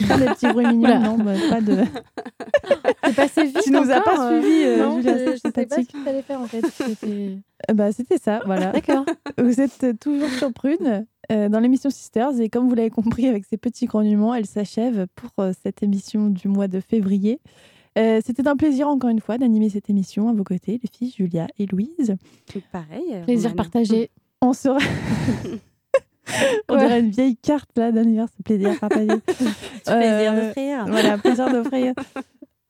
Faire 0.00 0.18
des 0.18 0.26
petits 0.26 0.48
bruits 0.48 0.66
mignons, 0.66 1.00
non, 1.00 1.16
bah, 1.18 1.32
pas 1.48 1.60
de. 1.60 1.76
C'est 3.04 3.16
passé 3.16 3.44
vite. 3.44 3.60
Tu 3.62 3.70
nous 3.70 3.90
as 3.90 4.00
pas 4.00 4.12
encore, 4.12 4.24
euh, 4.26 4.40
suivis, 4.42 4.62
euh, 4.64 4.78
non, 4.84 4.96
Julia, 5.00 5.12
je- 5.16 5.18
c'est 5.24 5.32
je 5.36 5.36
sais 5.38 5.66
pas 5.66 5.76
ce 5.76 5.80
que 5.88 6.04
t'allais 6.04 6.22
faire 6.22 6.40
en 6.40 6.46
fait. 6.46 6.60
C'était- 6.66 7.38
Euh, 7.70 7.74
Bah, 7.74 7.92
c'était 7.92 8.18
ça, 8.18 8.40
voilà. 8.46 8.72
D'accord. 8.72 9.04
Vous 9.38 9.60
êtes 9.60 9.98
toujours 10.00 10.28
sur 10.30 10.52
Prune 10.52 11.06
euh, 11.30 11.48
dans 11.48 11.60
l'émission 11.60 11.90
Sisters 11.90 12.40
et 12.40 12.48
comme 12.48 12.68
vous 12.68 12.74
l'avez 12.74 12.90
compris 12.90 13.26
avec 13.28 13.44
ces 13.44 13.56
petits 13.56 13.86
grognements, 13.86 14.34
elle 14.34 14.46
s'achève 14.46 15.06
pour 15.14 15.30
euh, 15.38 15.52
cette 15.62 15.82
émission 15.82 16.28
du 16.28 16.48
mois 16.48 16.68
de 16.68 16.80
février. 16.80 17.40
Euh, 17.98 18.20
C'était 18.24 18.46
un 18.48 18.56
plaisir 18.56 18.88
encore 18.88 19.10
une 19.10 19.20
fois 19.20 19.36
d'animer 19.38 19.68
cette 19.68 19.90
émission 19.90 20.28
à 20.28 20.32
vos 20.32 20.44
côtés, 20.44 20.78
les 20.82 20.88
filles 20.88 21.14
Julia 21.16 21.46
et 21.58 21.66
Louise. 21.66 22.16
Donc, 22.54 22.62
pareil. 22.72 23.22
Plaisir 23.24 23.50
Romane. 23.50 23.56
partagé. 23.56 24.10
On 24.40 24.52
sera. 24.52 24.78
On 26.68 26.74
Ouais. 26.74 26.80
dirait 26.80 27.00
une 27.00 27.10
vieille 27.10 27.36
carte 27.36 27.70
là 27.76 27.90
d'anniversaire, 27.90 28.36
plaisir 28.44 28.78
partagé. 28.78 29.08
Plaisir 29.84 30.34
d'offrir. 30.34 30.84
Voilà, 30.86 31.18
plaisir 31.18 31.50
d'offrir. 31.52 31.92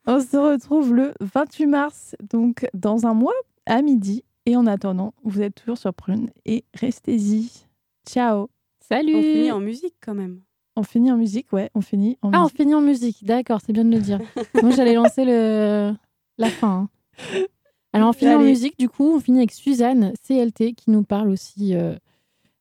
On 0.06 0.18
se 0.20 0.36
retrouve 0.36 0.94
le 0.94 1.12
28 1.20 1.66
mars, 1.66 2.16
donc 2.32 2.66
dans 2.72 3.06
un 3.06 3.12
mois 3.12 3.34
à 3.66 3.82
midi. 3.82 4.24
Et 4.46 4.56
en 4.56 4.66
attendant, 4.66 5.12
vous 5.22 5.42
êtes 5.42 5.54
toujours 5.54 5.76
sur 5.76 5.92
Prune 5.92 6.30
et 6.46 6.64
restez-y. 6.74 7.66
Ciao. 8.12 8.48
Salut. 8.80 9.14
On 9.14 9.22
finit 9.22 9.52
en 9.52 9.60
musique 9.60 9.94
quand 10.00 10.14
même. 10.14 10.40
On 10.76 10.82
finit 10.82 11.12
en 11.12 11.16
musique, 11.16 11.52
ouais, 11.52 11.70
on 11.74 11.80
finit 11.80 12.16
en 12.22 12.32
Ah, 12.32 12.44
on 12.44 12.48
finit 12.48 12.74
en 12.74 12.80
musique. 12.80 13.24
D'accord, 13.24 13.60
c'est 13.64 13.72
bien 13.72 13.84
de 13.84 13.90
le 13.90 14.00
dire. 14.00 14.18
Moi, 14.62 14.70
j'allais 14.70 14.94
lancer 14.94 15.24
le... 15.24 15.92
la 16.38 16.48
fin. 16.50 16.88
hein. 17.22 17.44
Alors, 17.92 18.08
on 18.08 18.12
finit 18.12 18.34
en 18.34 18.40
musique, 18.40 18.78
du 18.78 18.88
coup, 18.88 19.14
on 19.14 19.20
finit 19.20 19.38
avec 19.38 19.52
Suzanne, 19.52 20.12
CLT, 20.26 20.72
qui 20.74 20.90
nous 20.90 21.02
parle 21.02 21.28
aussi 21.28 21.74
euh, 21.74 21.94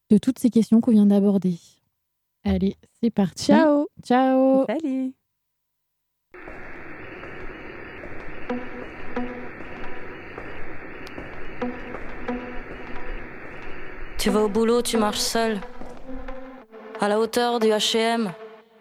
de 0.09 0.17
toutes 0.17 0.39
ces 0.39 0.49
questions 0.49 0.81
qu'on 0.81 0.91
vient 0.91 1.05
d'aborder. 1.05 1.55
Allez, 2.43 2.75
c'est 3.01 3.09
parti. 3.11 3.45
Ciao. 3.45 3.87
Ciao. 4.03 4.65
Salut. 4.67 5.13
Tu 14.19 14.29
vas 14.29 14.41
au 14.41 14.49
boulot, 14.49 14.81
tu 14.81 14.97
marches 14.97 15.19
seul. 15.19 15.61
À 16.99 17.07
la 17.07 17.21
hauteur 17.21 17.61
du 17.61 17.69
HM, 17.69 18.33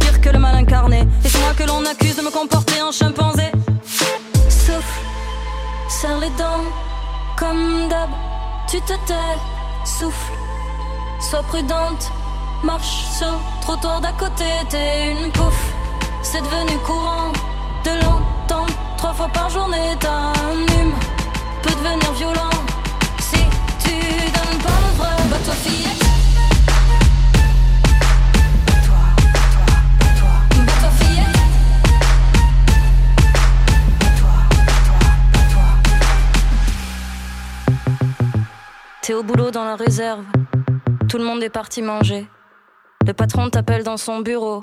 Pire 0.00 0.20
que 0.20 0.30
le 0.30 0.38
mal 0.38 0.54
incarné. 0.54 1.00
Et 1.24 1.28
c'est 1.28 1.40
moi 1.40 1.52
que 1.56 1.64
l'on 1.64 1.84
accuse 1.84 2.16
de 2.16 2.22
me 2.22 2.30
comporter 2.30 2.80
en 2.82 2.92
chimpanzé. 2.92 3.50
Souffle, 4.48 5.00
serre 5.88 6.18
les 6.20 6.30
dents, 6.30 6.64
comme 7.38 7.88
d'hab. 7.88 8.10
Tu 8.68 8.80
te 8.80 8.94
tais, 9.06 9.36
souffle, 9.84 10.32
sois 11.20 11.42
prudente. 11.42 12.10
Marche 12.62 13.04
sur 13.18 13.26
le 13.26 13.62
trottoir 13.62 14.00
d'à 14.00 14.12
côté, 14.12 14.44
t'es 14.68 15.10
une 15.10 15.30
pouffe. 15.32 15.72
C'est 16.22 16.40
devenu 16.40 16.78
courant 16.86 17.32
de 17.84 17.90
l'entendre 18.02 18.72
trois 18.96 19.12
fois 19.12 19.28
par 19.28 19.50
journée. 19.50 19.96
T'as 19.98 20.08
un 20.08 20.60
hume, 20.78 20.94
peut 21.62 21.70
devenir 21.70 22.12
violent 22.12 22.51
T'es 39.02 39.14
au 39.14 39.24
boulot 39.24 39.50
dans 39.50 39.64
la 39.64 39.74
réserve. 39.74 40.24
Tout 41.08 41.18
le 41.18 41.24
monde 41.24 41.42
est 41.42 41.50
parti 41.50 41.82
manger. 41.82 42.28
Le 43.04 43.12
patron 43.12 43.50
t'appelle 43.50 43.82
dans 43.82 43.96
son 43.96 44.20
bureau. 44.20 44.62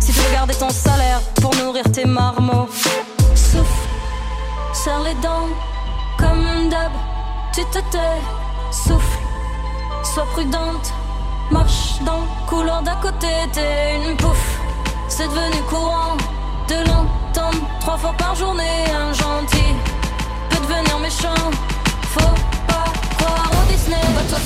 Si 0.00 0.12
tu 0.12 0.20
garder 0.32 0.54
ton 0.54 0.70
salaire 0.70 1.20
pour 1.40 1.54
nourrir 1.56 1.84
tes 1.92 2.04
marmots. 2.04 2.68
Souffle, 3.34 3.88
serre 4.72 5.00
les 5.00 5.14
dents, 5.14 5.48
comme 6.18 6.68
d'hab. 6.68 6.92
Tu 7.52 7.62
te 7.66 7.78
tais, 7.90 8.20
souffle, 8.70 9.18
sois 10.02 10.26
prudente. 10.32 10.92
Marche 11.50 12.00
dans 12.06 12.22
couloir 12.46 12.82
d'à 12.82 12.94
côté, 12.96 13.28
t'es 13.52 13.96
une 13.96 14.16
pouffe. 14.16 14.58
C'est 15.08 15.28
devenu 15.28 15.60
courant 15.68 16.16
de 16.68 16.76
l'entendre 16.88 17.66
trois 17.80 17.98
fois 17.98 18.14
par 18.16 18.34
journée. 18.36 18.84
Un 18.94 19.12
gentil 19.12 19.74
peut 20.48 20.60
devenir 20.62 20.98
méchant. 21.00 21.50
Faut 22.14 22.34
pas 22.68 22.84
croire 23.18 23.50
au 23.50 23.72
Disney, 23.72 24.00
bah 24.14 24.22
toi 24.28 24.38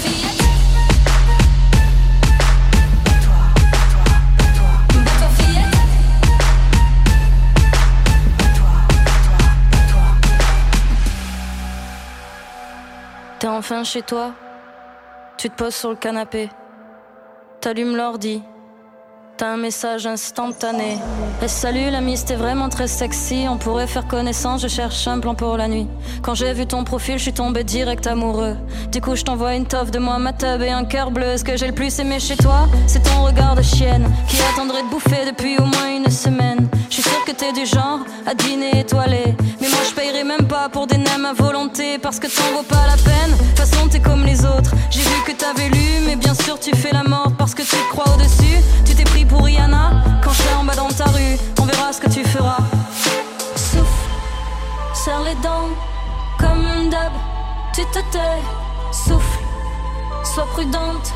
T'es 13.45 13.51
enfin 13.51 13.85
chez 13.85 14.01
toi, 14.01 14.31
tu 15.37 15.51
te 15.51 15.55
poses 15.55 15.75
sur 15.75 15.91
le 15.91 15.97
canapé, 15.97 16.49
t'allumes 17.61 17.95
l'ordi, 17.95 18.43
t'as 19.37 19.49
un 19.49 19.59
message 19.59 20.07
instantané. 20.07 20.97
Et 21.43 21.49
salut 21.49 21.91
l'ami, 21.91 22.17
c'était 22.17 22.37
vraiment 22.37 22.71
très 22.71 22.89
sexy, 22.89 23.45
on 23.47 23.59
pourrait 23.59 23.87
faire 23.87 24.09
connaissance, 24.09 24.63
je 24.63 24.69
cherche 24.69 25.07
un 25.09 25.21
plan 25.21 25.35
pour 25.35 25.59
la 25.59 25.69
nuit. 25.69 25.87
Quand 26.23 26.35
j'ai 26.35 26.55
vu 26.55 26.65
ton 26.65 26.85
profil, 26.85 27.19
je 27.19 27.25
suis 27.25 27.35
tombé 27.35 27.65
direct 27.65 28.07
amoureux. 28.07 28.57
Du 28.91 29.03
coup, 29.03 29.15
je 29.15 29.25
t'envoie 29.25 29.55
une 29.57 29.67
toffe 29.67 29.91
de 29.91 29.99
moi, 29.99 30.19
ma 30.19 30.33
tub 30.33 30.63
et 30.63 30.71
un 30.71 30.87
cœur 30.87 31.11
bleu. 31.11 31.37
Ce 31.37 31.45
que 31.45 31.59
j'ai 31.59 31.67
le 31.67 31.75
plus 31.75 31.99
aimé 31.99 32.21
chez 32.21 32.39
toi, 32.39 32.67
c'est 32.87 33.03
ton 33.03 33.25
regard 33.25 33.57
de 33.57 33.63
chienne 33.63 34.11
qui 34.27 34.39
attendrait 34.55 34.85
de 34.85 34.89
bouffer 34.89 35.27
depuis 35.27 35.59
au 35.59 35.67
moins 35.67 35.95
une 35.95 36.11
semaine. 36.11 36.67
Je 36.89 36.95
suis 36.95 37.03
sûr 37.03 37.25
que 37.27 37.33
t'es 37.33 37.53
du 37.53 37.67
genre 37.67 38.01
à 38.25 38.35
dîner 38.35 38.81
étoilé. 38.81 39.37
Mais 39.61 39.69
moi, 39.69 39.81
je 39.87 39.95
payerai 39.95 40.25
même 40.25 40.49
pas 40.49 40.71
pour 40.71 40.87
des 40.87 40.94
à 41.07 41.33
volonté 41.33 41.99
parce 41.99 42.19
que 42.19 42.27
t'en 42.27 42.57
vaut 42.57 42.63
pas 42.63 42.87
la 42.87 42.97
peine. 42.97 43.31
De 43.31 43.45
toute 43.45 43.59
façon, 43.59 43.89
t'es 43.89 44.01
comme 44.01 44.25
les 44.25 44.45
autres. 44.45 44.73
J'ai 44.91 45.01
vu 45.01 45.23
que 45.27 45.33
t'avais 45.33 45.69
lu, 45.69 46.05
mais 46.07 46.17
bien 46.17 46.35
sûr, 46.35 46.59
tu 46.59 46.75
fais 46.75 46.93
la 46.93 47.03
morte 47.03 47.35
parce 47.37 47.55
que 47.55 47.63
tu 47.63 47.77
crois 47.91 48.05
au-dessus. 48.15 48.59
Tu 48.85 48.95
t'es 48.95 49.05
pris 49.05 49.25
pour 49.25 49.45
Rihanna 49.45 49.93
quand 50.23 50.31
je 50.33 50.43
serai 50.43 50.55
en 50.55 50.65
bas 50.65 50.75
dans 50.75 50.89
ta 50.89 51.05
rue. 51.05 51.37
On 51.61 51.65
verra 51.65 51.93
ce 51.93 52.01
que 52.01 52.11
tu 52.11 52.25
feras. 52.25 52.59
Souffle, 53.57 53.85
serre 54.93 55.23
les 55.25 55.35
dents, 55.37 55.71
comme 56.39 56.91
d'hab. 56.91 57.13
Tu 57.75 57.83
te 57.87 58.01
tais, 58.13 58.43
souffle, 58.93 59.39
sois 60.25 60.47
prudente. 60.53 61.13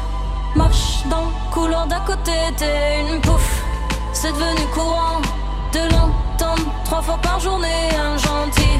Marche 0.57 1.05
dans 1.11 1.31
couloir 1.53 1.87
d'à 1.87 2.01
côté, 2.01 2.33
t'es 2.57 3.01
une 3.01 3.21
pouffe. 3.21 3.63
C'est 4.13 4.33
devenu 4.33 4.67
courant 4.73 5.21
de 5.73 5.81
l'entendre 5.93 6.73
trois 6.85 7.03
fois 7.03 7.19
par 7.23 7.39
journée. 7.39 7.91
Un 8.01 8.17
gentil 8.17 8.79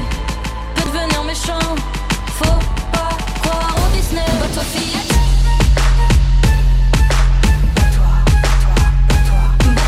devenir 0.89 1.23
méchant. 1.23 1.75
Faut 2.27 2.59
pas 2.91 3.09
croire 3.41 3.75
au 3.77 3.95
Disney, 3.95 4.25
toi 4.53 4.63
fillette. 4.63 5.13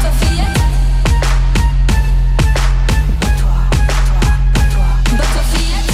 Toi 0.02 0.12
fillette. 0.20 0.58
Toi 5.08 5.44
fillette. 5.52 5.92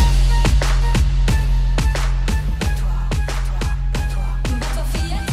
Toi 4.74 4.84
fillette. 4.92 5.32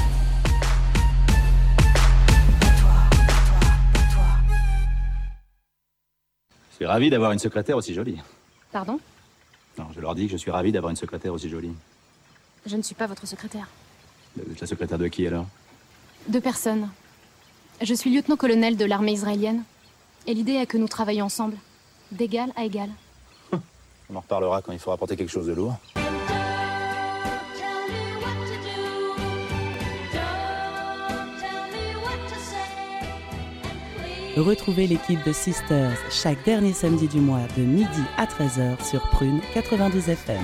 Je 6.70 6.76
suis 6.76 6.86
ravi 6.86 7.10
d'avoir 7.10 7.32
une 7.32 7.38
secrétaire 7.38 7.76
aussi 7.76 7.94
jolie. 7.94 8.20
Pardon? 8.72 8.98
Non, 9.78 9.86
je 9.94 10.00
leur 10.00 10.14
dis 10.14 10.26
que 10.26 10.32
je 10.32 10.36
suis 10.36 10.50
ravi 10.50 10.72
d'avoir 10.72 10.90
une 10.90 10.96
secrétaire 10.96 11.32
aussi 11.32 11.48
jolie. 11.48 11.72
Je 12.66 12.76
ne 12.76 12.82
suis 12.82 12.94
pas 12.94 13.06
votre 13.06 13.26
secrétaire. 13.26 13.68
Vous 14.36 14.52
êtes 14.52 14.60
la 14.60 14.66
secrétaire 14.66 14.98
de 14.98 15.08
qui 15.08 15.26
alors? 15.26 15.46
Deux 16.28 16.40
personnes. 16.40 16.88
Je 17.82 17.94
suis 17.94 18.14
lieutenant-colonel 18.14 18.76
de 18.76 18.84
l'armée 18.84 19.12
israélienne. 19.12 19.64
Et 20.26 20.34
l'idée 20.34 20.52
est 20.52 20.66
que 20.66 20.78
nous 20.78 20.88
travaillions 20.88 21.26
ensemble, 21.26 21.56
d'égal 22.12 22.50
à 22.56 22.64
égal. 22.64 22.88
On 24.10 24.16
en 24.16 24.20
reparlera 24.20 24.62
quand 24.62 24.72
il 24.72 24.78
faudra 24.78 24.96
porter 24.96 25.16
quelque 25.16 25.30
chose 25.30 25.46
de 25.46 25.52
lourd. 25.52 25.76
Retrouvez 34.36 34.88
l'équipe 34.88 35.24
de 35.24 35.32
Sisters 35.32 35.96
chaque 36.10 36.44
dernier 36.44 36.72
samedi 36.72 37.06
du 37.06 37.20
mois 37.20 37.46
de 37.56 37.62
midi 37.62 38.02
à 38.16 38.26
13h 38.26 38.84
sur 38.84 39.00
Prune 39.10 39.40
92 39.54 40.08
FM. 40.08 40.42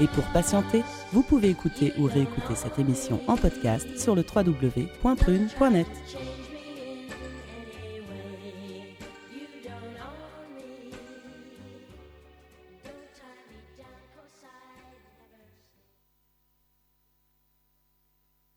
Et 0.00 0.06
pour 0.06 0.24
patienter, 0.32 0.82
vous 1.12 1.22
pouvez 1.22 1.50
écouter 1.50 1.92
ou 1.98 2.04
réécouter 2.04 2.54
cette 2.54 2.78
émission 2.78 3.20
en 3.26 3.36
podcast 3.36 3.86
sur 3.98 4.14
le 4.14 4.24
www.prune.net. 4.24 5.86